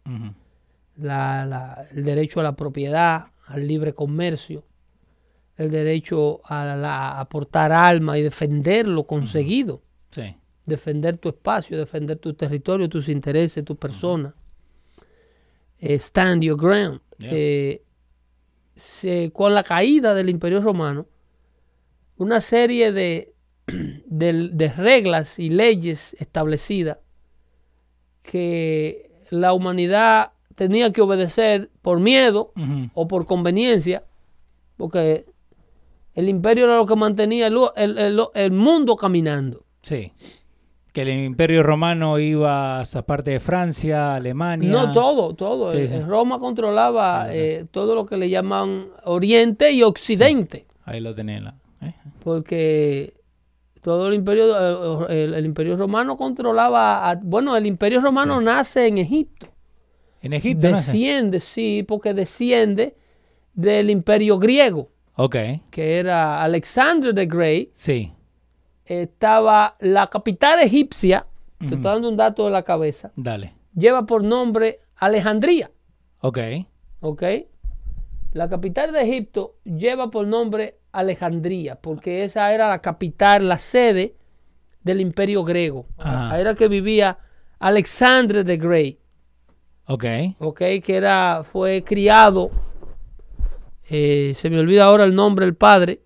[0.97, 4.63] La- la- el derecho a la propiedad, al libre comercio,
[5.61, 9.81] el derecho a, la- a portar alma y defender lo conseguido
[10.11, 10.35] Sí.
[10.65, 14.33] defender tu espacio, defender tu territorio, tus intereses, tu persona.
[15.79, 16.99] Eh, stand your ground.
[17.17, 17.29] Yeah.
[17.33, 17.81] Eh,
[18.75, 21.07] se- con la caída del Imperio Romano,
[22.17, 23.33] una serie de,
[23.67, 26.97] de, de reglas y leyes establecidas
[28.23, 32.53] que la humanidad tenía que obedecer por miedo
[32.93, 34.03] o por conveniencia,
[34.77, 35.25] porque
[36.13, 39.63] el imperio era lo que mantenía el, el- el- el mundo caminando.
[39.81, 40.11] Sí.
[40.93, 44.69] Que el Imperio Romano iba a esa parte de Francia, Alemania.
[44.69, 45.71] No todo, todo.
[45.71, 45.99] Sí, Eh, sí.
[46.01, 51.45] Roma controlaba eh, todo lo que le llaman Oriente y Occidente, Ahí lo tenían.
[51.45, 51.93] la- ¿eh?
[52.21, 53.13] porque
[53.81, 58.87] todo el imperio, eh, el, el imperio romano controlaba, a- bueno, el imperio romano nace
[58.87, 59.47] en Egipto,
[60.21, 62.95] En Egipto, desciende, sí, porque desciende
[63.53, 65.35] del imperio griego, Ok.
[65.69, 68.13] que era Alexander the Great, Sí.
[68.85, 71.25] estaba la capital egipcia,
[71.59, 73.53] te estoy dando un dato de la cabeza, Dale.
[73.75, 75.71] lleva por nombre Alejandría.
[76.21, 76.39] Ok.
[77.01, 77.23] ¿ok?
[78.33, 84.15] La capital de Egipto lleva por nombre Alejandría, porque esa era la capital, la sede
[84.83, 85.85] del imperio griego.
[85.97, 86.31] Ajá.
[86.31, 87.17] Ahí era que vivía
[87.59, 88.97] Alexander the Great,
[89.87, 90.05] Ok.
[90.39, 90.57] ¿ok?
[90.83, 92.49] Que era, fue criado,
[93.89, 96.01] eh, se me olvida ahora el nombre del padre,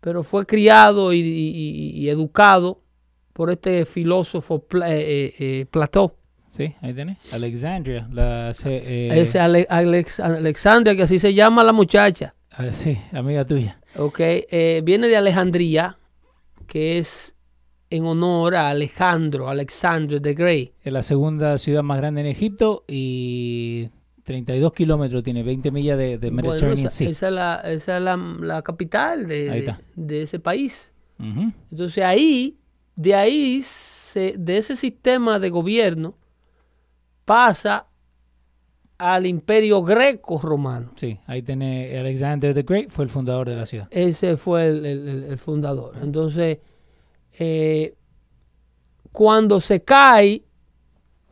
[0.00, 2.82] pero fue criado y, y- y- y educado
[3.32, 6.12] por este filósofo Pla- eh, eh, eh, Platón.
[6.50, 7.18] Sí, ahí tenés.
[7.34, 8.08] Alexandria.
[8.10, 12.34] La, Ese Ale- Alex- Alexandria, que así se llama la muchacha.
[12.52, 13.78] ah, sí, amiga tuya.
[13.98, 15.98] Ok, eh, viene de Alejandría,
[16.66, 17.34] que es
[17.90, 20.70] en honor a Alejandro, Alexander the Great.
[20.82, 23.90] Es la segunda ciudad más grande en Egipto y
[24.26, 27.08] 32 kilómetros tiene, 20 millas de, de Bueno, Mediterranean esa, Sea.
[27.10, 30.92] esa es, la, esa es la, la capital de, de- ese país.
[31.70, 32.58] Entonces ahí,
[32.96, 36.14] de ahí, se- de ese sistema de gobierno,
[37.24, 37.86] pasa
[38.98, 40.90] al imperio greco-romano.
[40.96, 43.86] Sí, ahí tiene Alexander the Great, fue el fundador de la ciudad.
[43.92, 45.96] Ese fue el, el- el- el fundador.
[46.02, 46.58] Entonces,
[47.38, 47.94] eh,
[49.12, 50.42] cuando se cae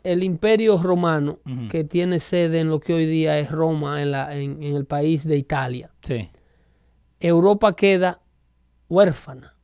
[0.04, 1.38] el imperio romano,
[1.70, 4.84] que tiene sede en lo que hoy día es Roma, en, la, en, en el
[4.84, 6.28] país de Italia, Sí.
[7.20, 8.20] Europa queda
[8.88, 9.56] huérfana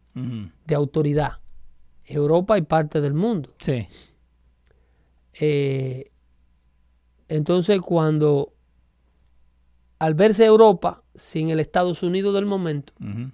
[0.67, 1.35] de autoridad.
[2.05, 3.55] Europa y parte del mundo.
[3.61, 3.87] Sí.
[5.41, 6.11] Eh,
[7.29, 8.53] entonces, cuando
[9.99, 13.31] al verse Europa sin el Estados Unidos del momento, Ujú.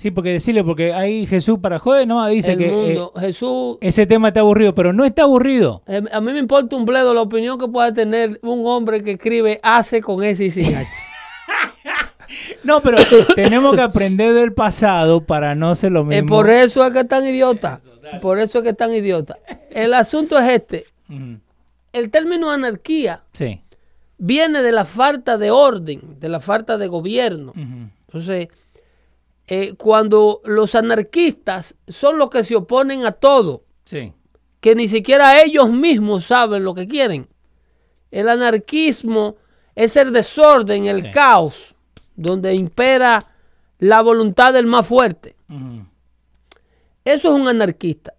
[0.00, 3.76] Sí, porque decirle, porque ahí Jesús para joder, no dice el que eh, mundo, Jesús,
[3.82, 5.82] ese tema está aburrido, pero no está aburrido.
[5.86, 9.10] eh, a mí me importa un bledo la opinión que pueda tener un hombre que
[9.12, 10.88] escribe hace con S y sin H.
[12.62, 12.98] No, pero
[13.34, 16.28] tenemos que aprender del pasado para no ser lo Eh, mismo.
[16.28, 17.80] por eso es que es tan idiota.
[18.22, 19.36] Por eso es que es tan idiota.
[19.70, 20.84] El asunto es este.
[21.92, 23.60] El término anarquía Sí.
[24.18, 27.52] viene de la falta de orden, de la falta de gobierno.
[28.06, 28.48] Entonces,
[29.52, 34.12] eh, cuando los anarquistas son los que se oponen a todo, Sí.
[34.60, 37.26] que ni siquiera ellos mismos saben lo que quieren.
[38.12, 39.34] El anarquismo
[39.74, 41.10] es el desorden, el Sí.
[41.10, 41.74] caos,
[42.14, 43.24] donde impera
[43.80, 45.34] la voluntad del más fuerte.
[47.04, 48.14] Eso es un anarquista.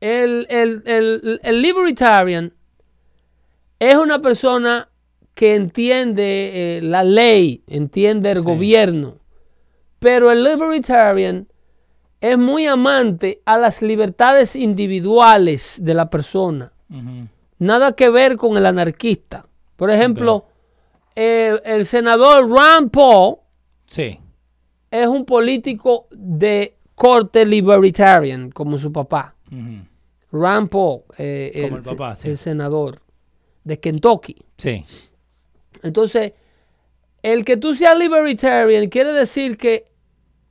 [0.00, 2.52] El, el- el- el libertarian
[3.78, 4.88] es una persona
[5.34, 8.44] que entiende eh, la ley, entiende el Sí.
[8.44, 9.16] gobierno.
[9.98, 11.48] Pero el libertarian
[12.20, 16.72] es muy amante a las libertades individuales de la persona.
[17.58, 19.46] Nada que ver con el anarquista.
[19.76, 20.46] Por ejemplo,
[21.14, 23.36] el senador Rand Paul
[23.86, 24.18] Sí.
[24.90, 29.34] es un político de corte libertarian, como su papá.
[29.50, 29.84] Ujú.
[30.32, 32.28] Rand Paul, eh, el papá, sí.
[32.28, 33.00] el senador
[33.64, 34.36] de Kentucky.
[34.58, 34.84] Sí.
[35.82, 36.32] Entonces,
[37.22, 39.86] el que tú seas libertarian quiere decir que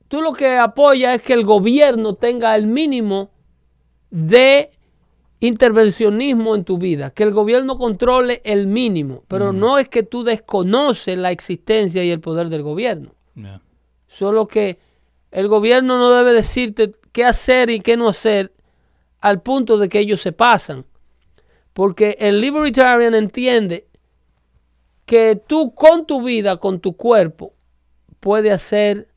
[0.08, 3.30] tú lo que apoyas es que el gobierno tenga el mínimo
[4.10, 4.70] de
[5.40, 10.24] intervencionismo en tu vida, que el gobierno controle el mínimo, pero no es que tú
[10.24, 13.14] desconoces la existencia y el poder del gobierno.
[14.08, 14.78] Solo que
[15.30, 18.52] el gobierno no debe decirte qué hacer y qué no hacer
[19.20, 20.86] al punto de que ellos se pasan.
[21.72, 23.87] Porque el libertarian entiende
[25.08, 27.54] que tú con tu vida, con tu cuerpo,
[28.20, 29.08] puedes hacer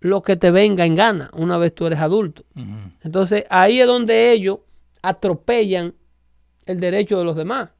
[0.00, 2.42] lo que te venga en gana una vez tú eres adulto.
[3.02, 4.58] Entonces ahí es donde ellos
[5.00, 5.94] atropellan
[6.66, 7.70] el derecho de los demás.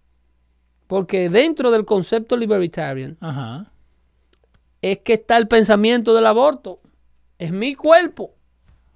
[0.86, 3.18] Porque dentro del concepto libertarian,
[4.80, 6.80] es que está el pensamiento del aborto.
[7.38, 8.34] Es mi cuerpo,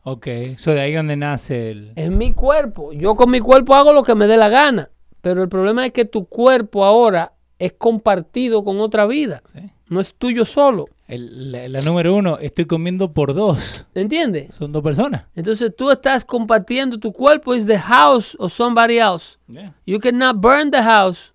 [0.08, 0.28] Ok.
[0.56, 1.92] So de ahí donde nace el.
[1.96, 2.92] es mi cuerpo.
[2.92, 4.88] Yo con mi cuerpo hago lo que me dé la gana.
[5.20, 9.42] Pero el problema es que tu cuerpo ahora es compartido con otra vida.
[9.52, 9.60] Sí.
[9.88, 10.86] No es tuyo solo.
[11.06, 13.86] El- la, la número uno, estoy comiendo por dos.
[13.94, 14.54] ¿Entiendes?
[14.56, 15.26] Son dos personas.
[15.36, 19.38] Entonces tú estás compartiendo tu cuerpo is the house of somebody else.
[19.46, 19.74] Yeah.
[19.86, 21.32] You cannot burn the house.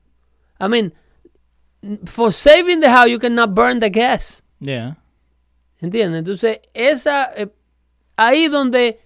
[0.60, 0.93] I mean,
[2.06, 4.43] for saving the house, you cannot burn the gas.
[4.60, 4.98] Yeah.
[5.80, 6.19] ¿Entiendes?
[6.19, 7.48] Entonces, esa, eh,
[8.18, 8.99] ahí donde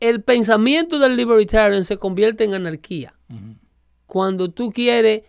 [0.00, 3.14] el pensamiento del libertarian se convierte en anarquía.
[4.06, 5.22] Cuando tú quieres,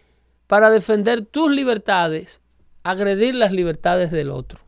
[0.47, 2.41] para defender tus libertades,
[2.83, 4.59] agredir las libertades del otro.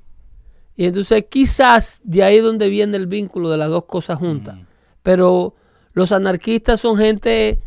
[0.76, 4.58] Y entonces quizás de ahí donde viene el vínculo de las dos cosas juntas.
[5.04, 5.56] Pero
[5.94, 7.60] los anarquistas son gente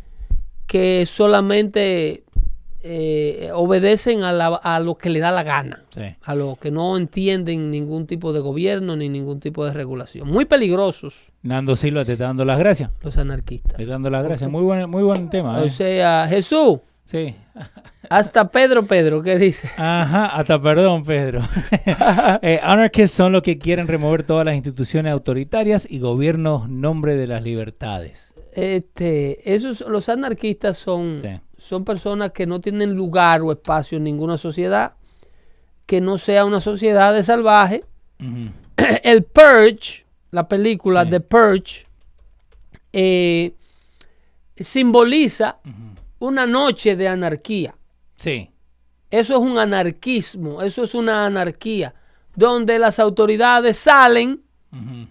[0.66, 2.24] que solamente
[2.84, 6.02] eh, obedecen a, la- a lo que le da la gana Sí.
[6.22, 10.28] a los que no entienden ningún tipo de gobierno ni ningún tipo de regulación.
[10.28, 12.90] Muy peligrosos Nando Silva te está dando las gracias.
[13.02, 13.76] los anarquistas.
[13.76, 14.50] Te está dando las gracias.
[14.50, 15.58] Muy buen, muy buen tema.
[15.58, 15.70] O eh.
[15.70, 17.36] sea, Jesús, Sí.
[18.10, 19.68] Hasta Pedro Pedro, ¿qué dice?
[19.76, 21.40] Ajá, hasta perdón, Pedro.
[22.42, 27.26] eh, anarchists son los que quieren remover todas las instituciones autoritarias y gobiernos nombre de
[27.26, 28.32] las libertades.
[28.54, 31.40] Este, esos, los anarquistas son, Sí.
[31.56, 34.92] son personas que no tienen lugar o espacio en ninguna sociedad,
[35.86, 37.84] que no sea una sociedad de salvaje.
[39.02, 41.10] El Purge, la película Sí.
[41.10, 41.86] The Purge,
[42.92, 43.52] eh,
[44.56, 45.58] simboliza
[46.18, 47.74] una noche de anarquía.
[48.22, 48.50] Sí.
[49.10, 51.92] Eso es un anarquismo, eso es una anarquía,
[52.36, 54.42] donde las autoridades salen,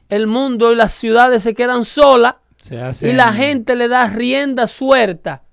[0.08, 2.78] el mundo y las ciudades se quedan solas Se
[3.08, 5.44] y la gente le da rienda suelta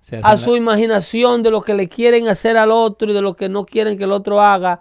[0.00, 3.34] se a su imaginación de lo que le quieren hacer al otro y de lo
[3.34, 4.80] que no quieren que el otro haga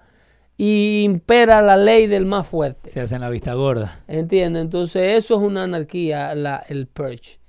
[0.57, 2.89] y impera la ley del más fuerte.
[2.89, 4.03] se hacen la vista gorda.
[4.07, 4.61] ¿Entiendes?
[4.61, 7.39] Entonces eso es una anarquía, la, el purge.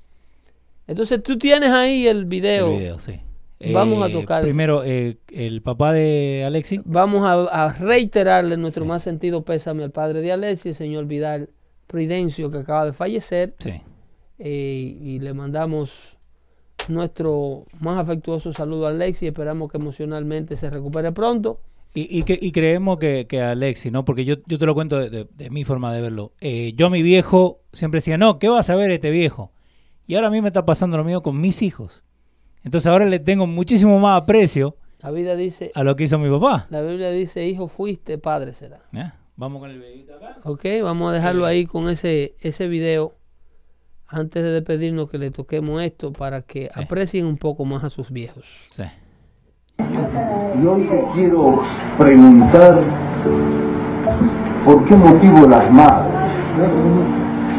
[0.89, 2.73] Entonces tú tienes ahí el video.
[2.73, 3.21] El video, sí.
[3.73, 4.43] Vamos a Eh, tocar.
[4.43, 6.81] Primero, eh, el papá de Alexi.
[6.85, 11.51] Vamos a, a reiterarle nuestro más sentido pésame al padre de Alexi, el señor Vidal
[11.87, 13.55] Prudencio, que acaba de fallecer.
[13.59, 13.73] Sí.
[14.39, 16.19] eh, y le mandamos
[16.89, 19.27] nuestro más afectuoso saludo a Alexi.
[19.27, 21.61] Esperamos que emocionalmente se recupere pronto.
[21.95, 24.05] Y, y, que- y creemos que, que Alexi, ¿no?
[24.05, 26.33] Porque yo, yo te lo cuento de, de- de mi forma de verlo.
[26.41, 29.53] Eh, yo a mi viejo siempre decía, no, ¿qué vas a ver este viejo?
[30.07, 32.03] Y ahora a mí me está pasando lo mismo con mis hijos.
[32.65, 36.31] Entonces ahora le tengo muchísimo más aprecio La Biblia dice, a lo que hizo mi
[36.31, 36.67] papá.
[36.71, 38.81] la Biblia dice, hijo fuiste, padre será.
[38.93, 39.17] ¿Ya?
[39.37, 40.37] Vamos con el videito acá.
[40.45, 43.15] Ok, vamos a dejarlo ahí con ese, ese video.
[44.07, 46.83] Antes de despedirnos, que le toquemos esto para que Sí.
[46.83, 48.69] aprecien un poco más a sus viejos.
[48.71, 48.85] Sí.
[49.79, 51.63] Y hoy te quiero
[51.99, 52.85] preguntar
[54.67, 56.13] por qué motivo las madres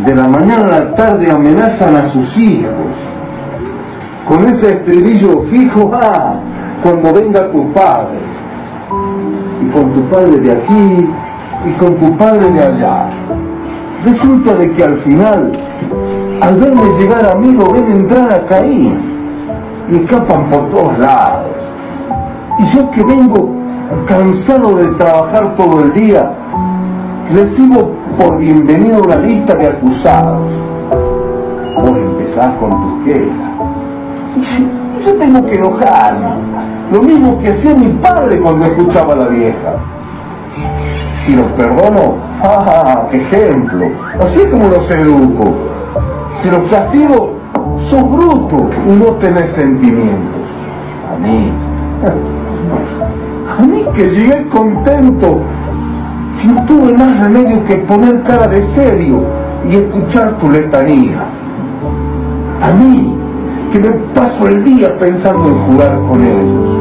[0.06, 2.72] de la mañana a la tarde amenazan a sus hijos
[4.28, 6.36] con ese estribillo fijo, ah,
[6.82, 8.20] cuando venga tu padre,
[9.62, 11.10] y con tu padre de aquí
[11.66, 13.10] y con tu padre de allá.
[14.06, 15.52] Resulta de que al final,
[16.42, 19.00] al verme llegar a mí, lo ven entrar a Caín
[19.90, 21.52] y escapan por todos lados.
[22.60, 23.50] Y yo que vengo
[24.08, 26.32] cansado de trabajar todo el día,
[27.34, 30.52] recibo por bienvenido una lista de acusados.
[31.80, 33.73] Vos empezás con tus quejas.
[35.06, 36.28] Yo tengo que enojarme.
[36.92, 39.76] Lo mismo que hacía mi padre cuando escuchaba a la vieja.
[41.26, 43.88] Si los perdono, ¡ah, qué ejemplo!
[44.22, 45.54] Así es como los educo.
[46.42, 47.38] Si los castigo,
[47.90, 50.42] sos bruto y no tenés sentimientos.
[51.12, 51.52] A mí,
[53.58, 55.42] a mí que llegué contento,
[56.46, 59.24] no tuve más remedio que poner cara de serio
[59.70, 61.26] y escuchar tu letanía.
[62.62, 63.18] A mí,
[63.74, 66.78] que me paso el día pensando en jugar con ellos.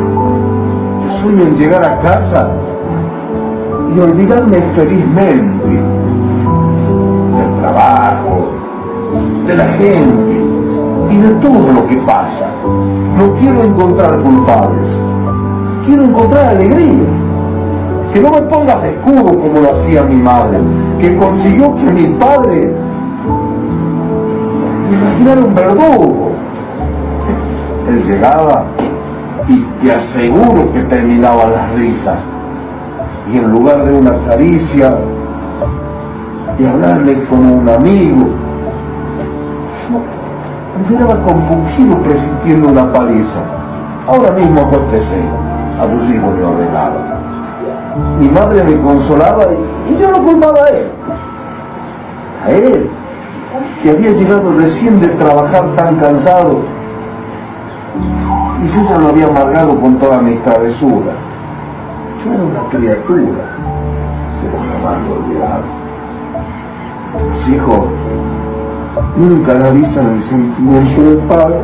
[1.02, 2.50] Yo sueño en llegar a casa
[3.96, 5.68] y olvidarme felizmente
[7.38, 8.50] del trabajo,
[9.46, 10.44] de la gente
[11.08, 12.50] y de todo lo que pasa.
[13.16, 14.88] No quiero encontrar culpables,
[15.86, 17.08] quiero encontrar alegría.
[18.12, 20.58] Que no me pongas de escudo como lo hacía mi madre,
[21.00, 22.70] que consiguió que mi padre
[24.90, 26.21] me imaginara un verdugo.
[28.00, 28.64] Llegaba
[29.48, 32.18] y te aseguro que terminaba las risas.
[33.30, 34.90] Y en lugar de una caricia,
[36.58, 38.28] de hablarle como un amigo,
[40.78, 43.42] me quedaba compungido presintiendo una paliza.
[44.06, 45.22] Ahora mismo acostecé,
[45.80, 46.98] aburrido y ordenado.
[48.18, 49.44] Mi madre me consolaba
[49.88, 50.90] y yo lo culpaba a él.
[52.44, 52.90] A él,
[53.82, 56.62] que había llegado recién de trabajar tan cansado.
[58.62, 61.16] Y yo ya lo había amargado con todas mis travesuras.
[62.24, 63.56] Yo era una criatura,
[64.40, 65.62] pero jamás lo olvidaba.
[67.28, 67.80] Los hijos
[69.16, 71.60] nunca analizan el sentimiento del padre.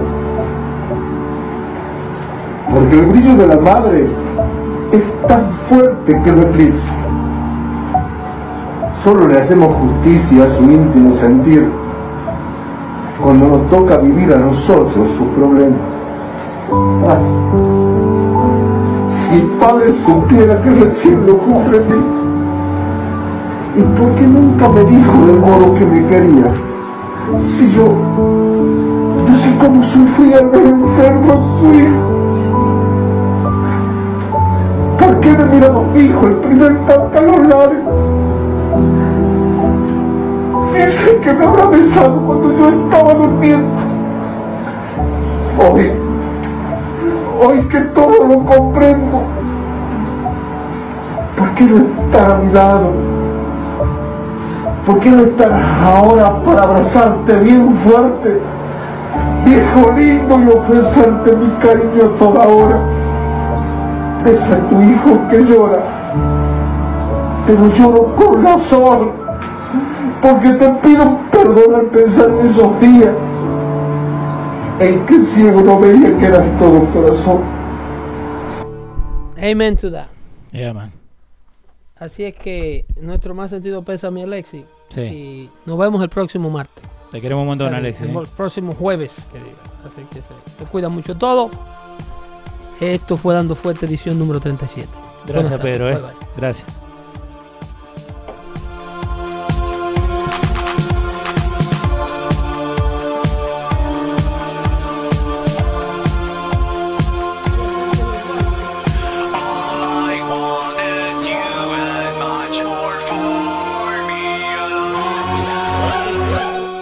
[2.75, 4.11] Porque el brillo de la madre
[4.91, 6.93] es tan fuerte que lo eclipsa.
[9.05, 11.71] Solo le hacemos justicia a su íntimo sentir
[13.23, 15.98] cuando nos toca vivir a nosotros sus problemas.
[19.29, 21.95] Si el padre supiera que recién lo comprendí,
[23.77, 26.53] ¿y por qué nunca me dijo del modo que me quería?
[27.57, 27.87] Si yo,
[29.27, 32.19] yo sé cómo sufría el ver enfermo a su hijo.
[34.99, 37.85] ¿Por qué me miraba fijo el primer los labios?
[40.73, 43.69] Si sé que me habrá besado cuando yo estaba durmiendo.
[45.61, 45.98] Hoy,
[47.41, 49.23] hoy que todo lo comprendo,
[51.37, 52.93] ¿por qué no estar a mi lado?
[54.87, 55.53] ¿Por qué no estar
[55.85, 58.41] ahora para abrazarte bien fuerte,
[59.45, 62.79] viejo lindo, y ofrecerte mi cariño toda hora?
[64.25, 65.83] Besa a tu hijo que llora,
[67.47, 69.11] pero lloro con razón,
[70.23, 73.15] porque te pido perdón al pensar en esos días.
[74.81, 77.43] En que el ciego no veía que eras todo corazón.
[79.41, 80.07] Amen to that.
[80.53, 80.93] Yeah, man.
[81.97, 84.65] Así es que nuestro más sentido pésame, Alexi.
[84.89, 85.01] Sí.
[85.03, 86.85] Y nos vemos el próximo martes.
[87.11, 88.09] Te queremos un montón, El- Alexis.
[88.09, 88.23] El, ¿eh?
[88.37, 89.57] próximo jueves, que diga.
[89.87, 91.51] Así que se, se cuida mucho todo.
[92.81, 94.89] Esto fue Dando Fuerte, edición número 37.
[95.27, 95.61] Gracias.
[95.61, 95.89] Pedro.
[95.91, 95.95] ¿eh?
[95.95, 96.13] Bye, bye.
[96.37, 96.67] Gracias.